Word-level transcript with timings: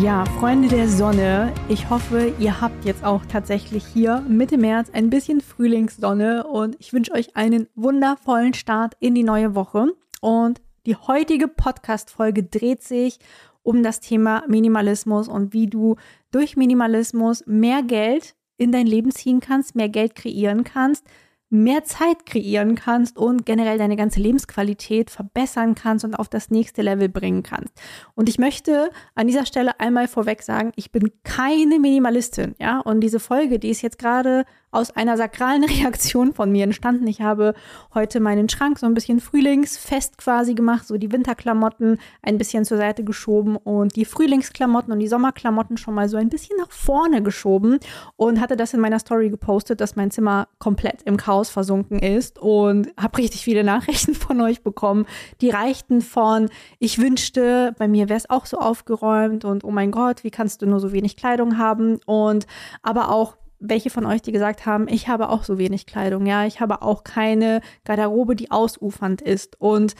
Ja, 0.00 0.24
Freunde 0.24 0.68
der 0.68 0.88
Sonne, 0.88 1.52
ich 1.68 1.90
hoffe, 1.90 2.32
ihr 2.38 2.60
habt 2.62 2.84
jetzt 2.86 3.04
auch 3.04 3.24
tatsächlich 3.26 3.84
hier 3.86 4.24
Mitte 4.26 4.56
März 4.56 4.88
ein 4.92 5.10
bisschen 5.10 5.42
Frühlingssonne 5.42 6.46
und 6.46 6.76
ich 6.80 6.94
wünsche 6.94 7.12
euch 7.12 7.36
einen 7.36 7.68
wundervollen 7.74 8.54
Start 8.54 8.94
in 9.00 9.14
die 9.14 9.22
neue 9.22 9.54
Woche. 9.54 9.88
Und 10.22 10.62
die 10.86 10.96
heutige 10.96 11.46
Podcast-Folge 11.46 12.42
dreht 12.42 12.82
sich 12.82 13.18
um 13.62 13.82
das 13.82 14.00
Thema 14.00 14.42
Minimalismus 14.48 15.28
und 15.28 15.52
wie 15.52 15.66
du 15.66 15.96
durch 16.30 16.56
Minimalismus 16.56 17.44
mehr 17.46 17.82
Geld 17.82 18.34
in 18.56 18.72
dein 18.72 18.86
Leben 18.86 19.10
ziehen 19.10 19.40
kannst, 19.40 19.76
mehr 19.76 19.90
Geld 19.90 20.14
kreieren 20.14 20.64
kannst, 20.64 21.06
mehr 21.52 21.84
Zeit 21.84 22.24
kreieren 22.24 22.74
kannst 22.74 23.18
und 23.18 23.44
generell 23.44 23.78
deine 23.78 23.96
ganze 23.96 24.20
Lebensqualität 24.20 25.10
verbessern 25.10 25.74
kannst 25.74 26.04
und 26.04 26.14
auf 26.14 26.28
das 26.28 26.50
nächste 26.50 26.82
Level 26.82 27.08
bringen 27.08 27.42
kannst. 27.42 27.74
Und 28.14 28.28
ich 28.28 28.38
möchte 28.38 28.90
an 29.14 29.26
dieser 29.26 29.44
Stelle 29.44 29.78
einmal 29.78 30.08
vorweg 30.08 30.42
sagen, 30.42 30.72
ich 30.76 30.90
bin 30.92 31.10
keine 31.24 31.78
Minimalistin, 31.78 32.54
ja, 32.58 32.80
und 32.80 33.00
diese 33.00 33.20
Folge, 33.20 33.58
die 33.58 33.70
ist 33.70 33.82
jetzt 33.82 33.98
gerade 33.98 34.44
aus 34.72 34.90
einer 34.90 35.16
sakralen 35.16 35.62
Reaktion 35.82 36.32
von 36.32 36.50
mir 36.50 36.64
entstanden. 36.64 37.06
Ich 37.06 37.20
habe 37.20 37.54
heute 37.94 38.18
meinen 38.18 38.48
Schrank 38.48 38.78
so 38.78 38.86
ein 38.86 38.94
bisschen 38.94 39.20
frühlingsfest 39.20 40.18
quasi 40.18 40.54
gemacht, 40.54 40.86
so 40.86 40.96
die 40.96 41.12
Winterklamotten 41.12 41.98
ein 42.22 42.38
bisschen 42.38 42.64
zur 42.64 42.78
Seite 42.78 43.04
geschoben 43.04 43.56
und 43.56 43.94
die 43.94 44.06
Frühlingsklamotten 44.06 44.92
und 44.92 44.98
die 44.98 45.08
Sommerklamotten 45.08 45.76
schon 45.76 45.94
mal 45.94 46.08
so 46.08 46.16
ein 46.16 46.30
bisschen 46.30 46.56
nach 46.58 46.70
vorne 46.72 47.22
geschoben 47.22 47.78
und 48.16 48.40
hatte 48.40 48.56
das 48.56 48.72
in 48.74 48.80
meiner 48.80 48.98
Story 48.98 49.28
gepostet, 49.28 49.80
dass 49.80 49.94
mein 49.94 50.10
Zimmer 50.10 50.48
komplett 50.58 51.02
im 51.02 51.18
Chaos 51.18 51.41
versunken 51.50 51.98
ist 51.98 52.38
und 52.38 52.88
habe 52.96 53.18
richtig 53.18 53.42
viele 53.42 53.64
Nachrichten 53.72 54.14
von 54.14 54.40
euch 54.40 54.62
bekommen. 54.62 55.06
Die 55.40 55.50
reichten 55.50 56.00
von, 56.00 56.48
ich 56.78 56.98
wünschte, 56.98 57.74
bei 57.78 57.88
mir 57.88 58.08
wäre 58.08 58.18
es 58.18 58.30
auch 58.30 58.46
so 58.46 58.58
aufgeräumt 58.58 59.44
und 59.44 59.64
oh 59.64 59.70
mein 59.70 59.90
Gott, 59.90 60.24
wie 60.24 60.30
kannst 60.30 60.62
du 60.62 60.66
nur 60.66 60.80
so 60.80 60.92
wenig 60.92 61.16
Kleidung 61.16 61.58
haben 61.58 61.98
und 62.06 62.46
aber 62.82 63.10
auch 63.10 63.36
welche 63.62 63.90
von 63.90 64.04
euch, 64.06 64.22
die 64.22 64.32
gesagt 64.32 64.66
haben, 64.66 64.88
ich 64.88 65.08
habe 65.08 65.28
auch 65.28 65.44
so 65.44 65.56
wenig 65.56 65.86
Kleidung, 65.86 66.26
ja, 66.26 66.46
ich 66.46 66.60
habe 66.60 66.82
auch 66.82 67.04
keine 67.04 67.60
Garderobe, 67.84 68.34
die 68.34 68.50
ausufernd 68.50 69.22
ist. 69.22 69.60
Und 69.60 69.94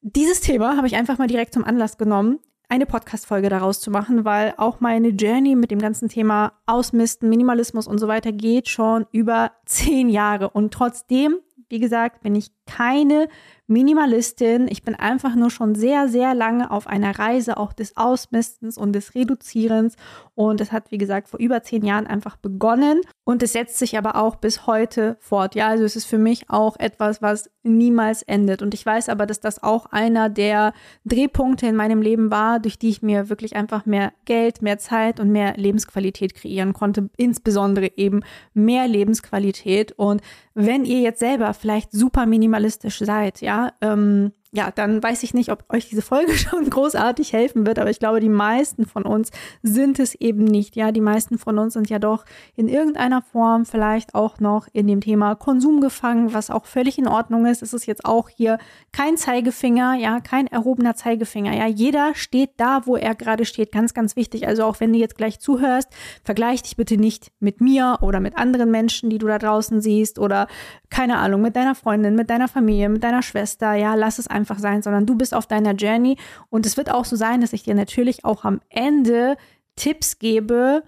dieses 0.00 0.40
Thema 0.40 0.76
habe 0.76 0.86
ich 0.86 0.96
einfach 0.96 1.18
mal 1.18 1.26
direkt 1.26 1.52
zum 1.52 1.64
Anlass 1.64 1.98
genommen, 1.98 2.40
eine 2.72 2.86
Podcast-Folge 2.86 3.50
daraus 3.50 3.82
zu 3.82 3.90
machen, 3.90 4.24
weil 4.24 4.54
auch 4.56 4.80
meine 4.80 5.08
Journey 5.08 5.56
mit 5.56 5.70
dem 5.70 5.78
ganzen 5.78 6.08
Thema 6.08 6.54
Ausmisten, 6.64 7.28
Minimalismus 7.28 7.86
und 7.86 7.98
so 7.98 8.08
weiter 8.08 8.32
geht 8.32 8.66
schon 8.66 9.04
über 9.12 9.52
zehn 9.66 10.08
Jahre. 10.08 10.48
Und 10.48 10.72
trotzdem, 10.72 11.36
wie 11.68 11.78
gesagt, 11.78 12.22
bin 12.22 12.34
ich 12.34 12.50
keine 12.66 13.28
Minimalistin. 13.66 14.68
Ich 14.68 14.82
bin 14.82 14.94
einfach 14.94 15.34
nur 15.34 15.50
schon 15.50 15.74
sehr, 15.74 16.08
sehr 16.08 16.34
lange 16.34 16.70
auf 16.70 16.86
einer 16.86 17.18
Reise 17.18 17.56
auch 17.56 17.72
des 17.72 17.96
Ausmistens 17.96 18.76
und 18.76 18.92
des 18.92 19.14
Reduzierens. 19.14 19.96
Und 20.34 20.60
es 20.60 20.72
hat, 20.72 20.90
wie 20.90 20.98
gesagt, 20.98 21.28
vor 21.28 21.40
über 21.40 21.62
zehn 21.62 21.84
Jahren 21.84 22.06
einfach 22.06 22.36
begonnen. 22.36 23.00
Und 23.24 23.42
es 23.42 23.52
setzt 23.52 23.78
sich 23.78 23.96
aber 23.96 24.16
auch 24.16 24.36
bis 24.36 24.66
heute 24.66 25.16
fort. 25.20 25.54
Ja, 25.54 25.68
also 25.68 25.84
es 25.84 25.96
ist 25.96 26.06
für 26.06 26.18
mich 26.18 26.50
auch 26.50 26.76
etwas, 26.78 27.22
was 27.22 27.50
niemals 27.62 28.22
endet. 28.22 28.62
Und 28.62 28.74
ich 28.74 28.84
weiß 28.84 29.08
aber, 29.08 29.26
dass 29.26 29.40
das 29.40 29.62
auch 29.62 29.86
einer 29.86 30.28
der 30.28 30.72
Drehpunkte 31.04 31.66
in 31.66 31.76
meinem 31.76 32.02
Leben 32.02 32.30
war, 32.30 32.60
durch 32.60 32.78
die 32.78 32.90
ich 32.90 33.02
mir 33.02 33.28
wirklich 33.28 33.56
einfach 33.56 33.86
mehr 33.86 34.12
Geld, 34.24 34.62
mehr 34.62 34.78
Zeit 34.78 35.20
und 35.20 35.30
mehr 35.30 35.54
Lebensqualität 35.56 36.34
kreieren 36.34 36.72
konnte. 36.72 37.10
Insbesondere 37.16 37.96
eben 37.96 38.20
mehr 38.54 38.88
Lebensqualität. 38.88 39.92
Und 39.92 40.20
wenn 40.54 40.84
ihr 40.84 41.00
jetzt 41.00 41.20
selber 41.20 41.51
vielleicht 41.54 41.92
super 41.92 42.26
minimalistisch 42.26 42.98
seid, 42.98 43.40
ja, 43.40 43.72
ähm, 43.80 44.32
ja, 44.54 44.70
dann 44.70 45.02
weiß 45.02 45.22
ich 45.22 45.32
nicht, 45.32 45.50
ob 45.50 45.64
euch 45.70 45.88
diese 45.88 46.02
Folge 46.02 46.32
schon 46.36 46.68
großartig 46.68 47.32
helfen 47.32 47.66
wird, 47.66 47.78
aber 47.78 47.88
ich 47.88 47.98
glaube, 47.98 48.20
die 48.20 48.28
meisten 48.28 48.84
von 48.84 49.04
uns 49.04 49.30
sind 49.62 49.98
es 49.98 50.14
eben 50.14 50.44
nicht. 50.44 50.76
Ja, 50.76 50.92
die 50.92 51.00
meisten 51.00 51.38
von 51.38 51.58
uns 51.58 51.72
sind 51.72 51.88
ja 51.88 51.98
doch 51.98 52.26
in 52.54 52.68
irgendeiner 52.68 53.22
Form 53.22 53.64
vielleicht 53.64 54.14
auch 54.14 54.40
noch 54.40 54.68
in 54.74 54.86
dem 54.86 55.00
Thema 55.00 55.34
Konsum 55.36 55.80
gefangen, 55.80 56.34
was 56.34 56.50
auch 56.50 56.66
völlig 56.66 56.98
in 56.98 57.08
Ordnung 57.08 57.46
ist. 57.46 57.62
Es 57.62 57.72
ist 57.72 57.86
jetzt 57.86 58.04
auch 58.04 58.28
hier 58.28 58.58
kein 58.92 59.16
Zeigefinger, 59.16 59.94
ja, 59.94 60.20
kein 60.20 60.48
erhobener 60.48 60.96
Zeigefinger. 60.96 61.54
Ja, 61.54 61.66
jeder 61.66 62.14
steht 62.14 62.50
da, 62.58 62.82
wo 62.84 62.96
er 62.96 63.14
gerade 63.14 63.46
steht. 63.46 63.72
Ganz, 63.72 63.94
ganz 63.94 64.16
wichtig. 64.16 64.46
Also 64.46 64.64
auch 64.64 64.80
wenn 64.80 64.92
du 64.92 64.98
jetzt 64.98 65.16
gleich 65.16 65.40
zuhörst, 65.40 65.88
vergleich 66.24 66.62
dich 66.62 66.76
bitte 66.76 66.98
nicht 66.98 67.32
mit 67.40 67.62
mir 67.62 67.98
oder 68.02 68.20
mit 68.20 68.36
anderen 68.36 68.70
Menschen, 68.70 69.08
die 69.08 69.18
du 69.18 69.28
da 69.28 69.38
draußen 69.38 69.80
siehst 69.80 70.18
oder 70.18 70.46
keine 70.90 71.16
Ahnung, 71.16 71.40
mit 71.40 71.56
deiner 71.56 71.74
Freundin, 71.74 72.16
mit 72.16 72.28
deiner 72.28 72.48
Familie, 72.48 72.90
mit 72.90 73.02
deiner 73.02 73.22
Schwester. 73.22 73.72
Ja, 73.72 73.94
lass 73.94 74.18
es 74.18 74.26
einfach 74.26 74.41
einfach 74.42 74.58
sein, 74.58 74.82
sondern 74.82 75.06
du 75.06 75.14
bist 75.14 75.34
auf 75.34 75.46
deiner 75.46 75.72
Journey. 75.72 76.16
Und 76.50 76.66
es 76.66 76.76
wird 76.76 76.90
auch 76.90 77.04
so 77.04 77.14
sein, 77.14 77.40
dass 77.40 77.52
ich 77.52 77.62
dir 77.62 77.74
natürlich 77.74 78.24
auch 78.24 78.44
am 78.44 78.60
Ende 78.68 79.36
Tipps 79.76 80.18
gebe, 80.18 80.82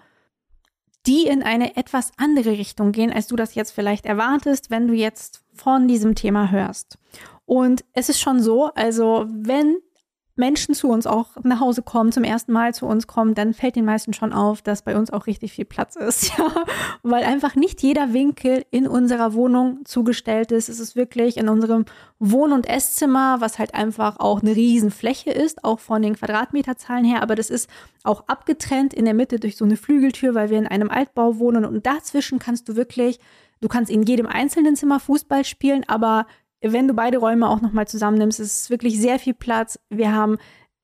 die 1.07 1.25
in 1.27 1.41
eine 1.41 1.77
etwas 1.77 2.11
andere 2.17 2.51
Richtung 2.51 2.91
gehen, 2.91 3.13
als 3.13 3.27
du 3.27 3.35
das 3.35 3.55
jetzt 3.55 3.71
vielleicht 3.71 4.05
erwartest, 4.05 4.69
wenn 4.69 4.87
du 4.87 4.93
jetzt 4.93 5.41
von 5.53 5.87
diesem 5.87 6.15
Thema 6.15 6.51
hörst. 6.51 6.97
Und 7.45 7.85
es 7.93 8.09
ist 8.09 8.19
schon 8.19 8.41
so, 8.41 8.73
also 8.73 9.25
wenn 9.29 9.77
Menschen 10.37 10.75
zu 10.75 10.89
uns 10.89 11.07
auch 11.07 11.29
nach 11.43 11.61
Hause 11.61 11.81
kommen, 11.81 12.11
zum 12.11 12.23
ersten 12.23 12.51
Mal 12.51 12.73
zu 12.73 12.85
uns 12.85 13.07
kommen, 13.07 13.35
dann 13.35 13.53
fällt 13.53 13.77
den 13.77 13.85
meisten 13.85 14.13
schon 14.13 14.33
auf, 14.33 14.61
dass 14.61 14.81
bei 14.81 14.97
uns 14.97 15.11
auch 15.11 15.27
richtig 15.27 15.53
viel 15.53 15.65
Platz 15.65 15.95
ist, 15.95 16.29
ja, 16.37 16.51
weil 17.03 17.23
einfach 17.23 17.55
nicht 17.55 17.81
jeder 17.81 18.11
Winkel 18.11 18.65
in 18.69 18.87
unserer 18.87 19.33
Wohnung 19.33 19.79
zugestellt 19.85 20.51
ist. 20.51 20.67
Es 20.67 20.79
ist 20.79 20.95
wirklich 20.95 21.37
in 21.37 21.47
unserem 21.47 21.85
Wohn- 22.19 22.51
und 22.51 22.67
Esszimmer, 22.67 23.39
was 23.39 23.59
halt 23.59 23.73
einfach 23.73 24.19
auch 24.19 24.41
eine 24.41 24.55
Riesenfläche 24.55 25.31
ist, 25.31 25.63
auch 25.63 25.79
von 25.79 26.01
den 26.01 26.15
Quadratmeterzahlen 26.15 27.05
her, 27.05 27.21
aber 27.21 27.35
das 27.35 27.49
ist 27.49 27.69
auch 28.03 28.27
abgetrennt 28.27 28.93
in 28.93 29.05
der 29.05 29.13
Mitte 29.13 29.39
durch 29.39 29.55
so 29.55 29.65
eine 29.65 29.77
Flügeltür, 29.77 30.35
weil 30.35 30.49
wir 30.49 30.57
in 30.57 30.67
einem 30.67 30.89
Altbau 30.89 31.39
wohnen. 31.39 31.65
Und 31.65 31.85
dazwischen 31.85 32.39
kannst 32.39 32.69
du 32.69 32.75
wirklich, 32.75 33.19
du 33.61 33.67
kannst 33.67 33.89
in 33.89 34.03
jedem 34.03 34.27
einzelnen 34.27 34.75
Zimmer 34.75 34.99
Fußball 34.99 35.45
spielen, 35.45 35.83
aber 35.87 36.27
wenn 36.71 36.87
du 36.87 36.93
beide 36.93 37.17
Räume 37.17 37.49
auch 37.49 37.61
nochmal 37.61 37.87
zusammennimmst, 37.87 38.39
ist 38.39 38.61
es 38.61 38.69
wirklich 38.69 38.99
sehr 38.99 39.19
viel 39.19 39.33
Platz. 39.33 39.79
Wir 39.89 40.13
haben 40.13 40.37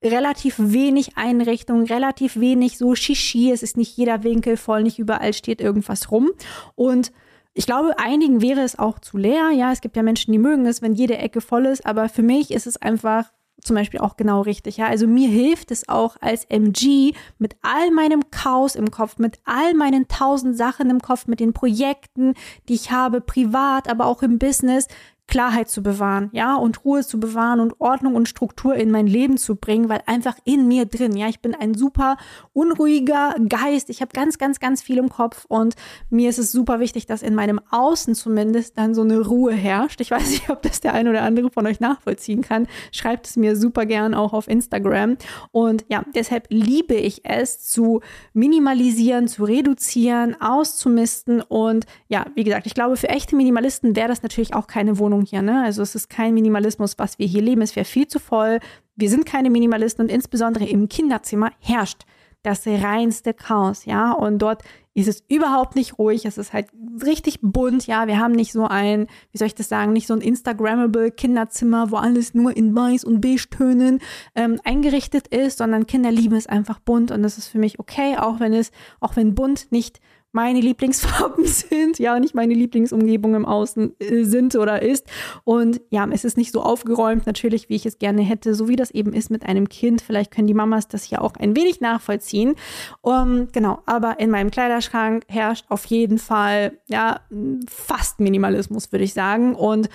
relativ 0.03 0.55
wenig 0.57 1.17
Einrichtung, 1.17 1.83
relativ 1.83 2.39
wenig 2.39 2.77
so 2.77 2.95
Shishi. 2.95 3.51
Es 3.51 3.63
ist 3.63 3.77
nicht 3.77 3.95
jeder 3.97 4.23
Winkel 4.23 4.57
voll, 4.57 4.83
nicht 4.83 4.99
überall 4.99 5.33
steht 5.33 5.61
irgendwas 5.61 6.11
rum. 6.11 6.31
Und 6.75 7.11
ich 7.53 7.65
glaube, 7.65 7.99
einigen 7.99 8.41
wäre 8.41 8.61
es 8.61 8.79
auch 8.79 8.99
zu 8.99 9.17
leer. 9.17 9.51
Ja, 9.51 9.71
es 9.71 9.81
gibt 9.81 9.95
ja 9.95 10.03
Menschen, 10.03 10.31
die 10.31 10.39
mögen 10.39 10.65
es, 10.65 10.81
wenn 10.81 10.93
jede 10.93 11.17
Ecke 11.17 11.41
voll 11.41 11.65
ist. 11.65 11.85
Aber 11.85 12.09
für 12.09 12.23
mich 12.23 12.51
ist 12.51 12.65
es 12.65 12.77
einfach 12.77 13.31
zum 13.61 13.75
Beispiel 13.75 13.99
auch 13.99 14.17
genau 14.17 14.41
richtig. 14.41 14.77
Ja, 14.77 14.87
also 14.87 15.07
mir 15.07 15.29
hilft 15.29 15.71
es 15.71 15.87
auch 15.87 16.17
als 16.19 16.45
MG 16.45 17.13
mit 17.37 17.55
all 17.61 17.91
meinem 17.91 18.29
Chaos 18.31 18.75
im 18.75 18.91
Kopf, 18.91 19.17
mit 19.17 19.39
all 19.45 19.73
meinen 19.75 20.07
tausend 20.07 20.57
Sachen 20.57 20.89
im 20.89 20.99
Kopf, 20.99 21.27
mit 21.27 21.39
den 21.39 21.53
Projekten, 21.53 22.33
die 22.67 22.73
ich 22.73 22.91
habe, 22.91 23.21
privat, 23.21 23.89
aber 23.89 24.05
auch 24.05 24.23
im 24.23 24.39
Business, 24.39 24.87
Klarheit 25.31 25.69
zu 25.69 25.81
bewahren, 25.81 26.29
ja, 26.33 26.55
und 26.55 26.83
Ruhe 26.83 27.05
zu 27.05 27.17
bewahren 27.17 27.61
und 27.61 27.79
Ordnung 27.79 28.15
und 28.15 28.27
Struktur 28.27 28.75
in 28.75 28.91
mein 28.91 29.07
Leben 29.07 29.37
zu 29.37 29.55
bringen, 29.55 29.87
weil 29.87 30.01
einfach 30.05 30.35
in 30.43 30.67
mir 30.67 30.85
drin, 30.85 31.15
ja, 31.15 31.29
ich 31.29 31.39
bin 31.39 31.55
ein 31.55 31.73
super 31.73 32.17
unruhiger 32.51 33.33
Geist, 33.47 33.89
ich 33.89 34.01
habe 34.01 34.11
ganz, 34.11 34.37
ganz, 34.37 34.59
ganz 34.59 34.81
viel 34.81 34.97
im 34.97 35.07
Kopf 35.07 35.45
und 35.47 35.75
mir 36.09 36.29
ist 36.29 36.37
es 36.37 36.51
super 36.51 36.81
wichtig, 36.81 37.05
dass 37.05 37.21
in 37.21 37.33
meinem 37.33 37.61
Außen 37.71 38.13
zumindest 38.13 38.77
dann 38.77 38.93
so 38.93 39.03
eine 39.03 39.21
Ruhe 39.21 39.53
herrscht. 39.53 40.01
Ich 40.01 40.11
weiß 40.11 40.31
nicht, 40.31 40.49
ob 40.49 40.61
das 40.63 40.81
der 40.81 40.93
ein 40.95 41.07
oder 41.07 41.21
andere 41.21 41.49
von 41.49 41.65
euch 41.65 41.79
nachvollziehen 41.79 42.41
kann. 42.41 42.67
Schreibt 42.91 43.27
es 43.27 43.37
mir 43.37 43.55
super 43.55 43.85
gern 43.85 44.13
auch 44.13 44.33
auf 44.33 44.49
Instagram. 44.49 45.15
Und 45.51 45.85
ja, 45.87 46.03
deshalb 46.13 46.47
liebe 46.49 46.95
ich 46.95 47.23
es 47.23 47.61
zu 47.61 48.01
minimalisieren, 48.33 49.29
zu 49.29 49.45
reduzieren, 49.45 50.35
auszumisten 50.41 51.41
und 51.41 51.85
ja, 52.09 52.25
wie 52.35 52.43
gesagt, 52.43 52.67
ich 52.67 52.73
glaube, 52.73 52.97
für 52.97 53.07
echte 53.07 53.37
Minimalisten 53.37 53.95
wäre 53.95 54.09
das 54.09 54.23
natürlich 54.23 54.53
auch 54.53 54.67
keine 54.67 54.99
Wohnung 54.99 55.20
Wohnung 55.21 55.25
hier. 55.25 55.41
Ne? 55.41 55.63
Also 55.63 55.81
es 55.81 55.95
ist 55.95 56.09
kein 56.09 56.33
Minimalismus, 56.33 56.97
was 56.97 57.19
wir 57.19 57.27
hier 57.27 57.41
leben. 57.41 57.61
Es 57.61 57.75
wäre 57.75 57.85
viel 57.85 58.07
zu 58.07 58.19
voll. 58.19 58.59
Wir 58.95 59.09
sind 59.09 59.25
keine 59.25 59.49
Minimalisten 59.49 60.05
und 60.05 60.11
insbesondere 60.11 60.65
im 60.65 60.89
Kinderzimmer 60.89 61.51
herrscht 61.59 62.03
das 62.43 62.65
reinste 62.65 63.35
Chaos, 63.35 63.85
ja. 63.85 64.11
Und 64.13 64.39
dort 64.39 64.63
ist 64.95 65.07
es 65.07 65.23
überhaupt 65.27 65.75
nicht 65.75 65.99
ruhig. 65.99 66.25
Es 66.25 66.39
ist 66.39 66.53
halt 66.53 66.69
richtig 67.05 67.37
bunt, 67.43 67.85
ja. 67.85 68.07
Wir 68.07 68.17
haben 68.17 68.31
nicht 68.31 68.51
so 68.51 68.65
ein, 68.65 69.05
wie 69.31 69.37
soll 69.37 69.45
ich 69.45 69.53
das 69.53 69.69
sagen, 69.69 69.93
nicht 69.93 70.07
so 70.07 70.15
ein 70.15 70.21
Instagrammable 70.21 71.11
Kinderzimmer, 71.11 71.91
wo 71.91 71.97
alles 71.97 72.33
nur 72.33 72.57
in 72.57 72.75
weiß 72.75 73.03
und 73.03 73.21
beige 73.21 73.47
Tönen 73.51 73.99
ähm, 74.33 74.59
eingerichtet 74.63 75.27
ist, 75.27 75.59
sondern 75.59 75.85
Kinder 75.85 76.11
lieben 76.11 76.35
es 76.35 76.47
einfach 76.47 76.79
bunt 76.79 77.11
und 77.11 77.21
das 77.21 77.37
ist 77.37 77.47
für 77.47 77.59
mich 77.59 77.77
okay, 77.77 78.17
auch 78.17 78.39
wenn 78.39 78.53
es, 78.53 78.71
auch 78.99 79.15
wenn 79.15 79.35
bunt 79.35 79.71
nicht 79.71 79.99
meine 80.31 80.61
Lieblingsfarben 80.61 81.45
sind, 81.45 81.99
ja, 81.99 82.19
nicht 82.19 82.35
meine 82.35 82.53
Lieblingsumgebung 82.53 83.35
im 83.35 83.45
Außen 83.45 83.95
äh, 83.99 84.23
sind 84.23 84.55
oder 84.55 84.81
ist. 84.81 85.07
Und 85.43 85.81
ja, 85.89 86.07
es 86.11 86.23
ist 86.23 86.37
nicht 86.37 86.51
so 86.51 86.61
aufgeräumt, 86.61 87.25
natürlich, 87.25 87.69
wie 87.69 87.75
ich 87.75 87.85
es 87.85 87.99
gerne 87.99 88.21
hätte, 88.21 88.55
so 88.55 88.67
wie 88.67 88.75
das 88.75 88.91
eben 88.91 89.13
ist 89.13 89.29
mit 89.29 89.45
einem 89.45 89.69
Kind. 89.69 90.01
Vielleicht 90.01 90.31
können 90.31 90.47
die 90.47 90.53
Mamas 90.53 90.87
das 90.87 91.09
ja 91.09 91.19
auch 91.19 91.35
ein 91.35 91.55
wenig 91.55 91.81
nachvollziehen. 91.81 92.55
Um, 93.01 93.47
genau, 93.51 93.79
aber 93.85 94.19
in 94.19 94.29
meinem 94.29 94.51
Kleiderschrank 94.51 95.23
herrscht 95.27 95.65
auf 95.69 95.85
jeden 95.85 96.17
Fall, 96.17 96.79
ja, 96.87 97.21
fast 97.69 98.19
Minimalismus, 98.19 98.91
würde 98.91 99.03
ich 99.03 99.13
sagen. 99.13 99.55
Und 99.55 99.89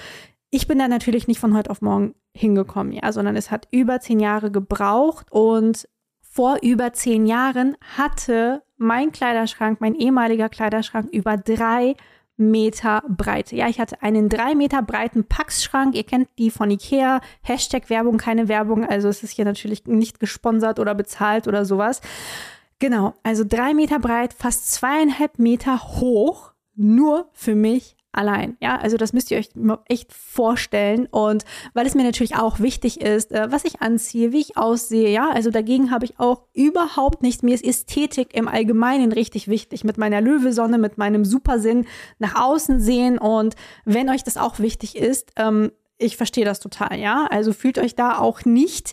ich 0.51 0.67
bin 0.67 0.79
da 0.79 0.89
natürlich 0.89 1.29
nicht 1.29 1.41
von 1.41 1.57
heute 1.57 1.71
auf 1.71 1.83
morgen 1.83 2.15
hingekommen, 2.35 2.93
ja, 2.93 3.11
sondern 3.13 3.37
es 3.37 3.51
hat 3.51 3.69
über 3.71 4.01
zehn 4.01 4.21
Jahre 4.21 4.51
gebraucht 4.51 5.27
und 5.31 5.89
vor 6.21 6.59
über 6.63 6.93
zehn 6.93 7.27
Jahren 7.27 7.77
hatte 7.97 8.63
mein 8.77 9.13
Kleiderschrank, 9.13 9.81
mein 9.81 9.95
ehemaliger 9.95 10.49
Kleiderschrank 10.49 11.09
über 11.13 11.37
drei 11.37 11.95
Meter 12.37 13.03
Breite. 13.09 13.57
Ja, 13.57 13.69
ich 13.69 13.81
hatte 13.81 14.03
einen 14.03 14.29
drei 14.29 14.55
Meter 14.55 14.83
breiten 14.83 15.25
Packschrank. 15.25 15.95
Ihr 15.95 16.05
kennt 16.05 16.29
die 16.39 16.51
von 16.51 16.71
Ikea. 16.71 17.21
Hashtag 17.43 17.89
Werbung, 17.89 18.19
keine 18.19 18.49
Werbung. 18.49 18.85
Also 18.87 19.09
es 19.09 19.23
ist 19.23 19.33
hier 19.33 19.47
natürlich 19.47 19.87
nicht 19.87 20.21
gesponsert 20.21 20.79
oder 20.79 20.95
bezahlt 20.95 21.49
oder 21.49 21.65
sowas. 21.65 22.03
Genau, 22.79 23.15
also 23.23 23.43
drei 23.49 23.73
Meter 23.73 23.99
breit, 23.99 24.35
fast 24.35 24.71
zweieinhalb 24.71 25.39
Meter 25.39 25.81
hoch, 25.83 26.53
nur 26.75 27.31
für 27.33 27.55
mich 27.55 27.96
allein. 28.17 28.57
Ja, 28.61 28.77
also 28.77 28.97
das 28.97 29.13
müsst 29.13 29.31
ihr 29.31 29.39
euch 29.39 29.51
echt 29.89 30.13
vorstellen. 30.13 31.07
Und 31.11 31.45
weil 31.75 31.87
es 31.87 31.95
mir 31.95 32.05
natürlich 32.05 32.37
auch 32.37 32.61
wichtig 32.61 33.01
ist, 33.01 33.33
äh, 33.33 33.51
was 33.51 33.65
ich 33.65 33.83
anziehe, 33.83 34.33
wie 34.33 34.41
ich 34.41 34.57
aussehe, 34.57 35.11
ja, 35.11 35.31
also 35.31 35.51
dagegen 35.51 35.91
habe 35.91 36.05
ich 36.05 36.19
auch 36.19 36.43
überhaupt 36.55 37.23
nichts. 37.23 37.43
Mir 37.43 37.55
ist 37.55 37.65
Ästhetik 37.65 38.35
im 38.35 38.49
Allgemeinen 38.49 39.13
richtig 39.13 39.49
wichtig. 39.49 39.85
Mit 39.85 39.99
meiner 39.99 40.21
Löwesonne, 40.21 40.79
mit 40.79 40.99
meinem 40.99 41.25
Supersinn 41.25 41.87
nach 42.19 42.35
außen 42.35 42.81
sehen. 42.81 43.19
Und 43.19 43.55
wenn 43.85 44.09
euch 44.09 44.25
das 44.25 44.37
auch 44.37 44.59
wichtig 44.59 44.97
ist, 44.97 45.33
ähm, 45.37 45.73
ich 45.99 46.17
verstehe 46.17 46.45
das 46.45 46.61
total, 46.61 46.99
ja. 46.99 47.27
Also 47.31 47.53
fühlt 47.53 47.79
euch 47.79 47.95
da 47.95 48.19
auch 48.19 48.45
nicht 48.45 48.93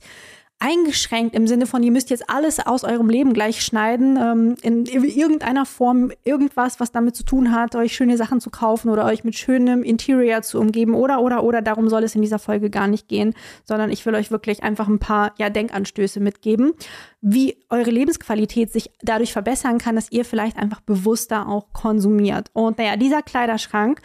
eingeschränkt 0.63 1.35
im 1.35 1.45
Sinne 1.45 1.67
von, 1.67 1.83
ihr 1.83 1.91
müsst 1.91 2.09
jetzt 2.09 2.29
alles 2.29 2.65
aus 2.65 2.85
eurem 2.85 3.09
Leben 3.09 3.33
gleich 3.33 3.61
schneiden, 3.61 4.17
ähm, 4.17 4.55
in 4.61 4.85
irgendeiner 4.85 5.65
Form 5.65 6.13
irgendwas, 6.23 6.79
was 6.79 6.93
damit 6.93 7.17
zu 7.17 7.23
tun 7.23 7.51
hat, 7.51 7.75
euch 7.75 7.93
schöne 7.93 8.15
Sachen 8.15 8.39
zu 8.39 8.49
kaufen 8.49 8.89
oder 8.89 9.03
euch 9.03 9.25
mit 9.25 9.35
schönem 9.35 9.83
Interior 9.83 10.41
zu 10.41 10.61
umgeben 10.61 10.95
oder, 10.95 11.21
oder, 11.21 11.43
oder. 11.43 11.61
Darum 11.61 11.89
soll 11.89 12.03
es 12.03 12.15
in 12.15 12.21
dieser 12.21 12.39
Folge 12.39 12.69
gar 12.69 12.87
nicht 12.87 13.09
gehen, 13.09 13.33
sondern 13.65 13.91
ich 13.91 14.05
will 14.05 14.15
euch 14.15 14.31
wirklich 14.31 14.63
einfach 14.63 14.87
ein 14.87 14.99
paar, 14.99 15.33
ja, 15.37 15.49
Denkanstöße 15.49 16.21
mitgeben, 16.21 16.71
wie 17.19 17.57
eure 17.69 17.91
Lebensqualität 17.91 18.71
sich 18.71 18.89
dadurch 19.01 19.33
verbessern 19.33 19.79
kann, 19.79 19.95
dass 19.95 20.11
ihr 20.13 20.23
vielleicht 20.23 20.57
einfach 20.57 20.79
bewusster 20.79 21.49
auch 21.49 21.73
konsumiert. 21.73 22.49
Und 22.53 22.77
naja, 22.77 22.95
dieser 22.95 23.21
Kleiderschrank, 23.21 24.01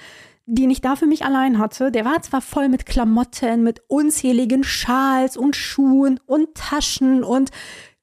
den 0.51 0.71
ich 0.71 0.81
da 0.81 0.97
für 0.97 1.07
mich 1.07 1.25
allein 1.25 1.59
hatte, 1.59 1.93
der 1.93 2.07
war 2.07 2.23
zwar 2.23 2.41
voll 2.41 2.69
mit 2.69 2.87
Klamotten, 2.87 3.63
mit 3.63 3.83
unzähligen 3.87 4.65
Schals 4.65 5.37
und 5.37 5.55
Schuhen 5.55 6.19
und 6.27 6.55
Taschen 6.55 7.23
und 7.23 7.51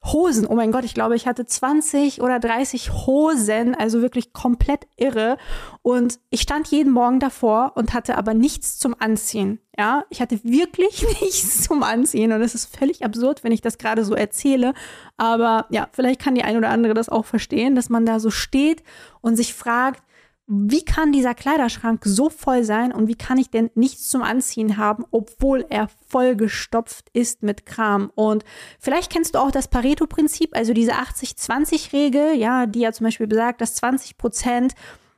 Hosen. 0.06 0.45
Oh 0.45 0.53
mein 0.53 0.71
Gott, 0.71 0.83
ich 0.83 0.94
glaube, 0.94 1.15
ich 1.15 1.25
hatte 1.25 1.47
20 1.47 2.21
oder 2.21 2.39
30 2.39 2.92
Hosen, 3.07 3.74
also 3.74 4.03
wirklich 4.03 4.31
komplett 4.31 4.86
irre. 4.95 5.38
Und 5.81 6.19
ich 6.30 6.42
stand 6.42 6.68
jeden 6.68 6.94
Morgen 6.94 7.19
davor 7.19 7.71
und 7.74 7.95
hatte 7.95 8.15
aber 8.15 8.36
nichts 8.36 8.77
zum 8.77 8.95
Anziehen. 9.00 9.59
Ja, 9.75 10.06
ich 10.12 10.21
hatte 10.21 10.39
wirklich 10.44 11.03
nichts 11.21 11.63
zum 11.63 11.81
Anziehen 11.81 12.31
und 12.31 12.44
es 12.44 12.53
ist 12.53 12.75
völlig 12.77 13.03
absurd, 13.03 13.44
wenn 13.44 13.51
ich 13.51 13.62
das 13.62 13.80
gerade 13.80 14.06
so 14.06 14.13
erzähle. 14.13 14.75
Aber 15.18 15.65
ja, 15.71 15.88
vielleicht 15.91 16.21
kann 16.21 16.36
die 16.36 16.44
ein 16.44 16.57
oder 16.57 16.69
andere 16.69 16.94
das 16.94 17.09
auch 17.09 17.25
verstehen, 17.25 17.74
dass 17.74 17.89
man 17.89 18.06
da 18.06 18.19
so 18.19 18.30
steht 18.30 18.83
und 19.21 19.36
sich 19.36 19.56
fragt, 19.56 20.03
wie 20.47 20.86
kann 20.86 21.12
dieser 21.12 21.33
Kleiderschrank 21.33 22.03
so 22.06 22.30
voll 22.30 22.63
sein 22.63 22.92
und 22.92 23.07
wie 23.07 23.15
kann 23.15 23.39
ich 23.39 23.50
denn 23.50 23.71
nichts 23.74 24.09
zum 24.09 24.21
Anziehen 24.21 24.77
haben, 24.77 25.03
obwohl 25.09 25.65
er 25.69 25.89
vollgestopft 26.07 27.09
ist 27.13 27.42
mit 27.42 27.65
Kram? 27.65 28.12
Und 28.13 28.45
vielleicht 28.80 29.12
kennst 29.12 29.33
du 29.33 29.39
auch 29.39 29.50
das 29.50 29.68
Pareto-Prinzip, 29.68 30.56
also 30.56 30.74
diese 30.74 30.94
80-20-Regel, 30.94 32.36
ja, 32.36 32.68
die 32.68 32.81
ja 32.81 32.92
zum 32.92 33.06
Beispiel 33.06 33.27
besagt, 33.27 33.59
dass 33.59 33.75
20 33.75 34.18
Prozent 34.18 34.74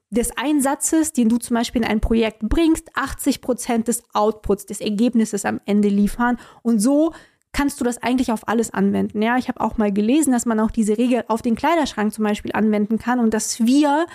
des 0.09 0.38
Einsatzes, 0.38 1.12
den 1.12 1.27
du 1.27 1.38
zum 1.38 1.56
Beispiel 1.56 1.81
in 1.81 1.88
ein 1.88 2.00
Projekt 2.00 2.39
bringst, 2.47 2.89
80 2.95 3.41
Prozent 3.41 3.89
des 3.89 4.03
Outputs, 4.13 4.65
des 4.65 4.80
Ergebnisses 4.80 5.44
am 5.44 5.59
Ende 5.65 5.89
liefern. 5.89 6.38
Und 6.63 6.80
so 6.80 7.12
kannst 7.51 7.81
du 7.81 7.83
das 7.83 8.01
eigentlich 8.01 8.31
auf 8.31 8.47
alles 8.47 8.73
anwenden. 8.73 9.21
Ja, 9.21 9.38
ich 9.38 9.50
habe 9.50 9.59
auch 9.59 9.77
mal 9.77 9.91
gelesen, 9.91 10.31
dass 10.31 10.45
man 10.45 10.62
auch 10.62 10.71
diese 10.71 10.97
Regel 10.97 11.25
auf 11.27 11.41
den 11.41 11.56
Kleiderschrank 11.56 12.13
zum 12.13 12.23
Beispiel 12.23 12.51
anwenden 12.53 12.97
kann 12.97 13.19
und 13.19 13.33
dass 13.33 13.59
wir 13.65 14.06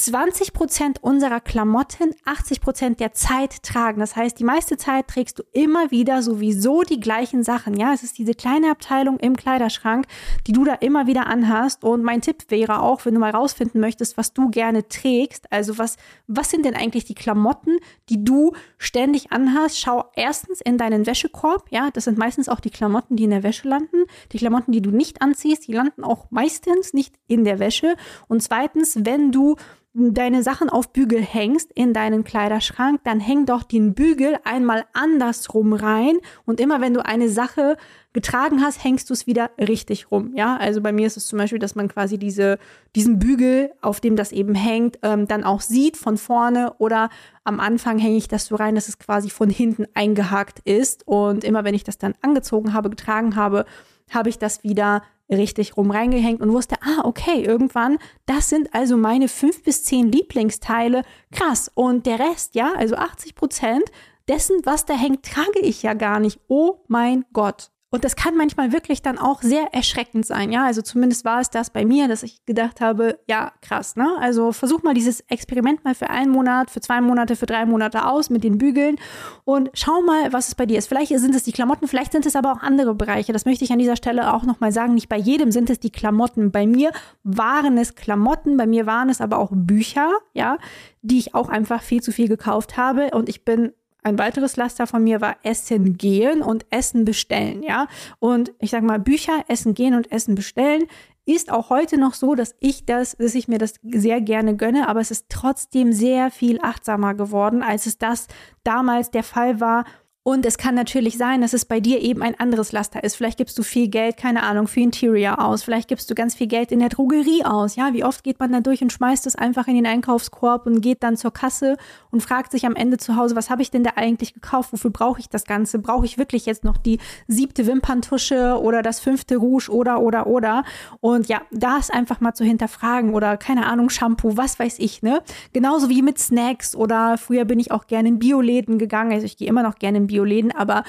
20 0.00 0.54
Prozent 0.54 1.02
unserer 1.02 1.40
Klamotten 1.40 2.14
80 2.24 2.62
Prozent 2.62 3.00
der 3.00 3.12
Zeit 3.12 3.62
tragen. 3.62 4.00
Das 4.00 4.16
heißt, 4.16 4.38
die 4.38 4.44
meiste 4.44 4.78
Zeit 4.78 5.08
trägst 5.08 5.38
du 5.38 5.42
immer 5.52 5.90
wieder 5.90 6.22
sowieso 6.22 6.80
die 6.82 7.00
gleichen 7.00 7.42
Sachen. 7.42 7.76
Ja, 7.76 7.92
es 7.92 8.02
ist 8.02 8.16
diese 8.16 8.32
kleine 8.32 8.70
Abteilung 8.70 9.18
im 9.18 9.36
Kleiderschrank, 9.36 10.06
die 10.46 10.52
du 10.52 10.64
da 10.64 10.72
immer 10.72 11.06
wieder 11.06 11.26
anhast. 11.26 11.84
Und 11.84 12.02
mein 12.02 12.22
Tipp 12.22 12.44
wäre 12.48 12.80
auch, 12.80 13.04
wenn 13.04 13.12
du 13.12 13.20
mal 13.20 13.30
rausfinden 13.30 13.78
möchtest, 13.78 14.16
was 14.16 14.32
du 14.32 14.48
gerne 14.48 14.88
trägst. 14.88 15.52
Also 15.52 15.76
was, 15.76 15.98
was 16.26 16.48
sind 16.48 16.64
denn 16.64 16.76
eigentlich 16.76 17.04
die 17.04 17.14
Klamotten, 17.14 17.76
die 18.08 18.24
du 18.24 18.54
ständig 18.78 19.32
anhast? 19.32 19.78
Schau 19.78 20.06
erstens 20.16 20.62
in 20.62 20.78
deinen 20.78 21.04
Wäschekorb. 21.04 21.66
Ja, 21.70 21.90
das 21.90 22.04
sind 22.04 22.16
meistens 22.16 22.48
auch 22.48 22.60
die 22.60 22.70
Klamotten, 22.70 23.16
die 23.16 23.24
in 23.24 23.30
der 23.30 23.42
Wäsche 23.42 23.68
landen. 23.68 24.04
Die 24.32 24.38
Klamotten, 24.38 24.72
die 24.72 24.80
du 24.80 24.92
nicht 24.92 25.20
anziehst, 25.20 25.68
die 25.68 25.72
landen 25.72 26.04
auch 26.04 26.30
meistens 26.30 26.94
nicht 26.94 27.16
in 27.26 27.44
der 27.44 27.58
Wäsche. 27.58 27.96
Und 28.28 28.42
zweitens, 28.42 28.96
wenn 29.04 29.30
du 29.30 29.56
deine 29.92 30.44
Sachen 30.44 30.68
auf 30.68 30.92
Bügel 30.92 31.20
hängst 31.20 31.72
in 31.72 31.92
deinen 31.92 32.22
Kleiderschrank, 32.22 33.00
dann 33.02 33.18
häng 33.18 33.44
doch 33.44 33.64
den 33.64 33.94
Bügel 33.94 34.38
einmal 34.44 34.84
andersrum 34.92 35.72
rein 35.72 36.18
und 36.44 36.60
immer 36.60 36.80
wenn 36.80 36.94
du 36.94 37.04
eine 37.04 37.28
Sache 37.28 37.76
getragen 38.12 38.62
hast, 38.62 38.84
hängst 38.84 39.10
du 39.10 39.14
es 39.14 39.26
wieder 39.26 39.50
richtig 39.58 40.10
rum. 40.12 40.32
Ja, 40.36 40.56
also 40.56 40.80
bei 40.80 40.92
mir 40.92 41.06
ist 41.06 41.16
es 41.16 41.26
zum 41.26 41.38
Beispiel, 41.38 41.58
dass 41.58 41.74
man 41.74 41.88
quasi 41.88 42.18
diese, 42.18 42.58
diesen 42.94 43.18
Bügel, 43.18 43.72
auf 43.80 44.00
dem 44.00 44.14
das 44.14 44.30
eben 44.30 44.54
hängt, 44.54 44.98
ähm, 45.02 45.26
dann 45.26 45.42
auch 45.42 45.60
sieht 45.60 45.96
von 45.96 46.16
vorne 46.16 46.74
oder 46.78 47.08
am 47.42 47.58
Anfang 47.58 47.98
hänge 47.98 48.16
ich 48.16 48.28
das 48.28 48.46
so 48.46 48.56
rein, 48.56 48.76
dass 48.76 48.88
es 48.88 48.98
quasi 48.98 49.28
von 49.28 49.50
hinten 49.50 49.86
eingehakt 49.94 50.60
ist 50.60 51.06
und 51.06 51.42
immer 51.42 51.64
wenn 51.64 51.74
ich 51.74 51.84
das 51.84 51.98
dann 51.98 52.14
angezogen 52.22 52.74
habe, 52.74 52.90
getragen 52.90 53.34
habe, 53.34 53.64
habe 54.10 54.28
ich 54.28 54.38
das 54.38 54.62
wieder 54.62 55.02
richtig 55.30 55.76
rum 55.76 55.90
reingehängt 55.90 56.40
und 56.40 56.52
wusste, 56.52 56.76
ah, 56.82 57.04
okay, 57.04 57.42
irgendwann, 57.42 57.98
das 58.26 58.48
sind 58.48 58.74
also 58.74 58.96
meine 58.96 59.28
fünf 59.28 59.62
bis 59.62 59.84
zehn 59.84 60.10
Lieblingsteile. 60.10 61.02
Krass. 61.32 61.70
Und 61.74 62.06
der 62.06 62.18
Rest, 62.18 62.54
ja, 62.54 62.72
also 62.76 62.96
80 62.96 63.34
Prozent 63.34 63.84
dessen, 64.28 64.56
was 64.64 64.84
da 64.84 64.94
hängt, 64.94 65.24
trage 65.24 65.60
ich 65.60 65.82
ja 65.82 65.94
gar 65.94 66.20
nicht. 66.20 66.40
Oh 66.48 66.80
mein 66.88 67.24
Gott. 67.32 67.70
Und 67.92 68.04
das 68.04 68.14
kann 68.14 68.36
manchmal 68.36 68.72
wirklich 68.72 69.02
dann 69.02 69.18
auch 69.18 69.42
sehr 69.42 69.74
erschreckend 69.74 70.24
sein, 70.24 70.52
ja. 70.52 70.64
Also 70.64 70.80
zumindest 70.80 71.24
war 71.24 71.40
es 71.40 71.50
das 71.50 71.70
bei 71.70 71.84
mir, 71.84 72.06
dass 72.06 72.22
ich 72.22 72.44
gedacht 72.46 72.80
habe, 72.80 73.18
ja, 73.26 73.52
krass, 73.62 73.96
ne? 73.96 74.16
Also 74.20 74.52
versuch 74.52 74.84
mal 74.84 74.94
dieses 74.94 75.20
Experiment 75.22 75.84
mal 75.84 75.96
für 75.96 76.08
einen 76.08 76.30
Monat, 76.30 76.70
für 76.70 76.80
zwei 76.80 77.00
Monate, 77.00 77.34
für 77.34 77.46
drei 77.46 77.66
Monate 77.66 78.06
aus 78.06 78.30
mit 78.30 78.44
den 78.44 78.58
Bügeln 78.58 78.96
und 79.44 79.70
schau 79.74 80.02
mal, 80.02 80.32
was 80.32 80.46
es 80.46 80.54
bei 80.54 80.66
dir 80.66 80.78
ist. 80.78 80.86
Vielleicht 80.86 81.18
sind 81.18 81.34
es 81.34 81.42
die 81.42 81.50
Klamotten, 81.50 81.88
vielleicht 81.88 82.12
sind 82.12 82.26
es 82.26 82.36
aber 82.36 82.52
auch 82.52 82.60
andere 82.60 82.94
Bereiche. 82.94 83.32
Das 83.32 83.44
möchte 83.44 83.64
ich 83.64 83.72
an 83.72 83.80
dieser 83.80 83.96
Stelle 83.96 84.32
auch 84.32 84.44
nochmal 84.44 84.70
sagen. 84.70 84.94
Nicht 84.94 85.08
bei 85.08 85.18
jedem 85.18 85.50
sind 85.50 85.68
es 85.68 85.80
die 85.80 85.90
Klamotten. 85.90 86.52
Bei 86.52 86.68
mir 86.68 86.92
waren 87.24 87.76
es 87.76 87.96
Klamotten, 87.96 88.56
bei 88.56 88.66
mir 88.66 88.86
waren 88.86 89.08
es 89.08 89.20
aber 89.20 89.38
auch 89.38 89.50
Bücher, 89.52 90.12
ja, 90.32 90.58
die 91.02 91.18
ich 91.18 91.34
auch 91.34 91.48
einfach 91.48 91.82
viel 91.82 92.02
zu 92.02 92.12
viel 92.12 92.28
gekauft 92.28 92.76
habe. 92.76 93.10
Und 93.12 93.28
ich 93.28 93.44
bin 93.44 93.72
ein 94.02 94.18
weiteres 94.18 94.56
Laster 94.56 94.86
von 94.86 95.04
mir 95.04 95.20
war 95.20 95.36
Essen 95.42 95.96
gehen 95.96 96.42
und 96.42 96.66
Essen 96.70 97.04
bestellen, 97.04 97.62
ja. 97.62 97.86
Und 98.18 98.52
ich 98.58 98.70
sag 98.70 98.82
mal, 98.82 98.98
Bücher, 98.98 99.44
Essen 99.48 99.74
gehen 99.74 99.94
und 99.94 100.10
Essen 100.12 100.34
bestellen 100.34 100.86
ist 101.26 101.52
auch 101.52 101.70
heute 101.70 101.98
noch 101.98 102.14
so, 102.14 102.34
dass 102.34 102.54
ich 102.60 102.86
das, 102.86 103.16
dass 103.16 103.34
ich 103.34 103.46
mir 103.46 103.58
das 103.58 103.74
sehr 103.82 104.20
gerne 104.20 104.56
gönne, 104.56 104.88
aber 104.88 105.00
es 105.00 105.10
ist 105.10 105.26
trotzdem 105.28 105.92
sehr 105.92 106.30
viel 106.30 106.60
achtsamer 106.60 107.14
geworden, 107.14 107.62
als 107.62 107.86
es 107.86 107.98
das 107.98 108.26
damals 108.64 109.10
der 109.10 109.22
Fall 109.22 109.60
war. 109.60 109.84
Und 110.22 110.44
es 110.44 110.58
kann 110.58 110.74
natürlich 110.74 111.16
sein, 111.16 111.40
dass 111.40 111.54
es 111.54 111.64
bei 111.64 111.80
dir 111.80 112.02
eben 112.02 112.20
ein 112.22 112.38
anderes 112.38 112.72
Laster 112.72 113.02
ist. 113.02 113.16
Vielleicht 113.16 113.38
gibst 113.38 113.58
du 113.58 113.62
viel 113.62 113.88
Geld, 113.88 114.18
keine 114.18 114.42
Ahnung, 114.42 114.66
für 114.66 114.80
Interior 114.80 115.42
aus. 115.42 115.62
Vielleicht 115.62 115.88
gibst 115.88 116.10
du 116.10 116.14
ganz 116.14 116.34
viel 116.34 116.46
Geld 116.46 116.72
in 116.72 116.80
der 116.80 116.90
Drogerie 116.90 117.42
aus. 117.46 117.74
Ja, 117.74 117.94
wie 117.94 118.04
oft 118.04 118.22
geht 118.22 118.38
man 118.38 118.52
da 118.52 118.60
durch 118.60 118.82
und 118.82 118.92
schmeißt 118.92 119.26
es 119.26 119.34
einfach 119.34 119.66
in 119.66 119.76
den 119.76 119.86
Einkaufskorb 119.86 120.66
und 120.66 120.82
geht 120.82 121.02
dann 121.02 121.16
zur 121.16 121.32
Kasse 121.32 121.78
und 122.10 122.22
fragt 122.22 122.52
sich 122.52 122.66
am 122.66 122.76
Ende 122.76 122.98
zu 122.98 123.16
Hause, 123.16 123.34
was 123.34 123.48
habe 123.48 123.62
ich 123.62 123.70
denn 123.70 123.82
da 123.82 123.92
eigentlich 123.96 124.34
gekauft? 124.34 124.74
Wofür 124.74 124.90
brauche 124.90 125.20
ich 125.20 125.30
das 125.30 125.46
Ganze? 125.46 125.78
Brauche 125.78 126.04
ich 126.04 126.18
wirklich 126.18 126.44
jetzt 126.44 126.64
noch 126.64 126.76
die 126.76 126.98
siebte 127.26 127.66
Wimperntusche 127.66 128.60
oder 128.60 128.82
das 128.82 129.00
fünfte 129.00 129.38
Rouge 129.38 129.70
oder, 129.70 130.02
oder, 130.02 130.26
oder? 130.26 130.64
Und 131.00 131.28
ja, 131.28 131.40
da 131.50 131.78
ist 131.78 131.94
einfach 131.94 132.20
mal 132.20 132.34
zu 132.34 132.44
hinterfragen 132.44 133.14
oder 133.14 133.38
keine 133.38 133.64
Ahnung, 133.64 133.88
Shampoo, 133.88 134.36
was 134.36 134.58
weiß 134.58 134.80
ich, 134.80 135.00
ne? 135.00 135.22
Genauso 135.54 135.88
wie 135.88 136.02
mit 136.02 136.18
Snacks 136.18 136.76
oder 136.76 137.16
früher 137.16 137.46
bin 137.46 137.58
ich 137.58 137.72
auch 137.72 137.86
gerne 137.86 138.10
in 138.10 138.18
Bioläden 138.18 138.76
gegangen. 138.76 139.12
Also 139.12 139.24
ich 139.24 139.38
gehe 139.38 139.48
immer 139.48 139.62
noch 139.62 139.76
gerne 139.76 139.96
in 139.96 140.09
Bioläden, 140.10 140.52
aber 140.52 140.82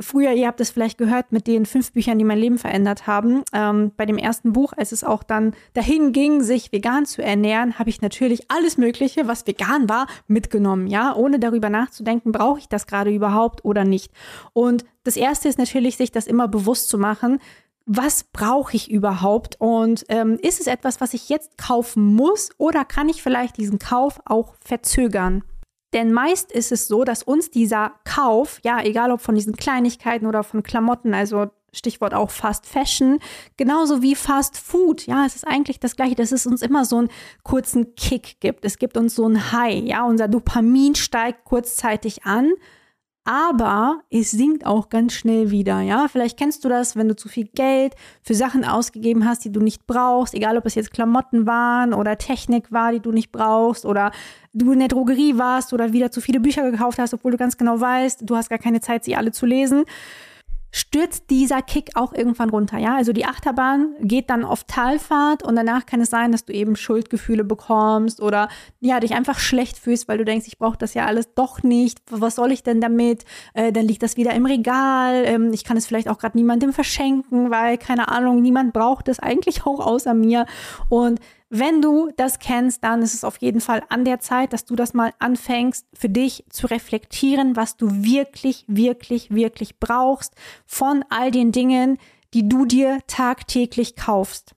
früher, 0.00 0.32
ihr 0.32 0.46
habt 0.46 0.60
es 0.60 0.70
vielleicht 0.70 0.98
gehört, 0.98 1.32
mit 1.32 1.46
den 1.46 1.66
fünf 1.66 1.92
Büchern, 1.92 2.18
die 2.18 2.24
mein 2.24 2.38
Leben 2.38 2.58
verändert 2.58 3.06
haben. 3.06 3.42
Ähm, 3.52 3.92
bei 3.96 4.06
dem 4.06 4.18
ersten 4.18 4.52
Buch, 4.52 4.72
als 4.76 4.92
es 4.92 5.04
auch 5.04 5.22
dann 5.22 5.54
dahin 5.74 6.12
ging, 6.12 6.42
sich 6.42 6.72
vegan 6.72 7.06
zu 7.06 7.22
ernähren, 7.22 7.78
habe 7.78 7.90
ich 7.90 8.00
natürlich 8.00 8.50
alles 8.50 8.78
Mögliche, 8.78 9.28
was 9.28 9.46
vegan 9.46 9.88
war, 9.88 10.06
mitgenommen, 10.26 10.86
ja, 10.86 11.14
ohne 11.14 11.38
darüber 11.38 11.70
nachzudenken, 11.70 12.32
brauche 12.32 12.58
ich 12.58 12.68
das 12.68 12.86
gerade 12.86 13.10
überhaupt 13.10 13.64
oder 13.64 13.84
nicht. 13.84 14.12
Und 14.52 14.84
das 15.04 15.16
erste 15.16 15.48
ist 15.48 15.58
natürlich, 15.58 15.96
sich 15.96 16.10
das 16.12 16.26
immer 16.26 16.48
bewusst 16.48 16.88
zu 16.88 16.98
machen. 16.98 17.38
Was 17.84 18.24
brauche 18.24 18.76
ich 18.76 18.90
überhaupt? 18.90 19.56
Und 19.58 20.04
ähm, 20.08 20.38
ist 20.40 20.60
es 20.60 20.68
etwas, 20.68 21.00
was 21.00 21.14
ich 21.14 21.28
jetzt 21.28 21.58
kaufen 21.58 22.14
muss 22.14 22.50
oder 22.56 22.84
kann 22.84 23.08
ich 23.08 23.22
vielleicht 23.22 23.56
diesen 23.56 23.80
Kauf 23.80 24.20
auch 24.24 24.54
verzögern? 24.60 25.42
Denn 25.92 26.12
meist 26.12 26.52
ist 26.52 26.72
es 26.72 26.88
so, 26.88 27.04
dass 27.04 27.22
uns 27.22 27.50
dieser 27.50 27.92
Kauf, 28.04 28.60
ja, 28.64 28.82
egal 28.82 29.10
ob 29.10 29.20
von 29.20 29.34
diesen 29.34 29.56
Kleinigkeiten 29.56 30.26
oder 30.26 30.42
von 30.42 30.62
Klamotten, 30.62 31.12
also 31.12 31.50
Stichwort 31.72 32.14
auch 32.14 32.30
Fast 32.30 32.66
Fashion, 32.66 33.18
genauso 33.56 34.02
wie 34.02 34.14
Fast 34.14 34.58
Food. 34.58 35.06
Ja, 35.06 35.24
es 35.24 35.36
ist 35.36 35.46
eigentlich 35.46 35.80
das 35.80 35.96
Gleiche, 35.96 36.14
dass 36.14 36.32
es 36.32 36.46
uns 36.46 36.62
immer 36.62 36.84
so 36.84 36.98
einen 36.98 37.08
kurzen 37.42 37.94
Kick 37.94 38.40
gibt. 38.40 38.64
Es 38.64 38.78
gibt 38.78 38.96
uns 38.96 39.14
so 39.14 39.26
ein 39.26 39.52
High. 39.52 39.84
Ja, 39.84 40.04
unser 40.04 40.28
Dopamin 40.28 40.94
steigt 40.94 41.44
kurzzeitig 41.44 42.24
an 42.24 42.52
aber 43.24 44.00
es 44.10 44.32
sinkt 44.32 44.66
auch 44.66 44.88
ganz 44.88 45.12
schnell 45.12 45.50
wieder, 45.50 45.80
ja. 45.80 46.08
Vielleicht 46.08 46.36
kennst 46.36 46.64
du 46.64 46.68
das, 46.68 46.96
wenn 46.96 47.08
du 47.08 47.14
zu 47.14 47.28
viel 47.28 47.48
Geld 47.54 47.94
für 48.22 48.34
Sachen 48.34 48.64
ausgegeben 48.64 49.26
hast, 49.26 49.44
die 49.44 49.52
du 49.52 49.60
nicht 49.60 49.86
brauchst, 49.86 50.34
egal 50.34 50.56
ob 50.58 50.66
es 50.66 50.74
jetzt 50.74 50.92
Klamotten 50.92 51.46
waren 51.46 51.94
oder 51.94 52.18
Technik 52.18 52.72
war, 52.72 52.92
die 52.92 53.00
du 53.00 53.12
nicht 53.12 53.30
brauchst 53.30 53.86
oder 53.86 54.10
du 54.52 54.72
in 54.72 54.80
der 54.80 54.88
Drogerie 54.88 55.38
warst 55.38 55.72
oder 55.72 55.92
wieder 55.92 56.10
zu 56.10 56.20
viele 56.20 56.40
Bücher 56.40 56.68
gekauft 56.68 56.98
hast, 56.98 57.14
obwohl 57.14 57.30
du 57.32 57.38
ganz 57.38 57.56
genau 57.56 57.80
weißt, 57.80 58.22
du 58.22 58.36
hast 58.36 58.50
gar 58.50 58.58
keine 58.58 58.80
Zeit, 58.80 59.04
sie 59.04 59.14
alle 59.14 59.30
zu 59.30 59.46
lesen 59.46 59.84
stürzt 60.74 61.28
dieser 61.28 61.60
Kick 61.60 61.90
auch 61.94 62.14
irgendwann 62.14 62.48
runter. 62.48 62.78
Ja, 62.78 62.96
also 62.96 63.12
die 63.12 63.26
Achterbahn 63.26 63.94
geht 64.00 64.30
dann 64.30 64.42
auf 64.42 64.64
Talfahrt 64.64 65.42
und 65.42 65.54
danach 65.54 65.84
kann 65.84 66.00
es 66.00 66.08
sein, 66.08 66.32
dass 66.32 66.46
du 66.46 66.52
eben 66.54 66.76
Schuldgefühle 66.76 67.44
bekommst 67.44 68.22
oder 68.22 68.48
ja, 68.80 68.98
dich 68.98 69.14
einfach 69.14 69.38
schlecht 69.38 69.78
fühlst, 69.78 70.08
weil 70.08 70.16
du 70.16 70.24
denkst, 70.24 70.46
ich 70.48 70.58
brauche 70.58 70.78
das 70.78 70.94
ja 70.94 71.04
alles 71.04 71.34
doch 71.34 71.62
nicht. 71.62 72.00
Was 72.10 72.36
soll 72.36 72.52
ich 72.52 72.62
denn 72.62 72.80
damit? 72.80 73.24
Äh, 73.52 73.70
dann 73.70 73.86
liegt 73.86 74.02
das 74.02 74.16
wieder 74.16 74.32
im 74.32 74.46
Regal. 74.46 75.24
Ähm, 75.26 75.52
ich 75.52 75.64
kann 75.64 75.76
es 75.76 75.86
vielleicht 75.86 76.08
auch 76.08 76.18
gerade 76.18 76.38
niemandem 76.38 76.72
verschenken, 76.72 77.50
weil 77.50 77.76
keine 77.76 78.08
Ahnung, 78.08 78.40
niemand 78.40 78.72
braucht 78.72 79.08
es 79.08 79.20
eigentlich 79.20 79.66
auch 79.66 79.78
außer 79.78 80.14
mir. 80.14 80.46
Und 80.88 81.20
wenn 81.54 81.82
du 81.82 82.10
das 82.16 82.38
kennst, 82.38 82.82
dann 82.82 83.02
ist 83.02 83.12
es 83.12 83.24
auf 83.24 83.36
jeden 83.36 83.60
Fall 83.60 83.82
an 83.90 84.06
der 84.06 84.20
Zeit, 84.20 84.54
dass 84.54 84.64
du 84.64 84.74
das 84.74 84.94
mal 84.94 85.12
anfängst, 85.18 85.86
für 85.92 86.08
dich 86.08 86.46
zu 86.48 86.66
reflektieren, 86.66 87.56
was 87.56 87.76
du 87.76 87.90
wirklich, 87.90 88.64
wirklich, 88.68 89.30
wirklich 89.30 89.78
brauchst 89.78 90.34
von 90.64 91.04
all 91.10 91.30
den 91.30 91.52
Dingen, 91.52 91.98
die 92.32 92.48
du 92.48 92.64
dir 92.64 93.00
tagtäglich 93.06 93.96
kaufst 93.96 94.54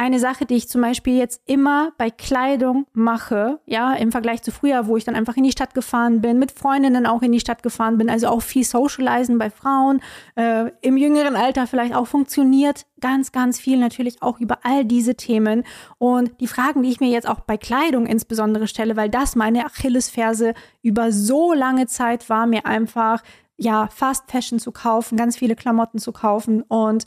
eine 0.00 0.18
Sache, 0.18 0.46
die 0.46 0.54
ich 0.54 0.66
zum 0.66 0.80
Beispiel 0.80 1.18
jetzt 1.18 1.42
immer 1.44 1.92
bei 1.98 2.08
Kleidung 2.08 2.86
mache, 2.94 3.60
ja, 3.66 3.92
im 3.92 4.12
Vergleich 4.12 4.40
zu 4.40 4.50
früher, 4.50 4.86
wo 4.86 4.96
ich 4.96 5.04
dann 5.04 5.14
einfach 5.14 5.36
in 5.36 5.42
die 5.42 5.52
Stadt 5.52 5.74
gefahren 5.74 6.22
bin, 6.22 6.38
mit 6.38 6.52
Freundinnen 6.52 7.04
auch 7.04 7.20
in 7.20 7.32
die 7.32 7.38
Stadt 7.38 7.62
gefahren 7.62 7.98
bin, 7.98 8.08
also 8.08 8.28
auch 8.28 8.40
viel 8.40 8.64
Socializen 8.64 9.36
bei 9.36 9.50
Frauen, 9.50 10.00
äh, 10.36 10.70
im 10.80 10.96
jüngeren 10.96 11.36
Alter 11.36 11.66
vielleicht 11.66 11.94
auch 11.94 12.06
funktioniert 12.06 12.86
ganz, 13.00 13.30
ganz 13.30 13.60
viel 13.60 13.76
natürlich 13.76 14.22
auch 14.22 14.40
über 14.40 14.60
all 14.62 14.86
diese 14.86 15.16
Themen. 15.16 15.64
Und 15.98 16.40
die 16.40 16.46
Fragen, 16.46 16.82
die 16.82 16.88
ich 16.88 17.00
mir 17.00 17.10
jetzt 17.10 17.28
auch 17.28 17.40
bei 17.40 17.58
Kleidung 17.58 18.06
insbesondere 18.06 18.68
stelle, 18.68 18.96
weil 18.96 19.10
das 19.10 19.36
meine 19.36 19.66
Achillesferse 19.66 20.54
über 20.80 21.12
so 21.12 21.52
lange 21.52 21.86
Zeit 21.88 22.30
war, 22.30 22.46
mir 22.46 22.64
einfach 22.64 23.22
ja, 23.60 23.88
Fast 23.94 24.30
Fashion 24.30 24.58
zu 24.58 24.72
kaufen, 24.72 25.16
ganz 25.16 25.36
viele 25.36 25.54
Klamotten 25.54 25.98
zu 25.98 26.12
kaufen 26.12 26.62
und 26.62 27.04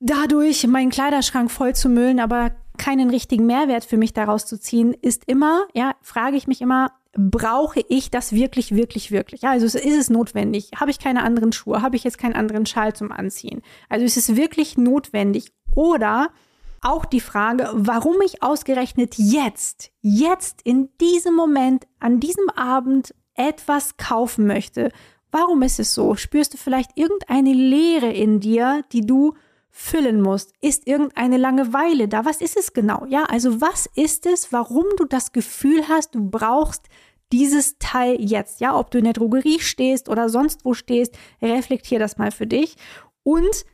dadurch 0.00 0.66
meinen 0.66 0.90
Kleiderschrank 0.90 1.50
voll 1.50 1.74
zu 1.74 1.88
müllen, 1.88 2.20
aber 2.20 2.52
keinen 2.78 3.10
richtigen 3.10 3.46
Mehrwert 3.46 3.84
für 3.84 3.98
mich 3.98 4.12
daraus 4.12 4.46
zu 4.46 4.58
ziehen, 4.58 4.94
ist 4.94 5.24
immer, 5.26 5.66
ja, 5.74 5.94
frage 6.00 6.36
ich 6.36 6.46
mich 6.46 6.60
immer, 6.60 6.90
brauche 7.16 7.80
ich 7.88 8.10
das 8.10 8.32
wirklich, 8.32 8.74
wirklich, 8.74 9.12
wirklich? 9.12 9.42
Ja, 9.42 9.50
also 9.50 9.66
ist 9.66 9.84
es 9.84 10.10
notwendig? 10.10 10.70
Habe 10.76 10.90
ich 10.90 10.98
keine 10.98 11.22
anderen 11.22 11.52
Schuhe? 11.52 11.82
Habe 11.82 11.96
ich 11.96 12.02
jetzt 12.02 12.18
keinen 12.18 12.34
anderen 12.34 12.66
Schal 12.66 12.94
zum 12.94 13.12
Anziehen? 13.12 13.62
Also 13.88 14.04
ist 14.04 14.16
es 14.16 14.34
wirklich 14.34 14.76
notwendig? 14.76 15.52
Oder 15.76 16.30
auch 16.80 17.04
die 17.04 17.20
Frage, 17.20 17.70
warum 17.72 18.16
ich 18.24 18.42
ausgerechnet 18.42 19.14
jetzt, 19.16 19.92
jetzt 20.00 20.60
in 20.64 20.88
diesem 21.00 21.34
Moment, 21.34 21.86
an 22.00 22.20
diesem 22.20 22.48
Abend 22.50 23.14
etwas 23.34 23.96
kaufen 23.96 24.46
möchte. 24.46 24.90
Warum 25.34 25.62
ist 25.62 25.80
es 25.80 25.92
so? 25.92 26.14
Spürst 26.14 26.54
du 26.54 26.58
vielleicht 26.58 26.96
irgendeine 26.96 27.52
Leere 27.52 28.08
in 28.12 28.38
dir, 28.38 28.84
die 28.92 29.00
du 29.00 29.34
füllen 29.68 30.20
musst? 30.20 30.52
Ist 30.60 30.86
irgendeine 30.86 31.38
Langeweile 31.38 32.06
da? 32.06 32.24
Was 32.24 32.40
ist 32.40 32.56
es 32.56 32.72
genau? 32.72 33.04
Ja, 33.06 33.24
also 33.24 33.60
was 33.60 33.86
ist 33.96 34.26
es, 34.26 34.52
warum 34.52 34.84
du 34.96 35.06
das 35.06 35.32
Gefühl 35.32 35.88
hast, 35.88 36.14
du 36.14 36.30
brauchst 36.30 36.84
dieses 37.32 37.78
Teil 37.80 38.16
jetzt? 38.20 38.60
Ja, 38.60 38.78
ob 38.78 38.92
du 38.92 38.98
in 38.98 39.04
der 39.06 39.12
Drogerie 39.12 39.58
stehst 39.58 40.08
oder 40.08 40.28
sonst 40.28 40.64
wo 40.64 40.72
stehst, 40.72 41.18
reflektier 41.42 41.98
das 41.98 42.16
mal 42.16 42.30
für 42.30 42.46
dich. 42.46 42.76
Und 43.24 43.64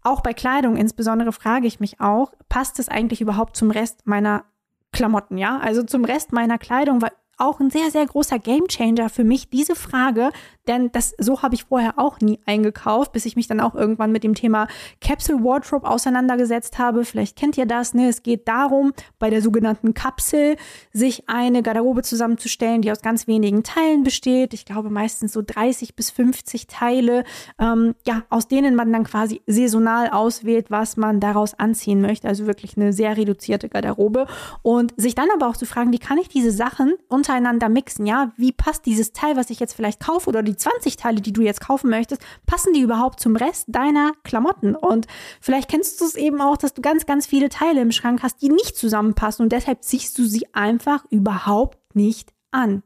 auch 0.00 0.22
bei 0.22 0.32
Kleidung 0.32 0.78
insbesondere 0.78 1.32
frage 1.32 1.66
ich 1.66 1.80
mich 1.80 2.00
auch, 2.00 2.32
passt 2.48 2.78
es 2.78 2.88
eigentlich 2.88 3.20
überhaupt 3.20 3.58
zum 3.58 3.70
Rest 3.70 4.06
meiner 4.06 4.46
Klamotten, 4.90 5.36
ja? 5.36 5.58
Also 5.58 5.82
zum 5.82 6.06
Rest 6.06 6.32
meiner 6.32 6.56
Kleidung, 6.56 7.02
weil 7.02 7.12
auch 7.40 7.60
ein 7.60 7.70
sehr, 7.70 7.90
sehr 7.90 8.06
großer 8.06 8.38
Gamechanger 8.38 9.08
für 9.08 9.24
mich, 9.24 9.50
diese 9.50 9.74
Frage, 9.74 10.30
denn 10.70 10.92
das, 10.92 11.14
so 11.18 11.42
habe 11.42 11.54
ich 11.54 11.64
vorher 11.64 11.98
auch 11.98 12.20
nie 12.20 12.38
eingekauft, 12.46 13.12
bis 13.12 13.24
ich 13.24 13.34
mich 13.34 13.48
dann 13.48 13.60
auch 13.60 13.74
irgendwann 13.74 14.12
mit 14.12 14.22
dem 14.22 14.34
Thema 14.34 14.68
Capsule 15.00 15.42
Wardrobe 15.42 15.88
auseinandergesetzt 15.88 16.78
habe. 16.78 17.04
Vielleicht 17.04 17.36
kennt 17.36 17.58
ihr 17.58 17.66
das, 17.66 17.94
ne? 17.94 18.08
Es 18.08 18.22
geht 18.22 18.46
darum, 18.46 18.92
bei 19.18 19.30
der 19.30 19.42
sogenannten 19.42 19.94
Kapsel 19.94 20.56
sich 20.92 21.28
eine 21.28 21.62
Garderobe 21.62 22.02
zusammenzustellen, 22.02 22.82
die 22.82 22.92
aus 22.92 23.00
ganz 23.00 23.26
wenigen 23.26 23.62
Teilen 23.62 24.04
besteht. 24.04 24.54
Ich 24.54 24.64
glaube 24.64 24.90
meistens 24.90 25.32
so 25.32 25.42
30 25.44 25.96
bis 25.96 26.10
50 26.10 26.66
Teile, 26.68 27.24
ähm, 27.58 27.94
ja, 28.06 28.22
aus 28.28 28.46
denen 28.46 28.76
man 28.76 28.92
dann 28.92 29.04
quasi 29.04 29.40
saisonal 29.46 30.10
auswählt, 30.10 30.70
was 30.70 30.96
man 30.96 31.20
daraus 31.20 31.58
anziehen 31.58 32.00
möchte. 32.00 32.28
Also 32.28 32.46
wirklich 32.46 32.76
eine 32.76 32.92
sehr 32.92 33.16
reduzierte 33.16 33.68
Garderobe. 33.68 34.26
Und 34.62 34.94
sich 34.96 35.14
dann 35.14 35.28
aber 35.34 35.48
auch 35.48 35.56
zu 35.56 35.66
fragen, 35.66 35.92
wie 35.92 35.98
kann 35.98 36.18
ich 36.18 36.28
diese 36.28 36.52
Sachen 36.52 36.94
unter 37.08 37.29
untereinander 37.30 37.68
mixen, 37.68 38.06
ja? 38.06 38.32
Wie 38.36 38.50
passt 38.50 38.86
dieses 38.86 39.12
Teil, 39.12 39.36
was 39.36 39.50
ich 39.50 39.60
jetzt 39.60 39.74
vielleicht 39.74 40.00
kaufe 40.00 40.28
oder 40.28 40.42
die 40.42 40.56
20 40.56 40.96
Teile, 40.96 41.20
die 41.20 41.32
du 41.32 41.42
jetzt 41.42 41.60
kaufen 41.60 41.88
möchtest, 41.88 42.22
passen 42.46 42.72
die 42.72 42.80
überhaupt 42.80 43.20
zum 43.20 43.36
Rest 43.36 43.66
deiner 43.68 44.12
Klamotten? 44.24 44.74
Und 44.74 45.06
vielleicht 45.40 45.70
kennst 45.70 46.00
du 46.00 46.06
es 46.06 46.16
eben 46.16 46.40
auch, 46.40 46.56
dass 46.56 46.74
du 46.74 46.82
ganz, 46.82 47.06
ganz 47.06 47.26
viele 47.26 47.48
Teile 47.48 47.80
im 47.80 47.92
Schrank 47.92 48.24
hast, 48.24 48.42
die 48.42 48.48
nicht 48.48 48.76
zusammenpassen 48.76 49.44
und 49.44 49.52
deshalb 49.52 49.84
ziehst 49.84 50.18
du 50.18 50.24
sie 50.24 50.52
einfach 50.54 51.04
überhaupt 51.10 51.78
nicht 51.94 52.32
an. 52.50 52.82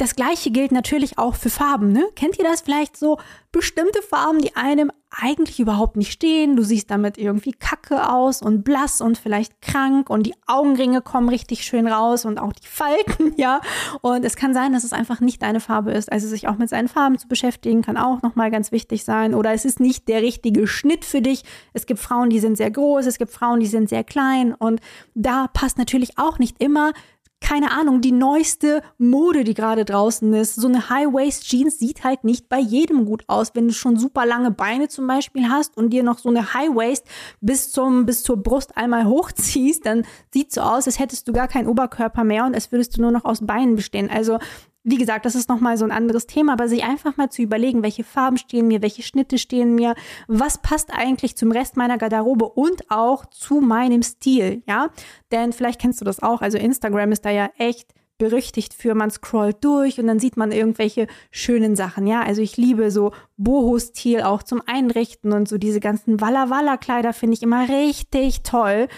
Das 0.00 0.16
gleiche 0.16 0.50
gilt 0.50 0.72
natürlich 0.72 1.18
auch 1.18 1.34
für 1.34 1.50
Farben. 1.50 1.92
Ne? 1.92 2.08
Kennt 2.16 2.38
ihr 2.38 2.44
das 2.44 2.62
vielleicht 2.62 2.96
so? 2.96 3.18
Bestimmte 3.52 4.00
Farben, 4.00 4.38
die 4.38 4.56
einem 4.56 4.90
eigentlich 5.10 5.60
überhaupt 5.60 5.96
nicht 5.96 6.10
stehen. 6.10 6.56
Du 6.56 6.62
siehst 6.62 6.90
damit 6.90 7.18
irgendwie 7.18 7.52
kacke 7.52 8.08
aus 8.08 8.40
und 8.40 8.64
blass 8.64 9.02
und 9.02 9.18
vielleicht 9.18 9.60
krank 9.60 10.08
und 10.08 10.22
die 10.22 10.32
Augenringe 10.46 11.02
kommen 11.02 11.28
richtig 11.28 11.64
schön 11.64 11.86
raus 11.86 12.24
und 12.24 12.38
auch 12.38 12.54
die 12.54 12.66
Falten, 12.66 13.34
ja. 13.36 13.60
Und 14.00 14.24
es 14.24 14.36
kann 14.36 14.54
sein, 14.54 14.72
dass 14.72 14.84
es 14.84 14.94
einfach 14.94 15.20
nicht 15.20 15.42
deine 15.42 15.60
Farbe 15.60 15.92
ist. 15.92 16.10
Also 16.10 16.28
sich 16.28 16.48
auch 16.48 16.56
mit 16.56 16.70
seinen 16.70 16.88
Farben 16.88 17.18
zu 17.18 17.28
beschäftigen, 17.28 17.82
kann 17.82 17.98
auch 17.98 18.22
nochmal 18.22 18.50
ganz 18.50 18.72
wichtig 18.72 19.04
sein. 19.04 19.34
Oder 19.34 19.52
es 19.52 19.66
ist 19.66 19.80
nicht 19.80 20.08
der 20.08 20.22
richtige 20.22 20.66
Schnitt 20.66 21.04
für 21.04 21.20
dich. 21.20 21.42
Es 21.74 21.84
gibt 21.84 22.00
Frauen, 22.00 22.30
die 22.30 22.40
sind 22.40 22.56
sehr 22.56 22.70
groß, 22.70 23.04
es 23.04 23.18
gibt 23.18 23.32
Frauen, 23.32 23.60
die 23.60 23.66
sind 23.66 23.90
sehr 23.90 24.04
klein. 24.04 24.54
Und 24.54 24.80
da 25.14 25.48
passt 25.48 25.76
natürlich 25.76 26.16
auch 26.16 26.38
nicht 26.38 26.62
immer 26.62 26.94
keine 27.40 27.72
Ahnung, 27.72 28.00
die 28.00 28.12
neueste 28.12 28.82
Mode, 28.98 29.44
die 29.44 29.54
gerade 29.54 29.84
draußen 29.84 30.32
ist. 30.34 30.54
So 30.54 30.68
eine 30.68 30.88
High-Waist-Jeans 30.88 31.78
sieht 31.78 32.04
halt 32.04 32.22
nicht 32.22 32.48
bei 32.48 32.58
jedem 32.58 33.06
gut 33.06 33.24
aus. 33.26 33.54
Wenn 33.54 33.68
du 33.68 33.74
schon 33.74 33.96
super 33.96 34.26
lange 34.26 34.50
Beine 34.50 34.88
zum 34.88 35.06
Beispiel 35.06 35.48
hast 35.48 35.76
und 35.76 35.90
dir 35.90 36.02
noch 36.02 36.18
so 36.18 36.28
eine 36.28 36.54
High-Waist 36.54 37.04
bis 37.40 37.72
zum, 37.72 38.06
bis 38.06 38.22
zur 38.22 38.36
Brust 38.36 38.76
einmal 38.76 39.04
hochziehst, 39.06 39.84
dann 39.86 40.04
sieht 40.32 40.52
so 40.52 40.60
aus, 40.60 40.86
als 40.86 40.98
hättest 40.98 41.26
du 41.28 41.32
gar 41.32 41.48
keinen 41.48 41.66
Oberkörper 41.66 42.24
mehr 42.24 42.44
und 42.44 42.54
als 42.54 42.70
würdest 42.72 42.96
du 42.96 43.02
nur 43.02 43.10
noch 43.10 43.24
aus 43.24 43.44
Beinen 43.44 43.74
bestehen. 43.74 44.10
Also 44.10 44.38
wie 44.82 44.96
gesagt, 44.96 45.26
das 45.26 45.34
ist 45.34 45.48
nochmal 45.48 45.76
so 45.76 45.84
ein 45.84 45.90
anderes 45.90 46.26
Thema, 46.26 46.54
aber 46.54 46.68
sich 46.68 46.84
einfach 46.84 47.16
mal 47.16 47.30
zu 47.30 47.42
überlegen, 47.42 47.82
welche 47.82 48.04
Farben 48.04 48.38
stehen 48.38 48.66
mir, 48.66 48.80
welche 48.80 49.02
Schnitte 49.02 49.36
stehen 49.38 49.74
mir, 49.74 49.94
was 50.26 50.58
passt 50.58 50.90
eigentlich 50.92 51.36
zum 51.36 51.52
Rest 51.52 51.76
meiner 51.76 51.98
Garderobe 51.98 52.48
und 52.48 52.90
auch 52.90 53.26
zu 53.26 53.60
meinem 53.60 54.02
Stil, 54.02 54.62
ja? 54.66 54.88
Denn 55.32 55.52
vielleicht 55.52 55.80
kennst 55.80 56.00
du 56.00 56.04
das 56.04 56.22
auch, 56.22 56.40
also 56.40 56.56
Instagram 56.56 57.12
ist 57.12 57.24
da 57.24 57.30
ja 57.30 57.50
echt 57.58 57.92
berüchtigt 58.20 58.74
für, 58.74 58.94
man 58.94 59.10
scrollt 59.10 59.64
durch 59.64 59.98
und 59.98 60.06
dann 60.06 60.18
sieht 60.18 60.36
man 60.36 60.52
irgendwelche 60.52 61.08
schönen 61.30 61.74
Sachen, 61.74 62.06
ja. 62.06 62.22
Also 62.22 62.40
ich 62.40 62.56
liebe 62.56 62.90
so 62.90 63.12
Boho-Stil 63.36 64.22
auch 64.22 64.42
zum 64.42 64.62
Einrichten 64.66 65.32
und 65.32 65.48
so 65.48 65.58
diese 65.58 65.80
ganzen 65.80 66.20
Walla 66.20 66.50
Walla 66.50 66.76
Kleider 66.76 67.12
finde 67.12 67.34
ich 67.34 67.42
immer 67.42 67.68
richtig 67.68 68.42
toll. 68.42 68.88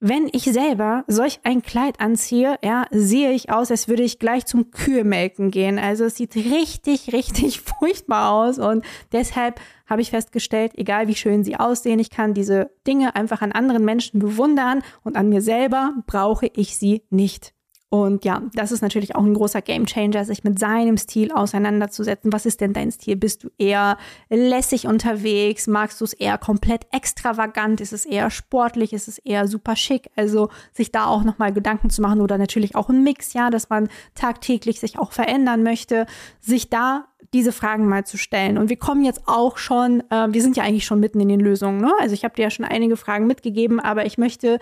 Wenn 0.00 0.28
ich 0.32 0.44
selber 0.44 1.02
solch 1.08 1.40
ein 1.42 1.60
Kleid 1.60 1.98
anziehe, 1.98 2.56
ja, 2.62 2.86
sehe 2.92 3.32
ich 3.32 3.50
aus, 3.50 3.72
als 3.72 3.88
würde 3.88 4.04
ich 4.04 4.20
gleich 4.20 4.46
zum 4.46 4.70
Kühlmelken 4.70 5.50
gehen. 5.50 5.76
Also 5.76 6.04
es 6.04 6.14
sieht 6.14 6.36
richtig, 6.36 7.12
richtig 7.12 7.60
furchtbar 7.80 8.30
aus 8.30 8.60
und 8.60 8.84
deshalb 9.10 9.60
habe 9.86 10.00
ich 10.00 10.10
festgestellt, 10.10 10.72
egal 10.76 11.08
wie 11.08 11.16
schön 11.16 11.42
sie 11.42 11.56
aussehen, 11.56 11.98
ich 11.98 12.10
kann 12.10 12.32
diese 12.32 12.70
Dinge 12.86 13.16
einfach 13.16 13.42
an 13.42 13.50
anderen 13.50 13.84
Menschen 13.84 14.20
bewundern 14.20 14.84
und 15.02 15.16
an 15.16 15.30
mir 15.30 15.42
selber 15.42 15.94
brauche 16.06 16.46
ich 16.46 16.76
sie 16.76 17.02
nicht. 17.10 17.54
Und 17.90 18.26
ja, 18.26 18.42
das 18.52 18.70
ist 18.70 18.82
natürlich 18.82 19.16
auch 19.16 19.24
ein 19.24 19.32
großer 19.32 19.62
Gamechanger, 19.62 20.26
sich 20.26 20.44
mit 20.44 20.58
seinem 20.58 20.98
Stil 20.98 21.32
auseinanderzusetzen. 21.32 22.32
Was 22.32 22.44
ist 22.44 22.60
denn 22.60 22.74
dein 22.74 22.92
Stil? 22.92 23.16
Bist 23.16 23.44
du 23.44 23.48
eher 23.56 23.96
lässig 24.28 24.86
unterwegs? 24.86 25.66
Magst 25.66 25.98
du 26.02 26.04
es 26.04 26.12
eher 26.12 26.36
komplett 26.36 26.86
extravagant? 26.92 27.80
Ist 27.80 27.94
es 27.94 28.04
eher 28.04 28.30
sportlich? 28.30 28.92
Ist 28.92 29.08
es 29.08 29.16
eher 29.16 29.48
super 29.48 29.74
schick? 29.74 30.10
Also 30.16 30.50
sich 30.74 30.92
da 30.92 31.06
auch 31.06 31.24
nochmal 31.24 31.54
Gedanken 31.54 31.88
zu 31.88 32.02
machen 32.02 32.20
oder 32.20 32.36
natürlich 32.36 32.76
auch 32.76 32.90
ein 32.90 33.02
Mix, 33.04 33.32
ja, 33.32 33.48
dass 33.48 33.70
man 33.70 33.88
tagtäglich 34.14 34.80
sich 34.80 34.98
auch 34.98 35.12
verändern 35.12 35.62
möchte, 35.62 36.04
sich 36.40 36.68
da 36.68 37.06
diese 37.32 37.52
Fragen 37.52 37.88
mal 37.88 38.04
zu 38.04 38.18
stellen. 38.18 38.58
Und 38.58 38.68
wir 38.68 38.78
kommen 38.78 39.02
jetzt 39.02 39.22
auch 39.26 39.56
schon, 39.56 40.02
äh, 40.10 40.28
wir 40.30 40.42
sind 40.42 40.58
ja 40.58 40.62
eigentlich 40.62 40.84
schon 40.84 41.00
mitten 41.00 41.20
in 41.20 41.28
den 41.28 41.40
Lösungen. 41.40 41.80
Ne? 41.80 41.92
Also 42.00 42.12
ich 42.12 42.24
habe 42.24 42.34
dir 42.34 42.42
ja 42.42 42.50
schon 42.50 42.64
einige 42.66 42.98
Fragen 42.98 43.26
mitgegeben, 43.26 43.80
aber 43.80 44.04
ich 44.04 44.18
möchte 44.18 44.58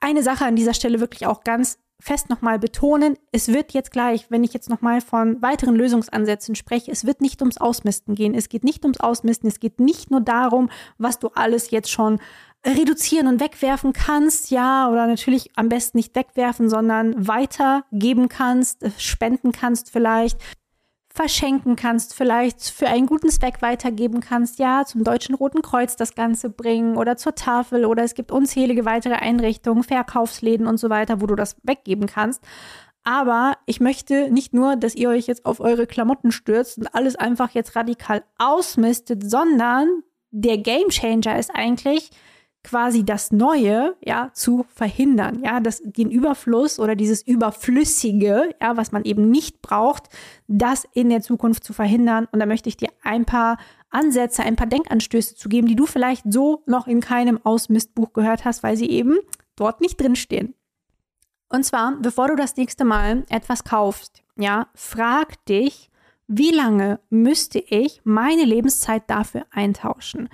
eine 0.00 0.22
Sache 0.22 0.44
an 0.44 0.56
dieser 0.56 0.74
Stelle 0.74 1.00
wirklich 1.00 1.26
auch 1.26 1.44
ganz 1.44 1.78
fest 2.04 2.28
nochmal 2.28 2.58
betonen, 2.58 3.16
es 3.32 3.48
wird 3.48 3.72
jetzt 3.72 3.90
gleich, 3.90 4.30
wenn 4.30 4.44
ich 4.44 4.52
jetzt 4.52 4.68
nochmal 4.68 5.00
von 5.00 5.40
weiteren 5.40 5.74
Lösungsansätzen 5.74 6.54
spreche, 6.54 6.92
es 6.92 7.06
wird 7.06 7.22
nicht 7.22 7.40
ums 7.40 7.56
Ausmisten 7.56 8.14
gehen. 8.14 8.34
Es 8.34 8.50
geht 8.50 8.62
nicht 8.62 8.84
ums 8.84 9.00
Ausmisten. 9.00 9.48
Es 9.48 9.58
geht 9.58 9.80
nicht 9.80 10.10
nur 10.10 10.20
darum, 10.20 10.68
was 10.98 11.18
du 11.18 11.28
alles 11.34 11.70
jetzt 11.70 11.90
schon 11.90 12.20
reduzieren 12.66 13.26
und 13.26 13.40
wegwerfen 13.40 13.94
kannst, 13.94 14.50
ja, 14.50 14.90
oder 14.90 15.06
natürlich 15.06 15.50
am 15.56 15.70
besten 15.70 15.96
nicht 15.96 16.14
wegwerfen, 16.14 16.68
sondern 16.68 17.26
weitergeben 17.26 18.28
kannst, 18.28 18.84
spenden 18.98 19.52
kannst 19.52 19.90
vielleicht 19.90 20.38
verschenken 21.14 21.76
kannst, 21.76 22.12
vielleicht 22.12 22.60
für 22.70 22.88
einen 22.88 23.06
guten 23.06 23.30
Zweck 23.30 23.62
weitergeben 23.62 24.18
kannst, 24.18 24.58
ja, 24.58 24.84
zum 24.84 25.04
Deutschen 25.04 25.36
Roten 25.36 25.62
Kreuz 25.62 25.94
das 25.94 26.16
Ganze 26.16 26.50
bringen 26.50 26.96
oder 26.96 27.16
zur 27.16 27.36
Tafel 27.36 27.84
oder 27.84 28.02
es 28.02 28.14
gibt 28.14 28.32
unzählige 28.32 28.84
weitere 28.84 29.14
Einrichtungen, 29.14 29.84
Verkaufsläden 29.84 30.66
und 30.66 30.78
so 30.78 30.90
weiter, 30.90 31.20
wo 31.20 31.26
du 31.26 31.36
das 31.36 31.56
weggeben 31.62 32.06
kannst. 32.06 32.42
Aber 33.04 33.58
ich 33.66 33.80
möchte 33.80 34.30
nicht 34.30 34.54
nur, 34.54 34.74
dass 34.76 34.96
ihr 34.96 35.10
euch 35.10 35.26
jetzt 35.26 35.46
auf 35.46 35.60
eure 35.60 35.86
Klamotten 35.86 36.32
stürzt 36.32 36.78
und 36.78 36.94
alles 36.94 37.14
einfach 37.14 37.50
jetzt 37.50 37.76
radikal 37.76 38.24
ausmistet, 38.38 39.30
sondern 39.30 40.02
der 40.32 40.58
Gamechanger 40.58 41.38
ist 41.38 41.52
eigentlich, 41.54 42.10
quasi 42.64 43.04
das 43.04 43.30
Neue, 43.30 43.94
ja, 44.04 44.30
zu 44.32 44.64
verhindern, 44.74 45.42
ja, 45.44 45.60
das, 45.60 45.82
den 45.84 46.10
Überfluss 46.10 46.80
oder 46.80 46.96
dieses 46.96 47.22
Überflüssige, 47.22 48.54
ja, 48.60 48.76
was 48.76 48.90
man 48.90 49.04
eben 49.04 49.30
nicht 49.30 49.62
braucht, 49.62 50.08
das 50.48 50.86
in 50.92 51.10
der 51.10 51.20
Zukunft 51.20 51.62
zu 51.62 51.72
verhindern. 51.72 52.26
Und 52.32 52.40
da 52.40 52.46
möchte 52.46 52.68
ich 52.68 52.76
dir 52.76 52.88
ein 53.02 53.26
paar 53.26 53.58
Ansätze, 53.90 54.42
ein 54.42 54.56
paar 54.56 54.66
Denkanstöße 54.66 55.36
zu 55.36 55.48
geben, 55.48 55.68
die 55.68 55.76
du 55.76 55.86
vielleicht 55.86 56.24
so 56.32 56.62
noch 56.66 56.88
in 56.88 57.00
keinem 57.00 57.38
Ausmistbuch 57.44 58.12
gehört 58.14 58.44
hast, 58.44 58.62
weil 58.62 58.76
sie 58.76 58.88
eben 58.90 59.18
dort 59.56 59.80
nicht 59.80 60.00
drinstehen. 60.00 60.54
Und 61.50 61.64
zwar, 61.64 61.96
bevor 62.00 62.28
du 62.28 62.34
das 62.34 62.56
nächste 62.56 62.84
Mal 62.84 63.24
etwas 63.28 63.62
kaufst, 63.62 64.22
ja, 64.36 64.66
frag 64.74 65.44
dich, 65.46 65.90
wie 66.26 66.50
lange 66.50 66.98
müsste 67.10 67.58
ich 67.58 68.00
meine 68.04 68.44
Lebenszeit 68.44 69.02
dafür 69.08 69.44
eintauschen? 69.50 70.30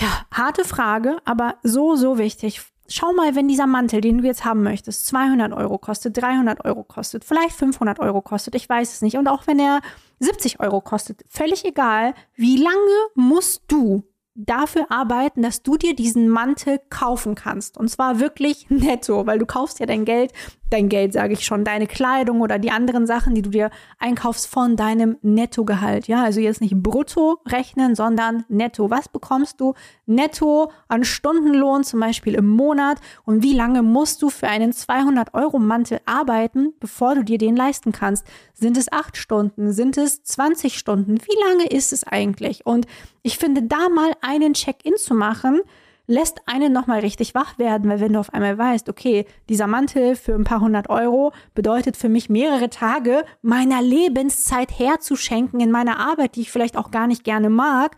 Ja, 0.00 0.24
harte 0.32 0.64
Frage, 0.64 1.18
aber 1.26 1.56
so, 1.62 1.94
so 1.94 2.16
wichtig. 2.16 2.62
Schau 2.88 3.12
mal, 3.12 3.36
wenn 3.36 3.48
dieser 3.48 3.66
Mantel, 3.66 4.00
den 4.00 4.18
du 4.18 4.24
jetzt 4.24 4.44
haben 4.44 4.62
möchtest, 4.62 5.06
200 5.06 5.52
Euro 5.52 5.78
kostet, 5.78 6.20
300 6.20 6.64
Euro 6.64 6.82
kostet, 6.82 7.24
vielleicht 7.24 7.54
500 7.54 8.00
Euro 8.00 8.22
kostet, 8.22 8.54
ich 8.54 8.68
weiß 8.68 8.94
es 8.94 9.02
nicht. 9.02 9.16
Und 9.16 9.28
auch 9.28 9.46
wenn 9.46 9.58
er 9.60 9.80
70 10.18 10.58
Euro 10.58 10.80
kostet, 10.80 11.22
völlig 11.28 11.64
egal, 11.64 12.14
wie 12.34 12.56
lange 12.56 12.74
musst 13.14 13.62
du 13.68 14.02
dafür 14.46 14.86
arbeiten, 14.90 15.42
dass 15.42 15.62
du 15.62 15.76
dir 15.76 15.94
diesen 15.94 16.28
Mantel 16.28 16.80
kaufen 16.90 17.34
kannst. 17.34 17.76
Und 17.76 17.88
zwar 17.88 18.20
wirklich 18.20 18.66
netto, 18.68 19.26
weil 19.26 19.38
du 19.38 19.46
kaufst 19.46 19.80
ja 19.80 19.86
dein 19.86 20.04
Geld, 20.04 20.32
dein 20.70 20.88
Geld 20.88 21.12
sage 21.12 21.32
ich 21.32 21.44
schon, 21.44 21.64
deine 21.64 21.86
Kleidung 21.86 22.40
oder 22.40 22.58
die 22.58 22.70
anderen 22.70 23.06
Sachen, 23.06 23.34
die 23.34 23.42
du 23.42 23.50
dir 23.50 23.70
einkaufst 23.98 24.46
von 24.46 24.76
deinem 24.76 25.16
Nettogehalt. 25.22 26.06
Ja, 26.06 26.22
also 26.22 26.40
jetzt 26.40 26.60
nicht 26.60 26.76
brutto 26.76 27.40
rechnen, 27.46 27.94
sondern 27.94 28.44
netto. 28.48 28.88
Was 28.88 29.08
bekommst 29.08 29.60
du 29.60 29.74
netto 30.06 30.70
an 30.88 31.04
Stundenlohn 31.04 31.84
zum 31.84 32.00
Beispiel 32.00 32.34
im 32.34 32.46
Monat? 32.46 33.00
Und 33.24 33.42
wie 33.42 33.54
lange 33.54 33.82
musst 33.82 34.22
du 34.22 34.30
für 34.30 34.46
einen 34.46 34.72
200 34.72 35.34
Euro 35.34 35.58
Mantel 35.58 36.00
arbeiten, 36.06 36.72
bevor 36.78 37.16
du 37.16 37.24
dir 37.24 37.38
den 37.38 37.56
leisten 37.56 37.92
kannst? 37.92 38.26
Sind 38.54 38.76
es 38.76 38.92
acht 38.92 39.16
Stunden? 39.16 39.72
Sind 39.72 39.98
es 39.98 40.22
20 40.22 40.78
Stunden? 40.78 41.18
Wie 41.20 41.48
lange 41.48 41.66
ist 41.66 41.92
es 41.92 42.04
eigentlich? 42.04 42.64
Und 42.64 42.86
ich 43.22 43.36
finde, 43.36 43.62
da 43.62 43.88
mal 43.88 44.12
einen 44.30 44.54
Check-in 44.54 44.96
zu 44.96 45.14
machen, 45.14 45.60
lässt 46.06 46.40
einen 46.46 46.72
nochmal 46.72 47.00
richtig 47.00 47.34
wach 47.34 47.58
werden, 47.58 47.88
weil 47.88 48.00
wenn 48.00 48.12
du 48.12 48.20
auf 48.20 48.32
einmal 48.34 48.58
weißt, 48.58 48.88
okay, 48.88 49.26
dieser 49.48 49.66
Mantel 49.66 50.16
für 50.16 50.34
ein 50.34 50.44
paar 50.44 50.60
hundert 50.60 50.88
Euro 50.90 51.32
bedeutet 51.54 51.96
für 51.96 52.08
mich 52.08 52.28
mehrere 52.28 52.68
Tage 52.68 53.24
meiner 53.42 53.80
Lebenszeit 53.82 54.76
herzuschenken 54.76 55.60
in 55.60 55.70
meiner 55.70 55.98
Arbeit, 55.98 56.36
die 56.36 56.42
ich 56.42 56.50
vielleicht 56.50 56.76
auch 56.76 56.90
gar 56.90 57.06
nicht 57.06 57.24
gerne 57.24 57.48
mag, 57.48 57.96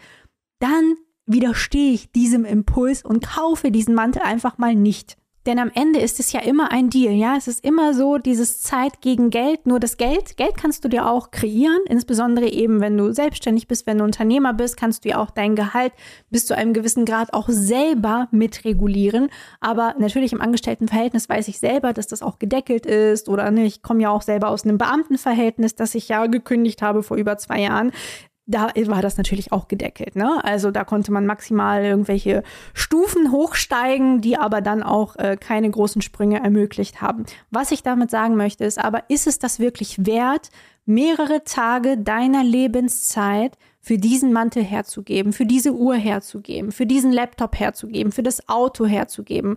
dann 0.59 0.97
widerstehe 1.27 1.92
ich 1.92 2.12
diesem 2.12 2.45
Impuls 2.45 3.05
und 3.05 3.27
kaufe 3.27 3.71
diesen 3.71 3.95
Mantel 3.95 4.23
einfach 4.23 4.59
mal 4.59 4.75
nicht. 4.75 5.16
Denn 5.46 5.59
am 5.59 5.70
Ende 5.74 5.98
ist 5.98 6.20
es 6.20 6.33
ja 6.33 6.40
immer 6.40 6.70
ein 6.70 6.88
Deal, 6.88 7.12
ja. 7.12 7.37
Es 7.37 7.48
ist 7.48 7.64
immer 7.64 7.94
so 7.94 8.18
dieses 8.18 8.61
Zeit 8.61 9.00
gegen 9.00 9.31
Geld. 9.31 9.66
Nur 9.66 9.81
das 9.81 9.96
Geld, 9.96 10.37
Geld 10.37 10.57
kannst 10.57 10.85
du 10.85 10.88
dir 10.88 11.09
auch 11.09 11.33
kreieren. 11.33 11.81
Insbesondere 11.88 12.48
eben, 12.48 12.81
wenn 12.81 12.96
du 12.96 13.12
selbstständig 13.12 13.66
bist, 13.66 13.87
wenn 13.87 13.98
du 13.98 14.05
Unternehmer 14.05 14.55
bist, 14.55 14.76
kannst 14.76 15.05
du 15.05 15.09
ja 15.09 15.18
auch 15.18 15.31
dein 15.31 15.57
Gehalt 15.57 15.92
bis 16.31 16.46
zu 16.46 16.57
einem 16.57 16.72
gewissen 16.72 17.05
Grad 17.05 17.35
auch 17.35 17.48
selber 17.48 18.28
mitregulieren. 18.31 19.31
Aber 19.61 19.94
natürlich 19.98 20.33
im 20.33 20.40
Angestelltenverhältnis 20.40 21.28
weiß 21.28 21.48
ich 21.48 21.59
selber, 21.59 21.92
dass 21.92 22.07
das 22.07 22.22
auch 22.22 22.38
gedeckelt 22.38 22.87
ist. 22.87 23.28
Oder 23.28 23.50
ne, 23.50 23.64
ich 23.64 23.83
komme 23.83 24.02
ja 24.02 24.11
auch 24.11 24.22
selber 24.22 24.48
aus 24.48 24.64
einem 24.64 24.78
Beamtenverhältnis, 24.78 25.74
das 25.74 25.96
ich 25.96 26.09
ja 26.09 26.26
gekündigt 26.26 26.83
habe 26.83 27.02
vor 27.02 27.16
über 27.16 27.37
zwei 27.37 27.61
Jahren 27.61 27.90
da 28.46 28.72
war 28.87 29.02
das 29.02 29.16
natürlich 29.16 29.52
auch 29.52 29.68
gedeckelt. 29.68 30.16
Ne? 30.16 30.42
Also 30.44 30.70
da 30.70 30.85
konnte 30.85 31.12
man 31.12 31.26
maximal 31.26 31.85
irgendwelche 31.85 32.42
Stufen 32.74 33.31
hochsteigen, 33.31 34.20
die 34.20 34.37
aber 34.37 34.61
dann 34.61 34.83
auch 34.83 35.16
äh, 35.16 35.37
keine 35.38 35.70
großen 35.70 36.02
Sprünge 36.02 36.42
ermöglicht 36.42 37.00
haben. 37.00 37.24
Was 37.50 37.70
ich 37.70 37.83
damit 37.83 38.11
sagen 38.11 38.37
möchte, 38.37 38.64
ist 38.64 38.78
aber, 38.78 39.05
ist 39.09 39.26
es 39.26 39.38
das 39.38 39.61
wirklich 39.61 40.07
wert, 40.07 40.50
mehrere 40.85 41.44
Tage 41.44 41.96
deiner 41.98 42.42
Lebenszeit 42.42 43.57
für 43.81 43.98
diesen 43.98 44.33
Mantel 44.33 44.64
herzugeben, 44.64 45.33
für 45.33 45.46
diese 45.46 45.72
Uhr 45.72 45.94
herzugeben, 45.94 46.72
für 46.72 46.87
diesen 46.87 47.12
Laptop 47.12 47.59
herzugeben, 47.59 48.11
für 48.11 48.24
das 48.24 48.48
Auto 48.48 48.87
herzugeben? 48.87 49.57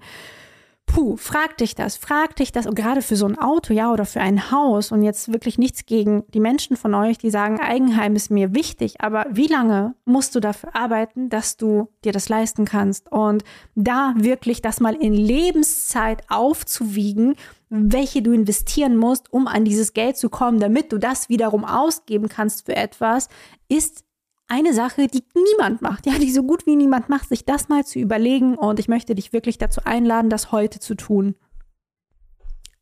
Puh, 0.86 1.17
frag 1.17 1.58
dich 1.58 1.76
das, 1.76 1.98
frag 1.98 2.36
dich 2.36 2.52
das, 2.52 2.67
und 2.67 2.76
gerade 2.76 3.02
für 3.02 3.15
so 3.15 3.26
ein 3.26 3.38
Auto, 3.38 3.74
ja, 3.74 3.91
oder 3.91 4.06
für 4.06 4.21
ein 4.21 4.52
Haus 4.52 4.91
und 4.91 5.04
jetzt 5.04 5.32
wirklich 5.32 5.58
nichts 5.58 5.86
gegen 5.86 6.24
die 6.34 6.39
Menschen 6.39 6.78
von 6.78 6.93
euch, 6.93 7.17
die 7.17 7.30
sagen, 7.30 7.60
Eigenheim 7.60 8.15
ist 8.15 8.32
mir 8.32 8.56
wichtig, 8.56 9.02
aber 9.02 9.26
wie 9.30 9.48
lange 9.48 9.95
musst 10.06 10.36
du 10.36 10.39
dafür 10.39 10.76
arbeiten, 10.76 11.30
dass 11.30 11.58
du 11.58 11.89
dir 12.04 12.12
das 12.12 12.30
leisten 12.30 12.65
kannst? 12.65 13.12
Und 13.12 13.43
da 13.76 14.13
wirklich 14.15 14.62
das 14.62 14.80
mal 14.80 14.95
in 14.95 15.13
Lebenszeit 15.13 16.24
aufzuwiegen, 16.30 17.36
welche 17.69 18.21
du 18.21 18.32
investieren 18.32 18.95
musst, 18.95 19.34
um 19.34 19.48
an 19.48 19.65
dieses 19.65 19.93
Geld 19.93 20.17
zu 20.17 20.30
kommen, 20.30 20.60
damit 20.60 20.91
du 20.91 20.98
das 20.98 21.30
wiederum 21.30 21.65
ausgeben 21.65 22.30
kannst 22.30 22.65
für 22.65 22.76
etwas, 22.76 23.28
ist 23.67 24.05
eine 24.47 24.73
Sache, 24.73 25.08
die 25.08 25.23
niemand 25.34 25.81
macht, 25.81 26.05
ja, 26.05 26.13
die 26.19 26.31
so 26.31 26.43
gut 26.43 26.65
wie 26.65 26.75
niemand 26.75 27.10
macht, 27.10 27.29
sich 27.29 27.45
das 27.45 27.67
mal 27.67 27.86
zu 27.86 27.99
überlegen 27.99 28.55
und 28.55 28.79
ich 28.79 28.88
möchte 28.88 29.15
dich 29.15 29.34
wirklich 29.34 29.58
dazu 29.58 29.81
einladen, 29.86 30.29
das 30.29 30.51
heute 30.51 30.79
zu 30.79 30.95
tun. 30.95 31.36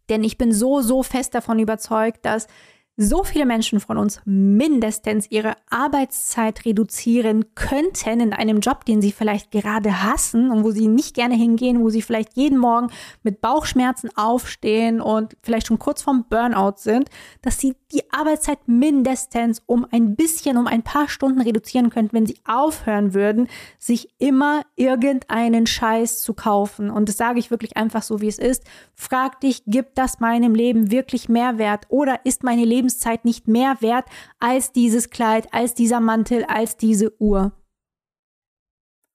Denn 0.10 0.24
ich 0.24 0.38
bin 0.38 0.52
so, 0.52 0.82
so 0.82 1.04
fest 1.04 1.34
davon 1.34 1.60
überzeugt, 1.60 2.26
dass 2.26 2.48
so 2.96 3.24
viele 3.24 3.46
Menschen 3.48 3.80
von 3.80 3.98
uns 3.98 4.22
mindestens 4.24 5.30
ihre 5.32 5.56
Arbeitszeit 5.70 6.64
reduzieren 6.64 7.56
könnten 7.56 8.20
in 8.20 8.34
einem 8.34 8.60
Job, 8.60 8.86
den 8.86 9.02
sie 9.02 9.12
vielleicht 9.12 9.50
gerade 9.50 10.04
hassen 10.04 10.52
und 10.52 10.64
wo 10.64 10.70
sie 10.70 10.88
nicht 10.88 11.16
gerne 11.16 11.34
hingehen, 11.34 11.82
wo 11.82 11.90
sie 11.90 12.04
vielleicht 12.04 12.36
jeden 12.36 12.60
Morgen 12.60 12.92
mit 13.24 13.42
Bauchschmerzen 13.42 14.10
aufstehen 14.16 15.02
und 15.02 15.36
vielleicht 15.42 15.68
schon 15.68 15.80
kurz 15.80 16.04
vorm 16.04 16.26
Burnout 16.30 16.76
sind, 16.78 17.10
dass 17.42 17.60
sie 17.60 17.76
die 17.92 18.04
Arbeitszeit 18.12 18.60
mindestens 18.68 19.64
um 19.66 19.88
ein 19.92 20.16
bisschen, 20.16 20.58
um 20.58 20.68
ein 20.68 20.84
paar 20.84 21.10
Stunden 21.10 21.42
reduzieren 21.42 21.90
könnten, 21.90 22.14
wenn 22.14 22.28
sie 22.28 22.40
aufhören 22.46 23.16
würden, 23.16 23.48
sich 23.80 24.10
immer 24.20 24.62
irgendeinen 24.76 25.66
Scheiß 25.66 26.22
zu 26.22 26.34
kaufen. 26.34 26.92
Und 26.92 27.10
das 27.10 27.18
sage 27.18 27.40
ich 27.40 27.50
wirklich 27.50 27.76
einfach 27.76 28.04
so, 28.04 28.22
wie 28.22 28.28
es 28.28 28.38
ist. 28.38 28.64
Frag 28.94 29.40
dich, 29.40 29.64
gibt 29.66 29.98
das 29.98 30.20
meinem 30.20 30.54
Leben 30.54 30.92
wirklich 30.92 31.28
Mehrwert 31.28 31.86
oder 31.90 32.20
ist 32.24 32.44
meine 32.44 32.66
Lebens 32.66 32.83
Lebenszeit 32.84 33.24
nicht 33.24 33.48
mehr 33.48 33.78
wert 33.80 34.06
als 34.40 34.74
dieses 34.74 35.10
Kleid, 35.10 35.48
als 35.54 35.74
dieser 35.74 36.02
Mantel, 36.02 36.44
als 36.46 36.76
diese 36.76 37.20
Uhr. 37.22 37.54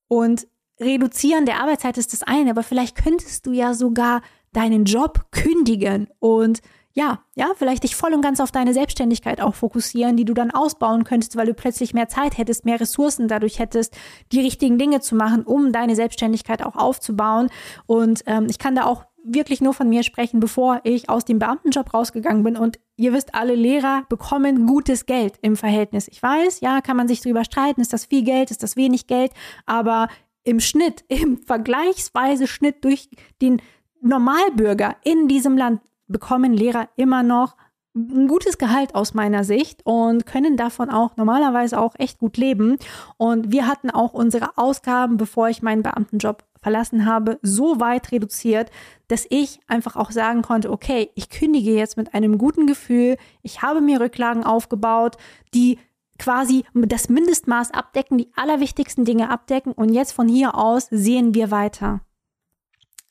Und 0.08 0.46
reduzieren 0.80 1.44
der 1.44 1.60
Arbeitszeit 1.60 1.98
ist 1.98 2.12
das 2.12 2.22
eine, 2.22 2.50
aber 2.50 2.62
vielleicht 2.62 2.96
könntest 2.96 3.46
du 3.46 3.52
ja 3.52 3.74
sogar 3.74 4.22
deinen 4.52 4.84
Job 4.84 5.26
kündigen 5.30 6.08
und 6.18 6.60
ja, 6.94 7.20
ja, 7.36 7.52
vielleicht 7.56 7.84
dich 7.84 7.94
voll 7.94 8.14
und 8.14 8.22
ganz 8.22 8.40
auf 8.40 8.50
deine 8.50 8.72
Selbstständigkeit 8.74 9.40
auch 9.40 9.54
fokussieren, 9.54 10.16
die 10.16 10.24
du 10.24 10.34
dann 10.34 10.50
ausbauen 10.50 11.04
könntest, 11.04 11.36
weil 11.36 11.46
du 11.46 11.54
plötzlich 11.54 11.94
mehr 11.94 12.08
Zeit 12.08 12.38
hättest, 12.38 12.64
mehr 12.64 12.80
Ressourcen 12.80 13.28
dadurch 13.28 13.60
hättest, 13.60 13.96
die 14.32 14.40
richtigen 14.40 14.78
Dinge 14.78 15.00
zu 15.00 15.14
machen, 15.14 15.44
um 15.44 15.70
deine 15.70 15.94
Selbstständigkeit 15.94 16.64
auch 16.64 16.74
aufzubauen. 16.74 17.50
Und 17.86 18.22
ähm, 18.26 18.46
ich 18.48 18.58
kann 18.58 18.74
da 18.74 18.86
auch 18.86 19.04
wirklich 19.24 19.60
nur 19.60 19.74
von 19.74 19.88
mir 19.88 20.02
sprechen, 20.02 20.40
bevor 20.40 20.80
ich 20.84 21.08
aus 21.08 21.24
dem 21.24 21.38
Beamtenjob 21.38 21.92
rausgegangen 21.92 22.42
bin. 22.42 22.56
Und 22.56 22.78
ihr 22.96 23.12
wisst, 23.12 23.34
alle 23.34 23.54
Lehrer 23.54 24.04
bekommen 24.08 24.66
gutes 24.66 25.06
Geld 25.06 25.34
im 25.42 25.56
Verhältnis. 25.56 26.08
Ich 26.08 26.22
weiß, 26.22 26.60
ja, 26.60 26.80
kann 26.80 26.96
man 26.96 27.08
sich 27.08 27.20
darüber 27.20 27.44
streiten, 27.44 27.80
ist 27.80 27.92
das 27.92 28.06
viel 28.06 28.22
Geld, 28.22 28.50
ist 28.50 28.62
das 28.62 28.76
wenig 28.76 29.06
Geld, 29.06 29.32
aber 29.66 30.08
im 30.44 30.60
Schnitt, 30.60 31.04
im 31.08 31.38
vergleichsweise 31.38 32.46
Schnitt 32.46 32.84
durch 32.84 33.08
den 33.42 33.60
Normalbürger 34.00 34.96
in 35.04 35.28
diesem 35.28 35.56
Land 35.56 35.80
bekommen 36.06 36.54
Lehrer 36.54 36.88
immer 36.96 37.22
noch 37.22 37.56
ein 37.94 38.28
gutes 38.28 38.58
Gehalt 38.58 38.94
aus 38.94 39.14
meiner 39.14 39.44
Sicht 39.44 39.84
und 39.84 40.24
können 40.24 40.56
davon 40.56 40.90
auch 40.90 41.16
normalerweise 41.16 41.78
auch 41.80 41.94
echt 41.98 42.18
gut 42.18 42.36
leben. 42.36 42.76
Und 43.16 43.50
wir 43.50 43.66
hatten 43.66 43.90
auch 43.90 44.12
unsere 44.12 44.56
Ausgaben, 44.56 45.16
bevor 45.16 45.48
ich 45.48 45.62
meinen 45.62 45.82
Beamtenjob 45.82 46.44
verlassen 46.60 47.06
habe, 47.06 47.38
so 47.42 47.80
weit 47.80 48.12
reduziert, 48.12 48.70
dass 49.08 49.26
ich 49.30 49.60
einfach 49.66 49.96
auch 49.96 50.10
sagen 50.10 50.42
konnte, 50.42 50.70
okay, 50.70 51.10
ich 51.14 51.30
kündige 51.30 51.72
jetzt 51.72 51.96
mit 51.96 52.14
einem 52.14 52.38
guten 52.38 52.66
Gefühl, 52.66 53.16
ich 53.42 53.62
habe 53.62 53.80
mir 53.80 54.00
Rücklagen 54.00 54.44
aufgebaut, 54.44 55.16
die 55.54 55.78
quasi 56.18 56.64
das 56.74 57.08
Mindestmaß 57.08 57.72
abdecken, 57.72 58.18
die 58.18 58.30
allerwichtigsten 58.34 59.04
Dinge 59.04 59.30
abdecken 59.30 59.72
und 59.72 59.92
jetzt 59.92 60.12
von 60.12 60.28
hier 60.28 60.56
aus 60.56 60.88
sehen 60.90 61.34
wir 61.34 61.50
weiter. 61.50 62.00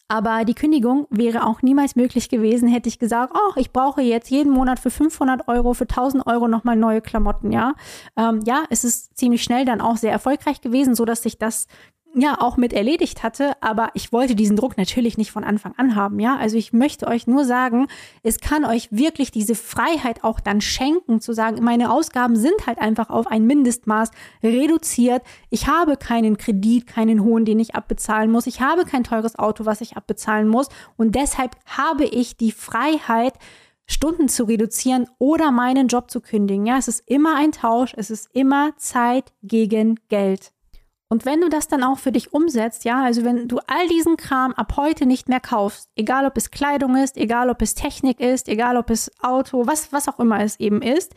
Aber 0.09 0.45
die 0.45 0.53
Kündigung 0.53 1.05
wäre 1.09 1.45
auch 1.45 1.61
niemals 1.61 1.97
möglich 1.97 2.29
gewesen, 2.29 2.69
hätte 2.69 2.87
ich 2.87 2.97
gesagt, 2.97 3.33
oh, 3.35 3.53
ich 3.57 3.73
brauche 3.73 4.01
jetzt 4.01 4.29
jeden 4.29 4.53
Monat 4.53 4.79
für 4.79 4.89
500 4.89 5.49
Euro, 5.49 5.73
für 5.73 5.83
1000 5.83 6.25
Euro 6.25 6.47
nochmal 6.47 6.77
neue 6.77 7.01
Klamotten, 7.01 7.51
ja. 7.51 7.73
Ähm, 8.15 8.39
ja, 8.45 8.63
es 8.69 8.85
ist 8.85 9.17
ziemlich 9.17 9.43
schnell 9.43 9.65
dann 9.65 9.81
auch 9.81 9.97
sehr 9.97 10.13
erfolgreich 10.13 10.61
gewesen, 10.61 10.95
so 10.95 11.03
dass 11.03 11.23
sich 11.23 11.37
das 11.37 11.67
ja 12.15 12.39
auch 12.39 12.57
mit 12.57 12.73
erledigt 12.73 13.23
hatte, 13.23 13.51
aber 13.61 13.89
ich 13.93 14.11
wollte 14.11 14.35
diesen 14.35 14.55
Druck 14.55 14.77
natürlich 14.77 15.17
nicht 15.17 15.31
von 15.31 15.43
Anfang 15.43 15.73
an 15.77 15.95
haben, 15.95 16.19
ja? 16.19 16.37
Also 16.37 16.57
ich 16.57 16.73
möchte 16.73 17.07
euch 17.07 17.27
nur 17.27 17.45
sagen, 17.45 17.87
es 18.23 18.39
kann 18.39 18.65
euch 18.65 18.89
wirklich 18.91 19.31
diese 19.31 19.55
Freiheit 19.55 20.23
auch 20.23 20.39
dann 20.39 20.61
schenken 20.61 21.21
zu 21.21 21.33
sagen, 21.33 21.63
meine 21.63 21.91
Ausgaben 21.91 22.35
sind 22.35 22.65
halt 22.65 22.79
einfach 22.79 23.09
auf 23.09 23.27
ein 23.27 23.45
Mindestmaß 23.45 24.11
reduziert. 24.43 25.21
Ich 25.49 25.67
habe 25.67 25.97
keinen 25.97 26.37
Kredit, 26.37 26.87
keinen 26.87 27.23
hohen, 27.23 27.45
den 27.45 27.59
ich 27.59 27.75
abbezahlen 27.75 28.31
muss. 28.31 28.47
Ich 28.47 28.61
habe 28.61 28.85
kein 28.85 29.03
teures 29.03 29.37
Auto, 29.37 29.65
was 29.65 29.81
ich 29.81 29.97
abbezahlen 29.97 30.47
muss 30.47 30.69
und 30.97 31.15
deshalb 31.15 31.55
habe 31.65 32.05
ich 32.05 32.37
die 32.37 32.51
Freiheit 32.51 33.33
Stunden 33.89 34.27
zu 34.27 34.43
reduzieren 34.43 35.07
oder 35.17 35.51
meinen 35.51 35.87
Job 35.87 36.11
zu 36.11 36.19
kündigen. 36.19 36.65
Ja, 36.65 36.77
es 36.77 36.89
ist 36.89 37.07
immer 37.07 37.37
ein 37.37 37.53
Tausch, 37.53 37.93
es 37.95 38.09
ist 38.09 38.27
immer 38.33 38.75
Zeit 38.77 39.31
gegen 39.41 39.99
Geld. 40.09 40.51
Und 41.09 41.25
wenn 41.25 41.39
du 41.39 41.49
das 41.49 41.67
dann 41.67 41.83
auch 41.83 41.99
für 41.99 42.11
dich 42.11 42.33
umsetzt, 42.33 42.83
ja, 42.83 43.03
also 43.03 43.23
wenn 43.23 43.47
du 43.47 43.59
all 43.67 43.87
diesen 43.87 44.17
Kram 44.17 44.53
ab 44.53 44.73
heute 44.75 45.05
nicht 45.05 45.29
mehr 45.29 45.39
kaufst, 45.39 45.89
egal 45.95 46.25
ob 46.25 46.35
es 46.35 46.51
Kleidung 46.51 46.97
ist, 46.97 47.15
egal 47.15 47.49
ob 47.49 47.61
es 47.61 47.75
Technik 47.75 48.19
ist, 48.19 48.49
egal 48.49 48.75
ob 48.75 48.89
es 48.89 49.09
Auto, 49.21 49.65
was, 49.65 49.93
was 49.93 50.09
auch 50.09 50.19
immer 50.19 50.41
es 50.41 50.59
eben 50.59 50.81
ist, 50.81 51.13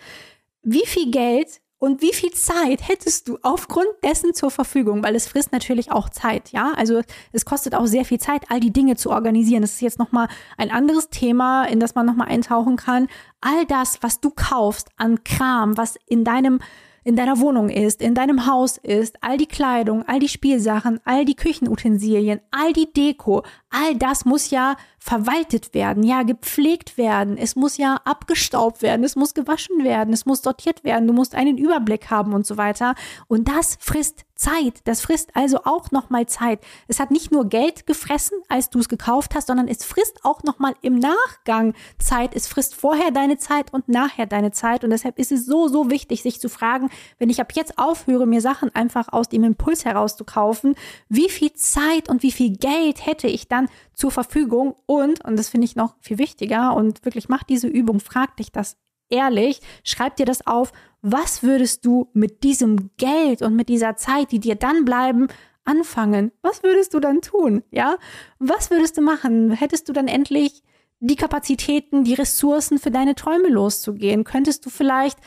wie 0.62 0.87
viel 0.87 1.11
Geld 1.11 1.61
und 1.81 2.03
wie 2.03 2.12
viel 2.12 2.31
Zeit 2.33 2.87
hättest 2.87 3.26
du 3.26 3.38
aufgrund 3.42 3.88
dessen 4.05 4.35
zur 4.35 4.50
Verfügung? 4.50 5.03
Weil 5.03 5.16
es 5.16 5.26
frisst 5.26 5.50
natürlich 5.50 5.90
auch 5.90 6.11
Zeit, 6.11 6.53
ja. 6.53 6.72
Also 6.76 7.00
es 7.33 7.46
kostet 7.46 7.74
auch 7.74 7.87
sehr 7.87 8.05
viel 8.05 8.20
Zeit, 8.20 8.42
all 8.50 8.61
die 8.61 8.72
Dinge 8.72 8.96
zu 8.96 9.11
organisieren. 9.11 9.62
Das 9.62 9.72
ist 9.72 9.81
jetzt 9.81 9.98
nochmal 9.98 10.29
ein 10.59 10.70
anderes 10.70 11.09
Thema, 11.09 11.64
in 11.64 11.81
das 11.81 11.94
man 11.94 12.05
nochmal 12.05 12.29
eintauchen 12.29 12.76
kann. 12.76 13.09
All 13.40 13.64
das, 13.64 14.03
was 14.03 14.20
du 14.20 14.31
kaufst 14.31 14.90
an 14.98 15.24
Kram, 15.24 15.79
was 15.79 15.96
in 16.07 16.22
deinem 16.22 16.61
in 17.05 17.17
deiner 17.17 17.41
Wohnung 17.41 17.69
ist, 17.69 18.03
in 18.03 18.15
deinem 18.15 18.47
Haus 18.47 18.77
ist, 18.77 19.23
all 19.23 19.37
die 19.37 19.47
Kleidung, 19.47 20.05
all 20.07 20.19
die 20.19 20.29
Spielsachen, 20.29 21.01
all 21.05 21.25
die 21.25 21.35
Küchenutensilien, 21.35 22.41
all 22.51 22.73
die 22.73 22.93
Deko, 22.93 23.43
all 23.71 23.95
das 23.97 24.25
muss 24.25 24.51
ja 24.51 24.77
verwaltet 24.99 25.73
werden, 25.73 26.03
ja, 26.03 26.23
gepflegt 26.23 26.99
werden, 26.99 27.39
es 27.39 27.57
muss 27.57 27.79
ja 27.79 27.97
abgestaubt 28.05 28.83
werden, 28.83 29.05
es 29.05 29.17
muss 29.17 29.35
gewaschen 29.35 29.83
werden, 29.83 30.13
es 30.13 30.27
muss 30.27 30.43
sortiert 30.43 30.85
werden, 30.85 31.07
du 31.07 31.15
musst 31.15 31.35
einen 31.35 31.57
Überblick 31.57 32.11
haben 32.11 32.35
und 32.35 32.47
so 32.47 32.57
weiter. 32.57 32.95
Und 33.27 33.49
das 33.49 33.79
frisst 33.81 34.25
Zeit. 34.40 34.81
Das 34.85 35.03
frisst 35.03 35.37
also 35.37 35.59
auch 35.64 35.90
nochmal 35.90 36.26
Zeit. 36.26 36.61
Es 36.88 36.98
hat 36.98 37.11
nicht 37.11 37.31
nur 37.31 37.48
Geld 37.48 37.87
gefressen, 37.87 38.38
als 38.48 38.70
du 38.70 38.79
es 38.79 38.88
gekauft 38.88 39.35
hast, 39.35 39.48
sondern 39.48 39.68
es 39.68 39.85
frisst 39.85 40.24
auch 40.24 40.42
nochmal 40.42 40.74
im 40.81 40.98
Nachgang 40.98 41.74
Zeit. 41.98 42.35
Es 42.35 42.48
frisst 42.48 42.74
vorher 42.74 43.11
deine 43.11 43.37
Zeit 43.37 43.72
und 43.72 43.88
nachher 43.88 44.26
deine 44.26 44.50
Zeit. 44.50 44.83
Und 44.83 44.90
deshalb 44.90 45.18
ist 45.18 45.31
es 45.31 45.44
so, 45.44 45.68
so 45.68 45.90
wichtig, 45.90 46.22
sich 46.22 46.40
zu 46.40 46.48
fragen, 46.48 46.90
wenn 47.18 47.29
ich 47.29 47.40
ab 47.40 47.53
jetzt 47.55 47.79
aufhöre, 47.79 48.26
mir 48.26 48.40
Sachen 48.40 48.74
einfach 48.74 49.12
aus 49.12 49.29
dem 49.29 49.44
Impuls 49.44 49.85
heraus 49.85 50.16
zu 50.16 50.24
kaufen, 50.24 50.74
wie 51.09 51.29
viel 51.29 51.53
Zeit 51.53 52.09
und 52.09 52.22
wie 52.22 52.33
viel 52.33 52.57
Geld 52.57 53.05
hätte 53.05 53.29
ich 53.29 53.48
dann 53.48 53.68
zur 53.92 54.11
Verfügung? 54.11 54.74
Und, 54.87 55.22
und 55.24 55.38
das 55.38 55.50
finde 55.50 55.66
ich 55.66 55.76
noch 55.76 55.94
viel 56.00 56.18
wichtiger 56.18 56.74
und 56.74 57.05
wirklich 57.05 57.29
mach 57.29 57.42
diese 57.42 57.68
Übung, 57.68 58.00
frag 58.00 58.37
dich 58.38 58.50
das 58.50 58.79
ehrlich, 59.11 59.61
schreib 59.85 60.16
dir 60.16 60.24
das 60.24 60.46
auf, 60.46 60.72
was 61.03 61.43
würdest 61.43 61.85
du 61.87 62.09
mit 62.13 62.43
diesem 62.43 62.91
Geld 62.97 63.43
und 63.43 63.57
mit 63.57 63.69
dieser 63.69 63.97
Zeit, 63.97 64.33
die 64.33 64.41
dir 64.41 64.55
dann 64.55 64.85
bleiben, 64.85 65.29
anfangen? 65.65 66.33
Was 66.43 66.63
würdest 66.63 66.95
du 66.95 67.01
dann 67.01 67.21
tun? 67.21 67.63
Ja? 67.71 67.97
Was 68.39 68.71
würdest 68.71 68.97
du 68.97 69.03
machen? 69.03 69.53
Hättest 69.53 69.89
du 69.89 69.93
dann 69.93 70.09
endlich 70.09 70.63
die 71.01 71.17
Kapazitäten, 71.17 72.05
die 72.05 72.15
Ressourcen 72.15 72.79
für 72.79 72.91
deine 72.91 73.15
Träume 73.15 73.49
loszugehen? 73.49 74.25
Könntest 74.25 74.67
du 74.67 74.71
vielleicht 74.71 75.19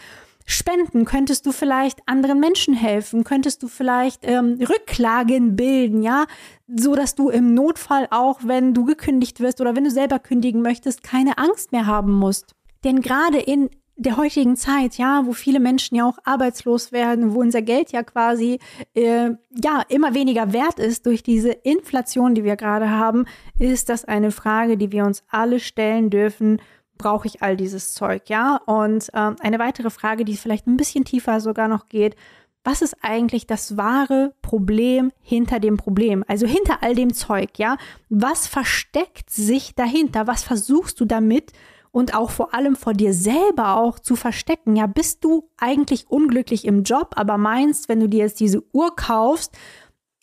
spenden? 0.45 1.05
Könntest 1.05 1.45
du 1.45 1.51
vielleicht 1.51 1.99
anderen 2.05 2.39
Menschen 2.39 2.73
helfen? 2.73 3.23
Könntest 3.23 3.63
du 3.63 3.67
vielleicht 3.67 4.27
ähm, 4.27 4.59
Rücklagen 4.61 5.55
bilden, 5.55 6.03
ja, 6.03 6.25
so 6.67 6.95
dass 6.95 7.15
du 7.15 7.29
im 7.29 7.53
Notfall 7.53 8.07
auch, 8.11 8.41
wenn 8.43 8.73
du 8.73 8.85
gekündigt 8.85 9.39
wirst 9.39 9.61
oder 9.61 9.75
wenn 9.75 9.85
du 9.85 9.91
selber 9.91 10.19
kündigen 10.19 10.61
möchtest, 10.61 11.03
keine 11.03 11.37
Angst 11.37 11.71
mehr 11.71 11.85
haben 11.85 12.11
musst? 12.11 12.53
Denn 12.83 13.01
gerade 13.01 13.39
in 13.39 13.69
der 13.95 14.17
heutigen 14.17 14.55
Zeit, 14.55 14.97
ja, 14.97 15.25
wo 15.25 15.33
viele 15.33 15.59
Menschen 15.59 15.95
ja 15.95 16.07
auch 16.07 16.17
arbeitslos 16.23 16.91
werden, 16.91 17.33
wo 17.33 17.41
unser 17.41 17.61
Geld 17.61 17.91
ja 17.91 18.01
quasi 18.01 18.59
äh, 18.95 19.31
ja 19.51 19.83
immer 19.87 20.15
weniger 20.15 20.51
wert 20.51 20.79
ist 20.79 21.05
durch 21.05 21.21
diese 21.21 21.51
Inflation, 21.51 22.33
die 22.33 22.43
wir 22.43 22.55
gerade 22.55 22.89
haben, 22.89 23.25
ist 23.59 23.89
das 23.89 24.05
eine 24.05 24.31
Frage, 24.31 24.77
die 24.77 24.91
wir 24.91 25.05
uns 25.05 25.23
alle 25.29 25.59
stellen 25.59 26.09
dürfen. 26.09 26.59
Brauche 26.97 27.27
ich 27.27 27.43
all 27.43 27.55
dieses 27.55 27.93
Zeug, 27.93 28.29
ja? 28.29 28.57
Und 28.65 29.09
äh, 29.13 29.31
eine 29.39 29.59
weitere 29.59 29.89
Frage, 29.89 30.25
die 30.25 30.37
vielleicht 30.37 30.67
ein 30.67 30.77
bisschen 30.77 31.05
tiefer 31.05 31.39
sogar 31.39 31.67
noch 31.67 31.87
geht: 31.87 32.15
Was 32.63 32.81
ist 32.81 32.95
eigentlich 33.01 33.45
das 33.45 33.77
wahre 33.77 34.33
Problem 34.41 35.11
hinter 35.21 35.59
dem 35.59 35.77
Problem? 35.77 36.23
Also 36.27 36.47
hinter 36.47 36.81
all 36.81 36.95
dem 36.95 37.13
Zeug, 37.13 37.57
ja? 37.57 37.77
Was 38.09 38.47
versteckt 38.47 39.29
sich 39.29 39.75
dahinter? 39.75 40.25
Was 40.25 40.43
versuchst 40.43 40.99
du 40.99 41.05
damit? 41.05 41.51
Und 41.93 42.15
auch 42.15 42.31
vor 42.31 42.55
allem 42.55 42.75
vor 42.75 42.93
dir 42.93 43.13
selber 43.13 43.77
auch 43.77 43.99
zu 43.99 44.15
verstecken. 44.15 44.75
Ja, 44.75 44.87
bist 44.87 45.23
du 45.23 45.49
eigentlich 45.57 46.09
unglücklich 46.09 46.65
im 46.65 46.83
Job, 46.83 47.11
aber 47.15 47.37
meinst, 47.37 47.87
wenn 47.87 47.99
du 47.99 48.09
dir 48.09 48.23
jetzt 48.23 48.39
diese 48.39 48.63
Uhr 48.73 48.95
kaufst, 48.95 49.55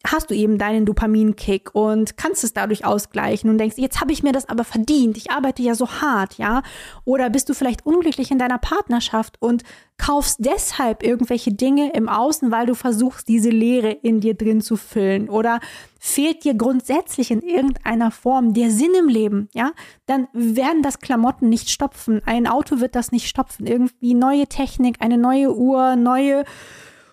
hast 0.05 0.31
du 0.31 0.35
eben 0.35 0.59
deinen 0.59 0.87
Dopaminkick 0.87 1.75
und 1.75 2.17
kannst 2.17 2.43
es 2.43 2.53
dadurch 2.53 2.85
ausgleichen 2.85 3.51
und 3.51 3.59
denkst, 3.59 3.77
jetzt 3.79 4.01
habe 4.01 4.13
ich 4.13 4.23
mir 4.23 4.33
das 4.33 4.49
aber 4.49 4.65
verdient, 4.65 5.17
ich 5.17 5.31
arbeite 5.31 5.63
ja 5.63 5.75
so 5.75 5.89
hart, 5.89 6.39
ja? 6.39 6.63
Oder 7.05 7.31
bist 7.31 7.49
du 7.49 7.55
vielleicht 7.55 7.87
unglücklich 7.87 8.31
in 8.31 8.39
deiner 8.39 8.59
Partnerschaft 8.59 9.37
und 9.41 9.63
kaufst 9.97 10.39
deshalb 10.41 11.05
irgendwelche 11.05 11.53
Dinge 11.53 11.93
im 11.93 12.09
Außen, 12.09 12.51
weil 12.51 12.67
du 12.67 12.75
versuchst, 12.75 13.29
diese 13.29 13.51
Leere 13.51 13.93
in 13.93 14.21
dir 14.21 14.35
drin 14.35 14.61
zu 14.61 14.77
füllen? 14.77 15.29
Oder 15.29 15.61
fehlt 16.01 16.45
dir 16.45 16.55
grundsätzlich 16.55 17.31
in 17.31 17.43
irgendeiner 17.43 18.11
Form 18.11 18.55
der 18.55 18.71
Sinn 18.71 18.93
im 18.99 19.09
Leben, 19.09 19.49
ja? 19.53 19.73
Dann 20.07 20.27
werden 20.33 20.83
das 20.83 20.99
Klamotten 20.99 21.49
nicht 21.51 21.71
stopfen, 21.71 22.23
ein 22.25 22.47
Auto 22.47 22.81
wird 22.81 22.97
das 22.97 23.13
nicht 23.13 23.29
stopfen, 23.29 23.67
irgendwie 23.67 24.15
neue 24.15 24.47
Technik, 24.47 24.97
eine 25.01 25.19
neue 25.19 25.55
Uhr, 25.55 25.97
neue 25.97 26.45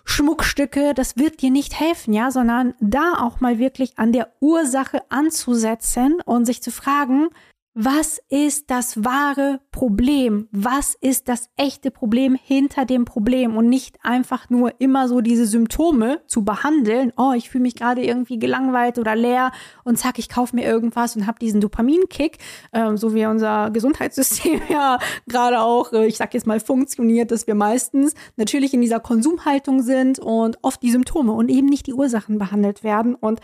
Schmuckstücke, 0.04 0.94
das 0.94 1.18
wird 1.18 1.42
dir 1.42 1.50
nicht 1.50 1.78
helfen, 1.78 2.14
ja, 2.14 2.30
sondern 2.30 2.72
da 2.80 3.18
auch 3.20 3.40
mal 3.40 3.58
wirklich 3.58 3.98
an 3.98 4.12
der 4.12 4.32
Ursache 4.40 5.02
anzusetzen 5.10 6.22
und 6.24 6.46
sich 6.46 6.62
zu 6.62 6.70
fragen, 6.70 7.28
was 7.80 8.20
ist 8.28 8.72
das 8.72 9.04
wahre 9.04 9.60
Problem? 9.70 10.48
Was 10.50 10.96
ist 11.00 11.28
das 11.28 11.48
echte 11.56 11.92
Problem 11.92 12.34
hinter 12.34 12.84
dem 12.84 13.04
Problem? 13.04 13.56
Und 13.56 13.68
nicht 13.68 13.98
einfach 14.02 14.50
nur 14.50 14.80
immer 14.80 15.06
so 15.06 15.20
diese 15.20 15.46
Symptome 15.46 16.20
zu 16.26 16.44
behandeln. 16.44 17.12
Oh, 17.16 17.34
ich 17.36 17.50
fühle 17.50 17.62
mich 17.62 17.76
gerade 17.76 18.04
irgendwie 18.04 18.40
gelangweilt 18.40 18.98
oder 18.98 19.14
leer 19.14 19.52
und 19.84 19.96
zack, 19.96 20.18
ich 20.18 20.28
kaufe 20.28 20.56
mir 20.56 20.64
irgendwas 20.64 21.14
und 21.14 21.28
habe 21.28 21.38
diesen 21.38 21.60
Dopaminkick, 21.60 22.38
ähm, 22.72 22.96
so 22.96 23.14
wie 23.14 23.26
unser 23.26 23.70
Gesundheitssystem 23.70 24.60
ja 24.68 24.98
gerade 25.28 25.60
auch, 25.60 25.92
äh, 25.92 26.08
ich 26.08 26.16
sag 26.16 26.34
jetzt 26.34 26.48
mal, 26.48 26.58
funktioniert, 26.58 27.30
dass 27.30 27.46
wir 27.46 27.54
meistens 27.54 28.14
natürlich 28.34 28.74
in 28.74 28.80
dieser 28.80 28.98
Konsumhaltung 28.98 29.82
sind 29.82 30.18
und 30.18 30.58
oft 30.62 30.82
die 30.82 30.90
Symptome 30.90 31.30
und 31.30 31.48
eben 31.48 31.68
nicht 31.68 31.86
die 31.86 31.94
Ursachen 31.94 32.38
behandelt 32.38 32.82
werden. 32.82 33.14
Und 33.14 33.40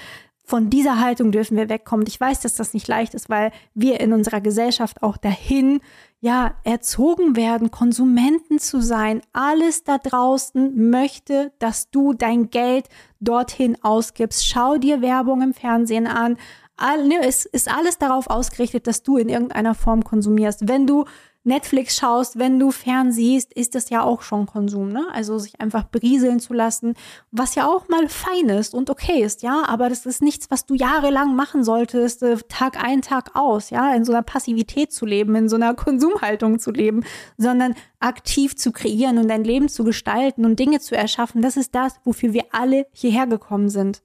von 0.46 0.68
dieser 0.68 1.00
Haltung 1.00 1.32
dürfen 1.32 1.56
wir 1.56 1.70
wegkommen. 1.70 2.06
Ich 2.06 2.20
weiß, 2.20 2.40
dass 2.40 2.54
das 2.54 2.74
nicht 2.74 2.86
leicht 2.86 3.14
ist, 3.14 3.30
weil 3.30 3.50
wir 3.74 4.00
in 4.00 4.12
unserer 4.12 4.42
Gesellschaft 4.42 5.02
auch 5.02 5.16
dahin, 5.16 5.80
ja, 6.20 6.54
erzogen 6.64 7.34
werden, 7.34 7.70
Konsumenten 7.70 8.58
zu 8.58 8.80
sein. 8.80 9.22
Alles 9.32 9.84
da 9.84 9.96
draußen 9.98 10.90
möchte, 10.90 11.52
dass 11.58 11.90
du 11.90 12.12
dein 12.12 12.50
Geld 12.50 12.88
dorthin 13.20 13.78
ausgibst. 13.82 14.46
Schau 14.46 14.76
dir 14.76 15.00
Werbung 15.00 15.40
im 15.40 15.54
Fernsehen 15.54 16.06
an. 16.06 16.36
All, 16.76 17.06
ne, 17.06 17.20
es 17.22 17.46
ist 17.46 17.74
alles 17.74 17.98
darauf 17.98 18.28
ausgerichtet, 18.28 18.86
dass 18.86 19.02
du 19.02 19.16
in 19.16 19.30
irgendeiner 19.30 19.74
Form 19.74 20.04
konsumierst. 20.04 20.68
Wenn 20.68 20.86
du 20.86 21.04
Netflix 21.44 21.96
schaust, 21.96 22.38
wenn 22.38 22.58
du 22.58 22.70
fernsiehst, 22.70 23.52
ist 23.52 23.74
das 23.74 23.90
ja 23.90 24.02
auch 24.02 24.22
schon 24.22 24.46
Konsum, 24.46 24.88
ne? 24.88 25.06
Also 25.12 25.38
sich 25.38 25.60
einfach 25.60 25.84
berieseln 25.84 26.40
zu 26.40 26.54
lassen, 26.54 26.94
was 27.30 27.54
ja 27.54 27.66
auch 27.66 27.88
mal 27.88 28.08
fein 28.08 28.48
ist 28.48 28.74
und 28.74 28.88
okay 28.88 29.22
ist, 29.22 29.42
ja, 29.42 29.64
aber 29.66 29.90
das 29.90 30.06
ist 30.06 30.22
nichts, 30.22 30.50
was 30.50 30.64
du 30.64 30.74
jahrelang 30.74 31.36
machen 31.36 31.62
solltest, 31.62 32.22
äh, 32.22 32.38
Tag 32.48 32.82
ein, 32.82 33.02
Tag 33.02 33.32
aus, 33.34 33.68
ja, 33.68 33.94
in 33.94 34.06
so 34.06 34.12
einer 34.12 34.22
Passivität 34.22 34.90
zu 34.92 35.04
leben, 35.04 35.34
in 35.34 35.48
so 35.50 35.56
einer 35.56 35.74
Konsumhaltung 35.74 36.58
zu 36.58 36.70
leben, 36.70 37.04
sondern 37.36 37.74
aktiv 38.00 38.56
zu 38.56 38.72
kreieren 38.72 39.18
und 39.18 39.28
dein 39.28 39.44
Leben 39.44 39.68
zu 39.68 39.84
gestalten 39.84 40.46
und 40.46 40.58
Dinge 40.58 40.80
zu 40.80 40.96
erschaffen. 40.96 41.42
Das 41.42 41.58
ist 41.58 41.74
das, 41.74 42.00
wofür 42.04 42.32
wir 42.32 42.44
alle 42.52 42.86
hierher 42.92 43.26
gekommen 43.26 43.68
sind. 43.68 44.02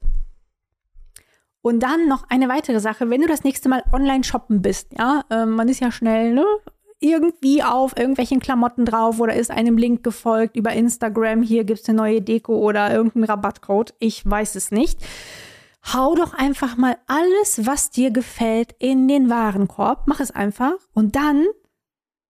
Und 1.62 1.82
dann 1.84 2.08
noch 2.08 2.30
eine 2.30 2.48
weitere 2.48 2.80
Sache, 2.80 3.10
wenn 3.10 3.22
du 3.22 3.28
das 3.28 3.44
nächste 3.44 3.70
Mal 3.70 3.84
online 3.92 4.24
shoppen 4.24 4.62
bist, 4.62 4.94
ja, 4.98 5.24
äh, 5.30 5.46
man 5.46 5.68
ist 5.68 5.82
ja 5.82 5.92
schnell, 5.92 6.34
ne, 6.34 6.46
irgendwie 7.00 7.64
auf 7.64 7.98
irgendwelchen 7.98 8.40
Klamotten 8.40 8.86
drauf 8.86 9.20
oder 9.20 9.34
ist 9.34 9.52
einem 9.52 9.78
Link 9.78 10.04
gefolgt 10.04 10.56
über 10.56 10.74
Instagram, 10.74 11.42
hier 11.42 11.64
gibt 11.64 11.82
es 11.82 11.90
eine 11.90 11.98
neue 11.98 12.22
Deko 12.22 12.58
oder 12.58 12.92
irgendeinen 12.92 13.26
Rabattcode. 13.26 13.94
Ich 14.00 14.30
weiß 14.30 14.56
es 14.56 14.72
nicht. 14.72 15.00
Hau 15.94 16.14
doch 16.16 16.34
einfach 16.34 16.76
mal 16.76 16.98
alles, 17.08 17.66
was 17.66 17.90
dir 17.90 18.12
gefällt, 18.12 18.76
in 18.80 19.08
den 19.08 19.30
Warenkorb. 19.30 20.04
Mach 20.08 20.20
es 20.20 20.32
einfach 20.32 20.76
und 20.94 21.16
dann 21.16 21.46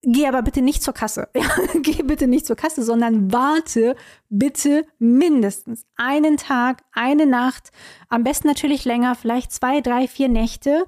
geh 0.01 0.27
aber 0.27 0.43
bitte 0.43 0.61
nicht 0.61 0.83
zur 0.83 0.93
Kasse. 0.93 1.29
Ja, 1.35 1.49
geh 1.81 2.03
bitte 2.03 2.27
nicht 2.27 2.45
zur 2.45 2.55
Kasse, 2.55 2.83
sondern 2.83 3.31
warte 3.31 3.95
bitte 4.29 4.85
mindestens 4.99 5.85
einen 5.95 6.37
Tag, 6.37 6.83
eine 6.91 7.25
Nacht, 7.25 7.71
am 8.07 8.23
besten 8.23 8.47
natürlich 8.47 8.85
länger, 8.85 9.15
vielleicht 9.15 9.51
zwei, 9.51 9.81
drei, 9.81 10.07
vier 10.07 10.29
Nächte 10.29 10.85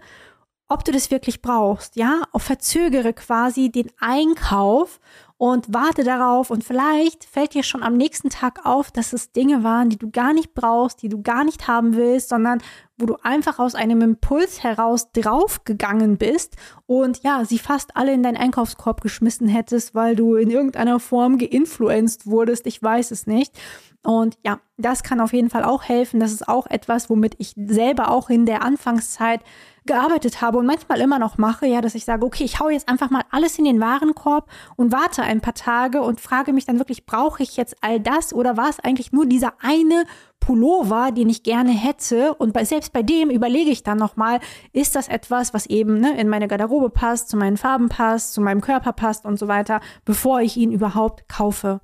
ob 0.72 0.86
du 0.86 0.94
das 0.94 1.12
wirklich 1.12 1.42
brauchst, 1.42 1.98
ja, 1.98 2.22
verzögere 2.36 3.12
quasi 3.12 3.70
den 3.70 3.92
Einkauf 4.00 5.02
und 5.36 5.74
warte 5.74 6.04
darauf 6.04 6.50
und 6.50 6.64
vielleicht 6.64 7.26
fällt 7.26 7.54
dir 7.54 7.64
schon 7.64 7.84
am 7.84 7.98
nächsten 7.98 8.30
Tag 8.30 8.66
auf, 8.66 8.90
dass 8.90 9.12
es 9.12 9.34
Dinge 9.34 9.64
waren, 9.64 9.90
die 9.90 9.98
du 9.98 10.10
gar 10.10 10.34
nicht 10.34 10.54
brauchst, 10.54 11.02
die 11.02 11.10
du 11.10 11.22
gar 11.22 11.44
nicht 11.44 11.68
haben 11.68 11.96
willst, 11.96 12.30
sondern 12.30 12.62
wo 13.02 13.06
du 13.06 13.18
einfach 13.24 13.60
aus 13.60 13.76
einem 13.76 14.02
Impuls 14.02 14.64
heraus 14.64 15.12
draufgegangen 15.12 16.18
bist 16.18 16.56
und 16.86 17.24
ja, 17.24 17.44
sie 17.46 17.58
fast 17.58 17.98
alle 17.98 18.14
in 18.14 18.24
deinen 18.24 18.38
Einkaufskorb 18.38 19.02
geschmissen 19.02 19.48
hättest, 19.48 19.96
weil 19.96 20.16
du 20.16 20.36
in 20.36 20.50
irgendeiner 20.50 21.00
Form 21.00 21.38
geinfluenced 21.38 22.28
wurdest, 22.28 22.68
ich 22.68 22.82
weiß 22.82 23.12
es 23.12 23.28
nicht. 23.28 23.58
Und 24.04 24.38
ja, 24.44 24.60
das 24.78 25.04
kann 25.04 25.22
auf 25.22 25.32
jeden 25.32 25.52
Fall 25.52 25.64
auch 25.64 25.84
helfen. 25.84 26.20
Das 26.20 26.32
ist 26.32 26.48
auch 26.48 26.66
etwas, 26.68 27.10
womit 27.10 27.36
ich 27.38 27.54
selber 27.56 28.10
auch 28.10 28.32
in 28.32 28.48
der 28.48 28.64
Anfangszeit 28.64 29.42
gearbeitet 29.86 30.42
habe 30.42 30.60
und 30.60 30.66
manchmal 30.66 31.02
immer 31.02 31.18
noch 31.18 31.38
mache, 31.38 31.66
ja, 31.66 31.82
dass 31.82 31.96
ich 31.96 32.06
sage, 32.06 32.26
okay, 32.26 32.44
ich 32.44 32.60
hau 32.60 32.70
jetzt 32.70 32.88
einfach 32.88 33.10
mal 33.10 33.24
alles 33.32 33.58
in 33.58 33.66
den 33.66 33.80
Warenkorb 33.80 34.50
und 34.76 34.92
warte 34.92 35.24
ein 35.24 35.42
paar 35.42 35.56
Tage 35.56 36.02
und 36.02 36.22
frage 36.22 36.54
mich 36.54 36.66
dann 36.66 36.78
wirklich, 36.78 37.06
brauche 37.06 37.42
ich 37.42 37.58
jetzt 37.58 37.76
all 37.82 38.00
das 38.00 38.34
oder 38.34 38.58
war 38.58 38.70
es 38.70 38.80
eigentlich 38.80 39.12
nur 39.12 39.26
dieser 39.26 39.54
eine 39.60 40.04
Pullover, 40.42 41.12
den 41.12 41.30
ich 41.30 41.44
gerne 41.44 41.72
hätte 41.72 42.34
und 42.34 42.52
bei, 42.52 42.66
selbst 42.66 42.92
bei 42.92 43.04
dem 43.04 43.30
überlege 43.30 43.70
ich 43.70 43.84
dann 43.84 43.98
nochmal, 43.98 44.40
ist 44.74 44.96
das 44.96 45.08
etwas, 45.08 45.54
was 45.54 45.68
eben 45.68 46.00
ne, 46.00 46.20
in 46.20 46.28
meine 46.28 46.50
Garderobe 46.50 46.90
passt, 46.90 47.30
zu 47.30 47.38
meinen 47.38 47.56
Farben 47.56 47.88
passt, 47.88 48.34
zu 48.34 48.42
meinem 48.42 48.60
Körper 48.60 48.92
passt 48.92 49.24
und 49.26 49.40
so 49.40 49.48
weiter, 49.48 49.80
bevor 50.04 50.42
ich 50.42 50.58
ihn 50.58 50.72
überhaupt 50.72 51.30
kaufe. 51.30 51.80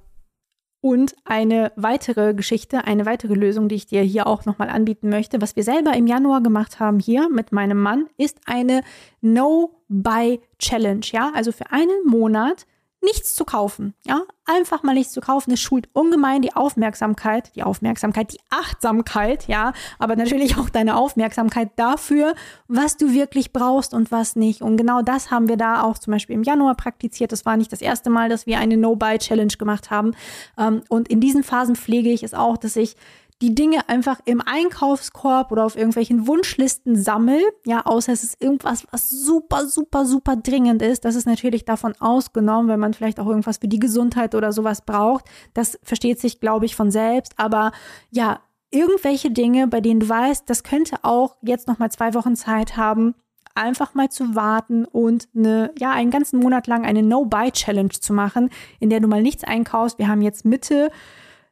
Und 0.82 1.16
eine 1.24 1.72
weitere 1.76 2.34
Geschichte, 2.34 2.86
eine 2.86 3.06
weitere 3.06 3.34
Lösung, 3.34 3.68
die 3.68 3.76
ich 3.76 3.88
dir 3.88 4.02
hier 4.02 4.28
auch 4.28 4.46
nochmal 4.46 4.70
anbieten 4.70 5.10
möchte, 5.10 5.42
was 5.42 5.56
wir 5.56 5.64
selber 5.64 5.94
im 5.94 6.08
Januar 6.08 6.42
gemacht 6.42 6.80
haben 6.80 7.00
hier 7.00 7.30
mit 7.30 7.52
meinem 7.52 7.80
Mann, 7.80 8.08
ist 8.18 8.40
eine 8.46 8.82
No-Buy-Challenge. 9.22 11.06
Ja, 11.12 11.32
also 11.34 11.52
für 11.52 11.72
einen 11.72 12.06
Monat 12.06 12.66
nichts 13.02 13.36
zu 13.36 13.46
kaufen. 13.46 13.94
Ja, 14.06 14.24
einfach 14.46 14.84
mal 14.84 14.94
nichts 14.94 15.14
zu 15.14 15.22
kaufen. 15.22 15.52
Es 15.52 15.62
schult 15.62 15.88
ungemein 15.94 16.42
die 16.42 16.56
Aufmerksamkeit, 16.56 17.56
die 17.56 17.64
Aufmerksamkeit, 17.64 18.34
die 18.34 18.40
Achtsamkeit, 18.50 19.48
ja, 19.48 19.74
aber 20.00 20.16
natürlich 20.16 20.58
auch 20.58 20.70
deine 20.70 20.96
Aufmerksamkeit 20.96 21.70
dafür, 21.76 22.34
was 22.68 22.98
du 22.98 23.14
wirklich 23.14 23.54
brauchst 23.54 23.94
und 23.94 24.12
was 24.12 24.36
nicht. 24.36 24.62
Und 24.62 24.78
genau 24.78 25.02
das 25.02 25.32
haben 25.32 25.48
wir 25.48 25.58
da 25.58 25.84
auch 25.84 25.98
zum 25.98 26.12
Beispiel 26.12 26.36
im 26.36 26.44
Januar 26.44 26.76
praktiziert. 26.76 27.32
Das 27.32 27.46
war 27.46 27.58
nicht 27.58 27.72
das 27.72 27.82
erste 27.82 28.10
Mal, 28.10 28.30
dass 28.30 28.46
wir 28.48 28.60
eine 28.60 28.78
No-Buy-Challenge 28.78 29.54
gemacht 29.58 29.92
haben. 29.92 30.16
Ähm, 30.58 30.82
und 30.90 31.08
in 31.08 31.20
diesen 31.20 31.44
Phasen 31.44 31.76
pflege 31.76 32.10
ich 32.10 32.24
es 32.24 32.34
auch, 32.34 32.58
dass 32.58 32.76
ich 32.76 32.96
die 33.42 33.54
Dinge 33.54 33.88
einfach 33.88 34.20
im 34.26 34.42
Einkaufskorb 34.42 35.52
oder 35.52 35.66
auf 35.66 35.76
irgendwelchen 35.76 36.26
Wunschlisten 36.28 36.96
sammel. 36.96 37.40
Ja, 37.66 37.86
außer 37.86 38.12
es 38.12 38.24
ist 38.24 38.42
irgendwas, 38.42 38.88
was 38.92 39.10
super, 39.10 39.68
super, 39.68 40.06
super 40.06 40.36
dringend 40.36 40.82
ist. 40.82 41.06
Das 41.06 41.16
ist 41.16 41.28
natürlich 41.28 41.64
davon 41.64 41.94
ausgenommen, 42.00 42.68
wenn 42.68 42.80
man 42.80 42.94
vielleicht 42.94 43.20
auch 43.20 43.28
irgendwas 43.28 43.58
für 43.58 43.68
die 43.68 43.80
Gesundheit 43.80 44.34
oder 44.34 44.52
sowas 44.52 44.82
braucht. 44.82 45.26
Das 45.54 45.80
versteht 45.84 46.20
sich, 46.20 46.40
glaube 46.40 46.66
ich, 46.66 46.76
von 46.76 46.90
selbst. 46.90 47.34
Aber 47.38 47.72
ja, 48.10 48.40
irgendwelche 48.72 49.30
Dinge, 49.30 49.68
bei 49.68 49.82
denen 49.82 50.00
du 50.00 50.10
weißt, 50.10 50.50
das 50.50 50.64
könnte 50.64 50.98
auch 51.04 51.38
jetzt 51.42 51.68
noch 51.68 51.78
mal 51.78 51.92
zwei 51.92 52.16
Wochen 52.16 52.36
Zeit 52.36 52.76
haben, 52.76 53.14
einfach 53.54 53.94
mal 53.94 54.10
zu 54.10 54.36
warten 54.36 54.86
und 54.86 55.28
eine, 55.36 55.72
ja, 55.78 55.92
einen 55.92 56.12
ganzen 56.12 56.40
Monat 56.40 56.68
lang 56.68 56.86
eine 56.86 57.04
No-Buy-Challenge 57.04 57.90
zu 57.90 58.14
machen, 58.14 58.50
in 58.80 58.90
der 58.90 59.00
du 59.00 59.08
mal 59.08 59.22
nichts 59.22 59.44
einkaufst. 59.44 60.00
Wir 60.00 60.08
haben 60.08 60.22
jetzt 60.22 60.46
Mitte 60.46 60.90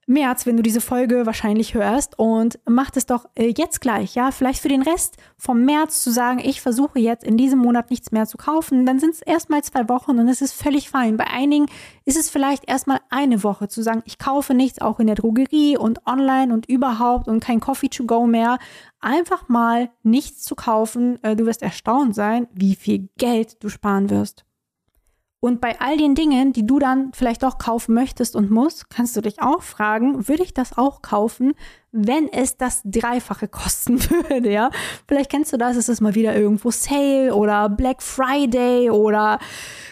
März, 0.07 0.45
wenn 0.45 0.55
du 0.55 0.61
diese 0.61 0.81
Folge 0.81 1.25
wahrscheinlich 1.25 1.73
hörst 1.73 2.19
und 2.19 2.59
mach 2.69 2.91
das 2.91 3.07
doch 3.07 3.25
äh, 3.33 3.51
jetzt 3.57 3.81
gleich, 3.81 4.13
ja, 4.13 4.29
vielleicht 4.29 4.61
für 4.61 4.69
den 4.69 4.83
Rest 4.83 5.17
vom 5.35 5.65
März 5.65 6.03
zu 6.03 6.11
sagen, 6.11 6.39
ich 6.39 6.61
versuche 6.61 6.99
jetzt 6.99 7.23
in 7.23 7.37
diesem 7.37 7.57
Monat 7.57 7.89
nichts 7.89 8.11
mehr 8.11 8.27
zu 8.27 8.37
kaufen, 8.37 8.85
dann 8.85 8.99
sind 8.99 9.15
es 9.15 9.21
erstmal 9.23 9.63
zwei 9.63 9.89
Wochen 9.89 10.19
und 10.19 10.27
es 10.27 10.41
ist 10.41 10.53
völlig 10.53 10.91
fein. 10.91 11.17
Bei 11.17 11.25
einigen 11.27 11.65
ist 12.05 12.17
es 12.17 12.29
vielleicht 12.29 12.69
erstmal 12.69 12.99
eine 13.09 13.43
Woche 13.43 13.67
zu 13.67 13.81
sagen, 13.81 14.03
ich 14.05 14.19
kaufe 14.19 14.53
nichts, 14.53 14.79
auch 14.79 14.99
in 14.99 15.07
der 15.07 15.15
Drogerie 15.15 15.75
und 15.77 16.05
online 16.05 16.53
und 16.53 16.67
überhaupt 16.67 17.27
und 17.27 17.39
kein 17.39 17.59
Coffee 17.59 17.89
to 17.89 18.05
go 18.05 18.27
mehr. 18.27 18.59
Einfach 18.99 19.49
mal 19.49 19.89
nichts 20.03 20.43
zu 20.43 20.55
kaufen. 20.55 21.21
Äh, 21.23 21.35
du 21.35 21.47
wirst 21.47 21.63
erstaunt 21.63 22.13
sein, 22.13 22.47
wie 22.53 22.75
viel 22.75 23.09
Geld 23.17 23.63
du 23.63 23.69
sparen 23.69 24.11
wirst. 24.11 24.44
Und 25.45 25.61
bei 25.61 25.79
all 25.79 25.95
den 25.95 26.15
Dingen, 26.15 26.53
die 26.53 26.65
du 26.65 26.79
dann 26.79 27.11
vielleicht 27.13 27.43
doch 27.43 27.59
kaufen 27.59 27.93
möchtest 27.93 28.35
und 28.35 28.49
musst, 28.49 28.89
kannst 28.89 29.15
du 29.15 29.21
dich 29.21 29.43
auch 29.43 29.61
fragen, 29.61 30.27
würde 30.27 30.41
ich 30.41 30.55
das 30.55 30.75
auch 30.75 31.03
kaufen, 31.03 31.53
wenn 31.91 32.33
es 32.33 32.57
das 32.57 32.81
Dreifache 32.83 33.47
kosten 33.47 33.99
würde, 34.09 34.51
ja? 34.51 34.71
Vielleicht 35.07 35.29
kennst 35.29 35.53
du 35.53 35.57
das, 35.57 35.77
es 35.77 35.87
ist 35.87 36.01
mal 36.01 36.15
wieder 36.15 36.35
irgendwo 36.35 36.71
Sale 36.71 37.35
oder 37.35 37.69
Black 37.69 38.01
Friday 38.01 38.89
oder 38.89 39.37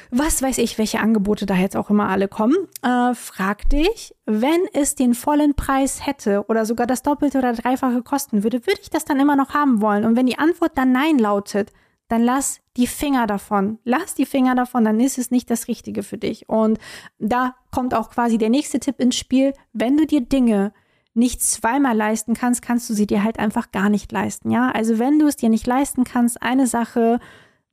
was 0.10 0.42
weiß 0.42 0.58
ich, 0.58 0.80
welche 0.80 1.00
Angebote 1.00 1.46
da 1.46 1.54
jetzt 1.54 1.78
auch 1.78 1.92
immer 1.92 2.10
alle 2.10 2.28
kommen. 2.28 2.58
Äh, 2.82 3.14
frag 3.14 3.70
dich, 3.70 4.16
wenn 4.26 4.62
es 4.74 4.96
den 4.96 5.14
vollen 5.14 5.54
Preis 5.54 6.04
hätte 6.04 6.46
oder 6.48 6.66
sogar 6.66 6.88
das 6.88 7.04
Doppelte 7.04 7.38
oder 7.38 7.54
Dreifache 7.54 8.02
kosten 8.02 8.44
würde, 8.44 8.66
würde 8.66 8.82
ich 8.82 8.90
das 8.90 9.06
dann 9.06 9.20
immer 9.20 9.36
noch 9.36 9.54
haben 9.54 9.82
wollen? 9.82 10.04
Und 10.04 10.16
wenn 10.16 10.26
die 10.26 10.40
Antwort 10.40 10.72
dann 10.80 10.92
Nein 10.92 11.20
lautet, 11.20 11.72
dann 12.14 12.22
lass 12.22 12.62
die 12.78 12.86
Finger 12.86 13.26
davon. 13.26 13.80
Lass 13.86 14.14
die 14.14 14.28
Finger 14.28 14.54
davon, 14.54 14.84
dann 14.84 15.00
ist 15.00 15.18
es 15.18 15.32
nicht 15.32 15.50
das 15.50 15.68
Richtige 15.68 16.04
für 16.04 16.20
dich. 16.20 16.48
Und 16.48 16.78
da 17.18 17.56
kommt 17.72 17.96
auch 17.96 18.12
quasi 18.12 18.38
der 18.38 18.52
nächste 18.52 18.80
Tipp 18.80 19.00
ins 19.00 19.16
Spiel. 19.16 19.54
Wenn 19.74 19.98
du 19.98 20.06
dir 20.06 20.22
Dinge 20.22 20.74
nicht 21.16 21.42
zweimal 21.42 21.98
leisten 21.98 22.36
kannst, 22.36 22.62
kannst 22.62 22.88
du 22.88 22.94
sie 22.94 23.08
dir 23.08 23.24
halt 23.24 23.40
einfach 23.40 23.72
gar 23.72 23.90
nicht 23.90 24.12
leisten. 24.12 24.52
Ja, 24.52 24.70
also 24.70 25.00
wenn 25.00 25.18
du 25.18 25.26
es 25.26 25.38
dir 25.38 25.50
nicht 25.50 25.66
leisten 25.66 26.04
kannst, 26.04 26.40
eine 26.44 26.68
Sache 26.68 27.20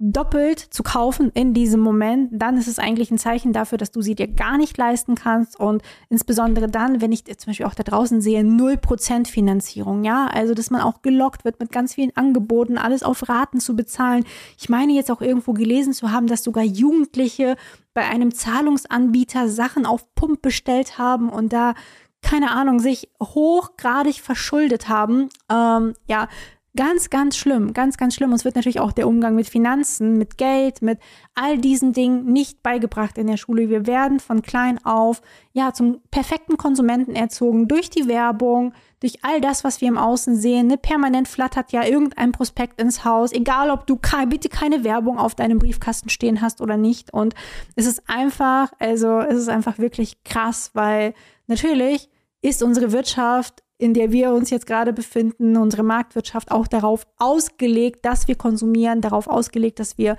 doppelt 0.02 0.58
zu 0.58 0.82
kaufen 0.82 1.30
in 1.34 1.52
diesem 1.52 1.80
Moment, 1.80 2.30
dann 2.32 2.56
ist 2.56 2.68
es 2.68 2.78
eigentlich 2.78 3.10
ein 3.10 3.18
Zeichen 3.18 3.52
dafür, 3.52 3.76
dass 3.76 3.90
du 3.90 4.00
sie 4.00 4.14
dir 4.14 4.28
gar 4.28 4.56
nicht 4.56 4.78
leisten 4.78 5.14
kannst 5.14 5.60
und 5.60 5.82
insbesondere 6.08 6.68
dann, 6.68 7.02
wenn 7.02 7.12
ich 7.12 7.26
zum 7.26 7.50
Beispiel 7.50 7.66
auch 7.66 7.74
da 7.74 7.82
draußen 7.82 8.22
sehe, 8.22 8.40
0% 8.40 9.28
Finanzierung, 9.28 10.02
ja, 10.02 10.26
also 10.26 10.54
dass 10.54 10.70
man 10.70 10.80
auch 10.80 11.02
gelockt 11.02 11.44
wird 11.44 11.60
mit 11.60 11.70
ganz 11.70 11.94
vielen 11.94 12.16
Angeboten, 12.16 12.78
alles 12.78 13.02
auf 13.02 13.28
Raten 13.28 13.60
zu 13.60 13.76
bezahlen. 13.76 14.24
Ich 14.58 14.70
meine 14.70 14.94
jetzt 14.94 15.10
auch 15.10 15.20
irgendwo 15.20 15.52
gelesen 15.52 15.92
zu 15.92 16.10
haben, 16.10 16.28
dass 16.28 16.42
sogar 16.42 16.64
Jugendliche 16.64 17.56
bei 17.92 18.02
einem 18.02 18.34
Zahlungsanbieter 18.34 19.50
Sachen 19.50 19.84
auf 19.84 20.14
Pump 20.14 20.40
bestellt 20.40 20.96
haben 20.96 21.28
und 21.28 21.52
da 21.52 21.74
keine 22.22 22.50
Ahnung, 22.50 22.80
sich 22.80 23.08
hochgradig 23.22 24.20
verschuldet 24.20 24.88
haben. 24.88 25.30
Ähm, 25.50 25.94
ja, 26.06 26.28
Ganz, 26.76 27.10
ganz 27.10 27.36
schlimm, 27.36 27.72
ganz, 27.72 27.96
ganz 27.96 28.14
schlimm. 28.14 28.32
Uns 28.32 28.44
wird 28.44 28.54
natürlich 28.54 28.78
auch 28.78 28.92
der 28.92 29.08
Umgang 29.08 29.34
mit 29.34 29.48
Finanzen, 29.48 30.16
mit 30.16 30.38
Geld, 30.38 30.82
mit 30.82 31.00
all 31.34 31.58
diesen 31.58 31.92
Dingen 31.92 32.26
nicht 32.26 32.62
beigebracht 32.62 33.18
in 33.18 33.26
der 33.26 33.38
Schule. 33.38 33.68
Wir 33.68 33.88
werden 33.88 34.20
von 34.20 34.42
klein 34.42 34.78
auf, 34.84 35.20
ja, 35.52 35.72
zum 35.72 36.00
perfekten 36.12 36.56
Konsumenten 36.56 37.16
erzogen 37.16 37.66
durch 37.66 37.90
die 37.90 38.06
Werbung, 38.06 38.72
durch 39.00 39.24
all 39.24 39.40
das, 39.40 39.64
was 39.64 39.80
wir 39.80 39.88
im 39.88 39.98
Außen 39.98 40.36
sehen. 40.36 40.68
Ne? 40.68 40.78
Permanent 40.78 41.26
flattert 41.26 41.72
ja 41.72 41.84
irgendein 41.84 42.30
Prospekt 42.30 42.80
ins 42.80 43.04
Haus, 43.04 43.32
egal 43.32 43.70
ob 43.70 43.88
du 43.88 43.98
bitte 44.28 44.48
keine 44.48 44.84
Werbung 44.84 45.18
auf 45.18 45.34
deinem 45.34 45.58
Briefkasten 45.58 46.08
stehen 46.08 46.40
hast 46.40 46.60
oder 46.60 46.76
nicht. 46.76 47.12
Und 47.12 47.34
es 47.74 47.86
ist 47.86 48.08
einfach, 48.08 48.72
also 48.78 49.18
es 49.18 49.38
ist 49.38 49.48
einfach 49.48 49.78
wirklich 49.78 50.22
krass, 50.22 50.70
weil 50.74 51.14
natürlich 51.48 52.08
ist 52.42 52.62
unsere 52.62 52.92
Wirtschaft 52.92 53.64
in 53.80 53.94
der 53.94 54.12
wir 54.12 54.32
uns 54.32 54.50
jetzt 54.50 54.66
gerade 54.66 54.92
befinden, 54.92 55.56
unsere 55.56 55.82
Marktwirtschaft 55.82 56.50
auch 56.50 56.66
darauf 56.66 57.06
ausgelegt, 57.16 58.04
dass 58.04 58.28
wir 58.28 58.34
konsumieren, 58.34 59.00
darauf 59.00 59.26
ausgelegt, 59.26 59.80
dass 59.80 59.96
wir 59.96 60.16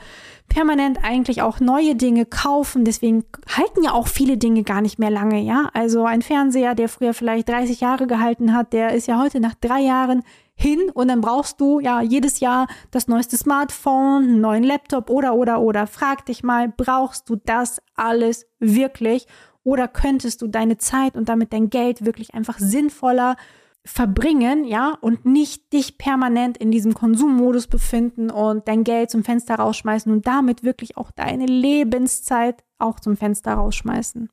permanent 0.50 1.00
eigentlich 1.04 1.42
auch 1.44 1.60
neue 1.60 1.96
Dinge 1.96 2.26
kaufen. 2.26 2.86
Deswegen 2.86 3.24
halten 3.48 3.84
ja 3.84 3.94
auch 3.94 4.08
viele 4.08 4.38
Dinge 4.38 4.64
gar 4.64 4.82
nicht 4.82 4.98
mehr 4.98 5.12
lange, 5.12 5.40
ja. 5.42 5.70
Also 5.74 6.06
ein 6.06 6.24
Fernseher, 6.24 6.74
der 6.74 6.90
früher 6.90 7.14
vielleicht 7.14 7.50
30 7.50 7.82
Jahre 7.82 8.08
gehalten 8.08 8.54
hat, 8.54 8.74
der 8.74 8.94
ist 8.94 9.08
ja 9.08 9.22
heute 9.22 9.40
nach 9.40 9.54
drei 9.54 9.82
Jahren 9.82 10.24
hin 10.56 10.92
und 10.94 11.08
dann 11.08 11.22
brauchst 11.22 11.60
du 11.62 11.80
ja 11.80 12.02
jedes 12.02 12.40
Jahr 12.40 12.68
das 12.92 13.08
neueste 13.08 13.38
Smartphone, 13.38 14.24
einen 14.24 14.42
neuen 14.42 14.64
Laptop 14.64 15.10
oder 15.10 15.36
oder 15.36 15.62
oder. 15.62 15.88
Frag 15.88 16.26
dich 16.26 16.44
mal, 16.44 16.72
brauchst 16.76 17.30
du 17.30 17.36
das 17.36 17.82
alles 17.96 18.46
wirklich? 18.60 19.28
Oder 19.64 19.88
könntest 19.88 20.42
du 20.42 20.48
deine 20.48 20.78
Zeit 20.78 21.16
und 21.16 21.30
damit 21.30 21.54
dein 21.54 21.70
Geld 21.70 22.06
wirklich 22.06 22.34
einfach 22.34 22.58
sinnvoller 22.60 23.36
verbringen, 23.84 24.66
ja, 24.66 24.98
und 25.02 25.26
nicht 25.26 25.74
dich 25.74 25.98
permanent 25.98 26.58
in 26.58 26.72
diesem 26.72 26.94
Konsummodus 26.94 27.68
befinden 27.68 28.30
und 28.30 28.68
dein 28.68 28.84
Geld 28.84 29.10
zum 29.10 29.24
Fenster 29.24 29.56
rausschmeißen 29.56 30.12
und 30.12 30.28
damit 30.28 30.64
wirklich 30.64 30.98
auch 30.98 31.12
deine 31.12 31.48
Lebenszeit 31.48 32.64
auch 32.78 33.00
zum 33.00 33.18
Fenster 33.18 33.54
rausschmeißen. 33.54 34.30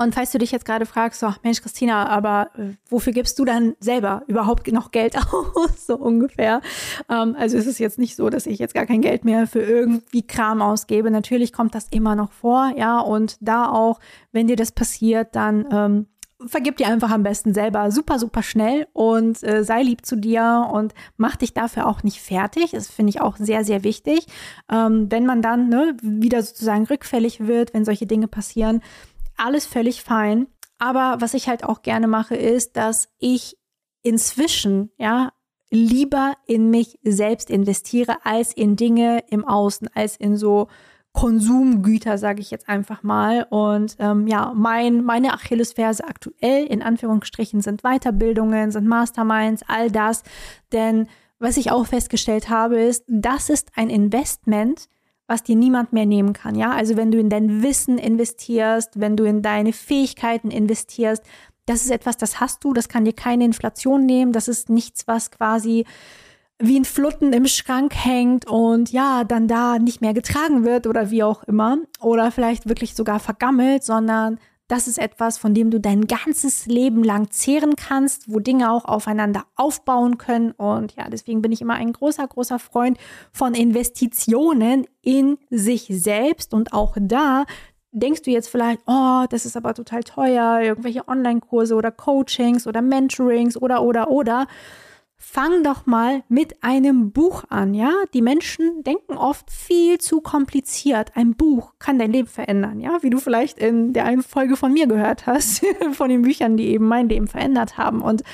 Und 0.00 0.14
falls 0.14 0.32
du 0.32 0.38
dich 0.38 0.50
jetzt 0.50 0.64
gerade 0.64 0.86
fragst, 0.86 1.20
so, 1.20 1.34
Mensch, 1.42 1.60
Christina, 1.60 2.08
aber 2.08 2.48
äh, 2.56 2.70
wofür 2.88 3.12
gibst 3.12 3.38
du 3.38 3.44
dann 3.44 3.74
selber 3.80 4.22
überhaupt 4.28 4.66
noch 4.72 4.92
Geld 4.92 5.14
aus, 5.32 5.86
so 5.86 5.96
ungefähr? 5.96 6.62
Ähm, 7.10 7.36
also 7.38 7.58
ist 7.58 7.66
es 7.66 7.78
jetzt 7.78 7.98
nicht 7.98 8.16
so, 8.16 8.30
dass 8.30 8.46
ich 8.46 8.58
jetzt 8.58 8.72
gar 8.72 8.86
kein 8.86 9.02
Geld 9.02 9.26
mehr 9.26 9.46
für 9.46 9.60
irgendwie 9.60 10.22
Kram 10.22 10.62
ausgebe. 10.62 11.10
Natürlich 11.10 11.52
kommt 11.52 11.74
das 11.74 11.86
immer 11.90 12.14
noch 12.14 12.32
vor, 12.32 12.72
ja, 12.78 12.98
und 12.98 13.36
da 13.42 13.68
auch, 13.68 14.00
wenn 14.32 14.46
dir 14.46 14.56
das 14.56 14.72
passiert, 14.72 15.36
dann 15.36 15.68
ähm, 15.70 16.06
vergib 16.46 16.76
dir 16.78 16.86
einfach 16.86 17.10
am 17.10 17.22
besten 17.22 17.52
selber 17.52 17.90
super, 17.90 18.18
super 18.18 18.42
schnell 18.42 18.86
und 18.92 19.42
äh, 19.42 19.62
sei 19.64 19.82
lieb 19.82 20.06
zu 20.06 20.16
dir 20.16 20.70
und 20.72 20.94
mach 21.16 21.36
dich 21.36 21.52
dafür 21.52 21.86
auch 21.86 22.02
nicht 22.02 22.20
fertig. 22.20 22.70
Das 22.70 22.88
finde 22.88 23.10
ich 23.10 23.20
auch 23.20 23.36
sehr, 23.36 23.64
sehr 23.64 23.84
wichtig. 23.84 24.26
Ähm, 24.70 25.10
wenn 25.10 25.26
man 25.26 25.42
dann 25.42 25.68
ne, 25.68 25.96
wieder 26.02 26.42
sozusagen 26.42 26.84
rückfällig 26.84 27.46
wird, 27.46 27.74
wenn 27.74 27.84
solche 27.84 28.06
Dinge 28.06 28.28
passieren, 28.28 28.80
alles 29.40 29.66
völlig 29.66 30.02
fein. 30.02 30.46
Aber 30.78 31.16
was 31.20 31.34
ich 31.34 31.48
halt 31.48 31.64
auch 31.64 31.82
gerne 31.82 32.08
mache, 32.08 32.36
ist, 32.36 32.76
dass 32.76 33.08
ich 33.18 33.56
inzwischen, 34.02 34.90
ja, 34.96 35.32
lieber 35.70 36.34
in 36.46 36.70
mich 36.70 36.98
selbst 37.04 37.50
investiere 37.50 38.24
als 38.24 38.52
in 38.52 38.76
Dinge 38.76 39.22
im 39.28 39.46
Außen, 39.46 39.88
als 39.94 40.16
in 40.16 40.36
so 40.36 40.68
Konsumgüter, 41.12 42.18
sage 42.18 42.40
ich 42.40 42.50
jetzt 42.50 42.68
einfach 42.68 43.02
mal. 43.02 43.46
Und 43.50 43.96
ähm, 43.98 44.26
ja, 44.26 44.52
mein, 44.54 45.04
meine 45.04 45.32
Achillesferse 45.32 46.04
aktuell 46.04 46.66
in 46.66 46.82
Anführungsstrichen 46.82 47.60
sind 47.60 47.82
Weiterbildungen, 47.82 48.70
sind 48.70 48.86
Masterminds, 48.86 49.62
all 49.66 49.90
das. 49.90 50.22
Denn 50.72 51.08
was 51.38 51.56
ich 51.56 51.72
auch 51.72 51.86
festgestellt 51.86 52.48
habe, 52.48 52.80
ist, 52.80 53.04
das 53.08 53.50
ist 53.50 53.72
ein 53.74 53.90
Investment, 53.90 54.88
was 55.30 55.44
dir 55.44 55.54
niemand 55.54 55.92
mehr 55.92 56.06
nehmen 56.06 56.32
kann. 56.32 56.56
Ja, 56.56 56.72
also 56.72 56.96
wenn 56.96 57.12
du 57.12 57.18
in 57.18 57.30
dein 57.30 57.62
Wissen 57.62 57.98
investierst, 57.98 58.98
wenn 58.98 59.16
du 59.16 59.22
in 59.22 59.42
deine 59.42 59.72
Fähigkeiten 59.72 60.50
investierst, 60.50 61.22
das 61.66 61.84
ist 61.84 61.92
etwas, 61.92 62.16
das 62.16 62.40
hast 62.40 62.64
du, 62.64 62.72
das 62.72 62.88
kann 62.88 63.04
dir 63.04 63.12
keine 63.12 63.44
Inflation 63.44 64.06
nehmen, 64.06 64.32
das 64.32 64.48
ist 64.48 64.70
nichts, 64.70 65.06
was 65.06 65.30
quasi 65.30 65.86
wie 66.58 66.76
ein 66.76 66.84
Flutten 66.84 67.32
im 67.32 67.46
Schrank 67.46 67.94
hängt 67.94 68.46
und 68.48 68.90
ja, 68.90 69.22
dann 69.22 69.46
da 69.46 69.78
nicht 69.78 70.00
mehr 70.00 70.14
getragen 70.14 70.64
wird 70.64 70.88
oder 70.88 71.12
wie 71.12 71.22
auch 71.22 71.44
immer 71.44 71.78
oder 72.00 72.32
vielleicht 72.32 72.68
wirklich 72.68 72.96
sogar 72.96 73.20
vergammelt, 73.20 73.84
sondern 73.84 74.40
das 74.70 74.86
ist 74.86 74.98
etwas, 74.98 75.36
von 75.36 75.52
dem 75.52 75.72
du 75.72 75.80
dein 75.80 76.06
ganzes 76.06 76.66
Leben 76.66 77.02
lang 77.02 77.32
zehren 77.32 77.74
kannst, 77.74 78.32
wo 78.32 78.38
Dinge 78.38 78.70
auch 78.70 78.84
aufeinander 78.84 79.44
aufbauen 79.56 80.16
können. 80.16 80.52
Und 80.52 80.94
ja, 80.94 81.10
deswegen 81.10 81.42
bin 81.42 81.50
ich 81.50 81.60
immer 81.60 81.74
ein 81.74 81.92
großer, 81.92 82.26
großer 82.28 82.60
Freund 82.60 82.96
von 83.32 83.54
Investitionen 83.54 84.86
in 85.02 85.38
sich 85.50 85.88
selbst. 85.90 86.54
Und 86.54 86.72
auch 86.72 86.96
da 87.00 87.46
denkst 87.90 88.22
du 88.22 88.30
jetzt 88.30 88.48
vielleicht, 88.48 88.80
oh, 88.86 89.24
das 89.28 89.44
ist 89.44 89.56
aber 89.56 89.74
total 89.74 90.04
teuer, 90.04 90.60
irgendwelche 90.62 91.08
Online-Kurse 91.08 91.74
oder 91.74 91.90
Coachings 91.90 92.68
oder 92.68 92.80
Mentorings 92.80 93.56
oder, 93.56 93.82
oder, 93.82 94.08
oder 94.08 94.46
fang 95.22 95.62
doch 95.62 95.84
mal 95.84 96.24
mit 96.28 96.64
einem 96.64 97.12
Buch 97.12 97.44
an, 97.50 97.74
ja? 97.74 97.92
Die 98.14 98.22
Menschen 98.22 98.82
denken 98.82 99.18
oft 99.18 99.50
viel 99.50 99.98
zu 99.98 100.22
kompliziert. 100.22 101.12
Ein 101.14 101.36
Buch 101.36 101.74
kann 101.78 101.98
dein 101.98 102.10
Leben 102.10 102.26
verändern, 102.26 102.80
ja? 102.80 103.02
Wie 103.02 103.10
du 103.10 103.18
vielleicht 103.18 103.58
in 103.58 103.92
der 103.92 104.06
einen 104.06 104.22
Folge 104.22 104.56
von 104.56 104.72
mir 104.72 104.86
gehört 104.86 105.26
hast, 105.26 105.64
von 105.92 106.08
den 106.08 106.22
Büchern, 106.22 106.56
die 106.56 106.68
eben 106.68 106.88
mein 106.88 107.10
Leben 107.10 107.28
verändert 107.28 107.76
haben. 107.76 108.00
Und 108.00 108.24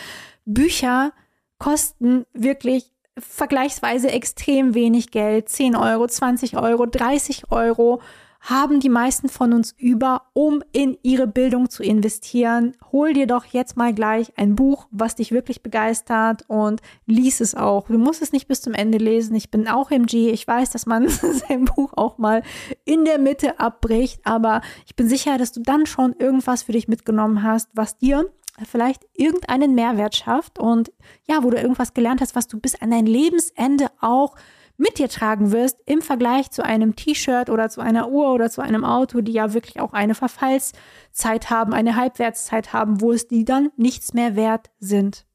Bücher 0.44 1.12
kosten 1.58 2.24
wirklich 2.32 2.92
vergleichsweise 3.18 4.12
extrem 4.12 4.74
wenig 4.74 5.10
Geld. 5.10 5.48
10 5.48 5.74
Euro, 5.74 6.06
20 6.06 6.56
Euro, 6.56 6.86
30 6.86 7.50
Euro 7.50 8.00
haben 8.40 8.80
die 8.80 8.88
meisten 8.88 9.28
von 9.28 9.52
uns 9.52 9.74
über, 9.78 10.22
um 10.32 10.62
in 10.72 10.96
ihre 11.02 11.26
Bildung 11.26 11.70
zu 11.70 11.82
investieren. 11.82 12.76
Hol 12.92 13.12
dir 13.12 13.26
doch 13.26 13.44
jetzt 13.46 13.76
mal 13.76 13.92
gleich 13.92 14.32
ein 14.36 14.54
Buch, 14.54 14.86
was 14.90 15.14
dich 15.14 15.32
wirklich 15.32 15.62
begeistert 15.62 16.44
und 16.48 16.80
lies 17.06 17.40
es 17.40 17.54
auch. 17.54 17.88
Du 17.88 17.98
musst 17.98 18.22
es 18.22 18.32
nicht 18.32 18.48
bis 18.48 18.62
zum 18.62 18.74
Ende 18.74 18.98
lesen. 18.98 19.34
Ich 19.34 19.50
bin 19.50 19.68
auch 19.68 19.90
MG. 19.90 20.30
Ich 20.30 20.46
weiß, 20.46 20.70
dass 20.70 20.86
man 20.86 21.08
sein 21.48 21.64
Buch 21.64 21.92
auch 21.96 22.18
mal 22.18 22.42
in 22.84 23.04
der 23.04 23.18
Mitte 23.18 23.58
abbricht, 23.58 24.20
aber 24.24 24.60
ich 24.86 24.94
bin 24.96 25.08
sicher, 25.08 25.38
dass 25.38 25.52
du 25.52 25.60
dann 25.60 25.86
schon 25.86 26.14
irgendwas 26.18 26.62
für 26.62 26.72
dich 26.72 26.88
mitgenommen 26.88 27.42
hast, 27.42 27.70
was 27.74 27.98
dir 27.98 28.30
vielleicht 28.64 29.04
irgendeinen 29.14 29.74
Mehrwert 29.74 30.16
schafft 30.16 30.58
und 30.58 30.92
ja, 31.28 31.42
wo 31.42 31.50
du 31.50 31.58
irgendwas 31.58 31.94
gelernt 31.94 32.20
hast, 32.20 32.34
was 32.34 32.48
du 32.48 32.58
bis 32.58 32.80
an 32.80 32.90
dein 32.90 33.06
Lebensende 33.06 33.88
auch 34.00 34.34
mit 34.76 34.98
dir 34.98 35.08
tragen 35.08 35.52
wirst 35.52 35.78
im 35.86 36.02
Vergleich 36.02 36.50
zu 36.50 36.64
einem 36.64 36.96
T-Shirt 36.96 37.50
oder 37.50 37.68
zu 37.68 37.80
einer 37.80 38.08
Uhr 38.08 38.32
oder 38.32 38.50
zu 38.50 38.60
einem 38.60 38.84
Auto, 38.84 39.20
die 39.20 39.32
ja 39.32 39.54
wirklich 39.54 39.80
auch 39.80 39.92
eine 39.92 40.14
Verfallszeit 40.14 41.50
haben, 41.50 41.72
eine 41.72 41.96
Halbwertszeit 41.96 42.72
haben, 42.72 43.00
wo 43.00 43.12
es 43.12 43.28
die 43.28 43.44
dann 43.44 43.70
nichts 43.76 44.12
mehr 44.14 44.36
wert 44.36 44.70
sind. 44.78 45.26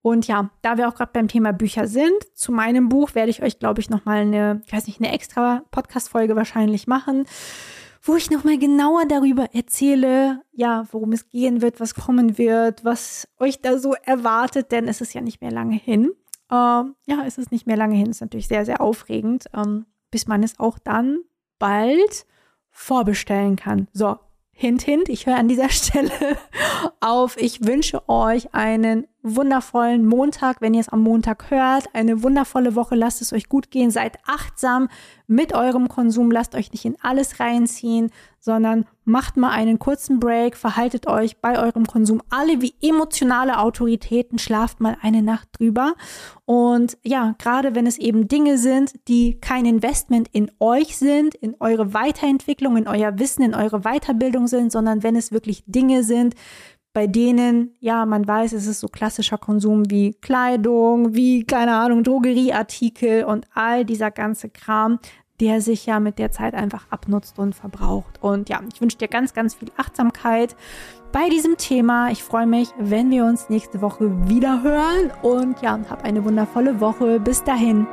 Und 0.00 0.26
ja, 0.26 0.50
da 0.62 0.78
wir 0.78 0.88
auch 0.88 0.94
gerade 0.94 1.10
beim 1.12 1.28
Thema 1.28 1.52
Bücher 1.52 1.86
sind, 1.86 2.14
zu 2.34 2.52
meinem 2.52 2.88
Buch 2.88 3.14
werde 3.14 3.30
ich 3.30 3.42
euch, 3.42 3.58
glaube 3.58 3.80
ich, 3.80 3.90
nochmal 3.90 4.18
eine, 4.18 4.62
ich 4.64 4.72
weiß 4.72 4.86
nicht, 4.86 5.00
eine 5.00 5.12
extra 5.12 5.64
Podcast-Folge 5.70 6.36
wahrscheinlich 6.36 6.86
machen, 6.86 7.26
wo 8.02 8.16
ich 8.16 8.30
nochmal 8.30 8.58
genauer 8.58 9.06
darüber 9.06 9.54
erzähle, 9.54 10.42
ja, 10.52 10.86
worum 10.92 11.12
es 11.12 11.28
gehen 11.28 11.62
wird, 11.62 11.80
was 11.80 11.94
kommen 11.94 12.38
wird, 12.38 12.84
was 12.84 13.28
euch 13.38 13.60
da 13.60 13.78
so 13.78 13.94
erwartet, 14.04 14.70
denn 14.72 14.86
es 14.88 15.00
ist 15.00 15.14
ja 15.14 15.20
nicht 15.20 15.40
mehr 15.40 15.50
lange 15.50 15.76
hin. 15.76 16.12
Ähm, 16.50 16.94
ja, 17.06 17.24
es 17.26 17.38
ist 17.38 17.52
nicht 17.52 17.66
mehr 17.66 17.76
lange 17.76 17.94
hin, 17.94 18.10
ist 18.10 18.20
natürlich 18.20 18.48
sehr, 18.48 18.64
sehr 18.64 18.80
aufregend, 18.80 19.46
ähm, 19.54 19.86
bis 20.10 20.26
man 20.26 20.42
es 20.42 20.58
auch 20.58 20.78
dann 20.78 21.20
bald 21.58 22.26
vorbestellen 22.70 23.56
kann. 23.56 23.88
So, 23.92 24.16
Hint, 24.60 24.82
hint, 24.82 25.08
ich 25.08 25.26
höre 25.26 25.36
an 25.36 25.46
dieser 25.46 25.68
Stelle 25.70 26.10
auf. 26.98 27.36
Ich 27.36 27.64
wünsche 27.64 28.08
euch 28.08 28.54
einen 28.54 29.06
wundervollen 29.22 30.06
Montag, 30.06 30.60
wenn 30.60 30.74
ihr 30.74 30.80
es 30.80 30.88
am 30.88 31.02
Montag 31.02 31.50
hört. 31.50 31.94
Eine 31.94 32.22
wundervolle 32.22 32.74
Woche. 32.74 32.94
Lasst 32.94 33.20
es 33.20 33.32
euch 33.32 33.48
gut 33.48 33.70
gehen. 33.70 33.90
Seid 33.90 34.18
achtsam 34.26 34.88
mit 35.26 35.54
eurem 35.54 35.88
Konsum. 35.88 36.30
Lasst 36.30 36.54
euch 36.54 36.72
nicht 36.72 36.84
in 36.84 36.96
alles 37.02 37.40
reinziehen, 37.40 38.10
sondern 38.40 38.86
macht 39.04 39.36
mal 39.36 39.50
einen 39.50 39.78
kurzen 39.78 40.20
Break. 40.20 40.56
Verhaltet 40.56 41.06
euch 41.06 41.38
bei 41.38 41.58
eurem 41.58 41.86
Konsum 41.86 42.22
alle 42.30 42.60
wie 42.60 42.74
emotionale 42.80 43.58
Autoritäten. 43.58 44.38
Schlaft 44.38 44.80
mal 44.80 44.96
eine 45.02 45.22
Nacht 45.22 45.48
drüber. 45.58 45.94
Und 46.44 46.96
ja, 47.02 47.34
gerade 47.38 47.74
wenn 47.74 47.86
es 47.86 47.98
eben 47.98 48.28
Dinge 48.28 48.56
sind, 48.56 48.94
die 49.08 49.40
kein 49.40 49.66
Investment 49.66 50.28
in 50.32 50.50
euch 50.60 50.96
sind, 50.96 51.34
in 51.34 51.56
eure 51.58 51.92
Weiterentwicklung, 51.92 52.76
in 52.76 52.88
euer 52.88 53.18
Wissen, 53.18 53.42
in 53.42 53.54
eure 53.54 53.80
Weiterbildung 53.80 54.46
sind, 54.46 54.70
sondern 54.70 55.02
wenn 55.02 55.16
es 55.16 55.32
wirklich 55.32 55.64
Dinge 55.66 56.04
sind, 56.04 56.34
bei 56.92 57.06
denen, 57.06 57.76
ja, 57.80 58.06
man 58.06 58.26
weiß, 58.26 58.52
es 58.52 58.66
ist 58.66 58.80
so 58.80 58.88
klassischer 58.88 59.38
Konsum 59.38 59.90
wie 59.90 60.14
Kleidung, 60.14 61.14
wie, 61.14 61.44
keine 61.44 61.76
Ahnung, 61.76 62.02
Drogerieartikel 62.02 63.24
und 63.24 63.46
all 63.54 63.84
dieser 63.84 64.10
ganze 64.10 64.48
Kram, 64.48 64.98
der 65.40 65.60
sich 65.60 65.86
ja 65.86 66.00
mit 66.00 66.18
der 66.18 66.30
Zeit 66.30 66.54
einfach 66.54 66.86
abnutzt 66.90 67.38
und 67.38 67.54
verbraucht. 67.54 68.20
Und 68.20 68.48
ja, 68.48 68.60
ich 68.72 68.80
wünsche 68.80 68.98
dir 68.98 69.08
ganz, 69.08 69.34
ganz 69.34 69.54
viel 69.54 69.70
Achtsamkeit 69.76 70.56
bei 71.12 71.28
diesem 71.28 71.56
Thema. 71.56 72.10
Ich 72.10 72.24
freue 72.24 72.46
mich, 72.46 72.68
wenn 72.78 73.10
wir 73.10 73.24
uns 73.24 73.48
nächste 73.48 73.80
Woche 73.80 74.28
wieder 74.28 74.62
hören 74.62 75.12
und 75.22 75.60
ja, 75.62 75.78
hab 75.88 76.04
eine 76.04 76.24
wundervolle 76.24 76.80
Woche. 76.80 77.20
Bis 77.20 77.44
dahin. 77.44 77.86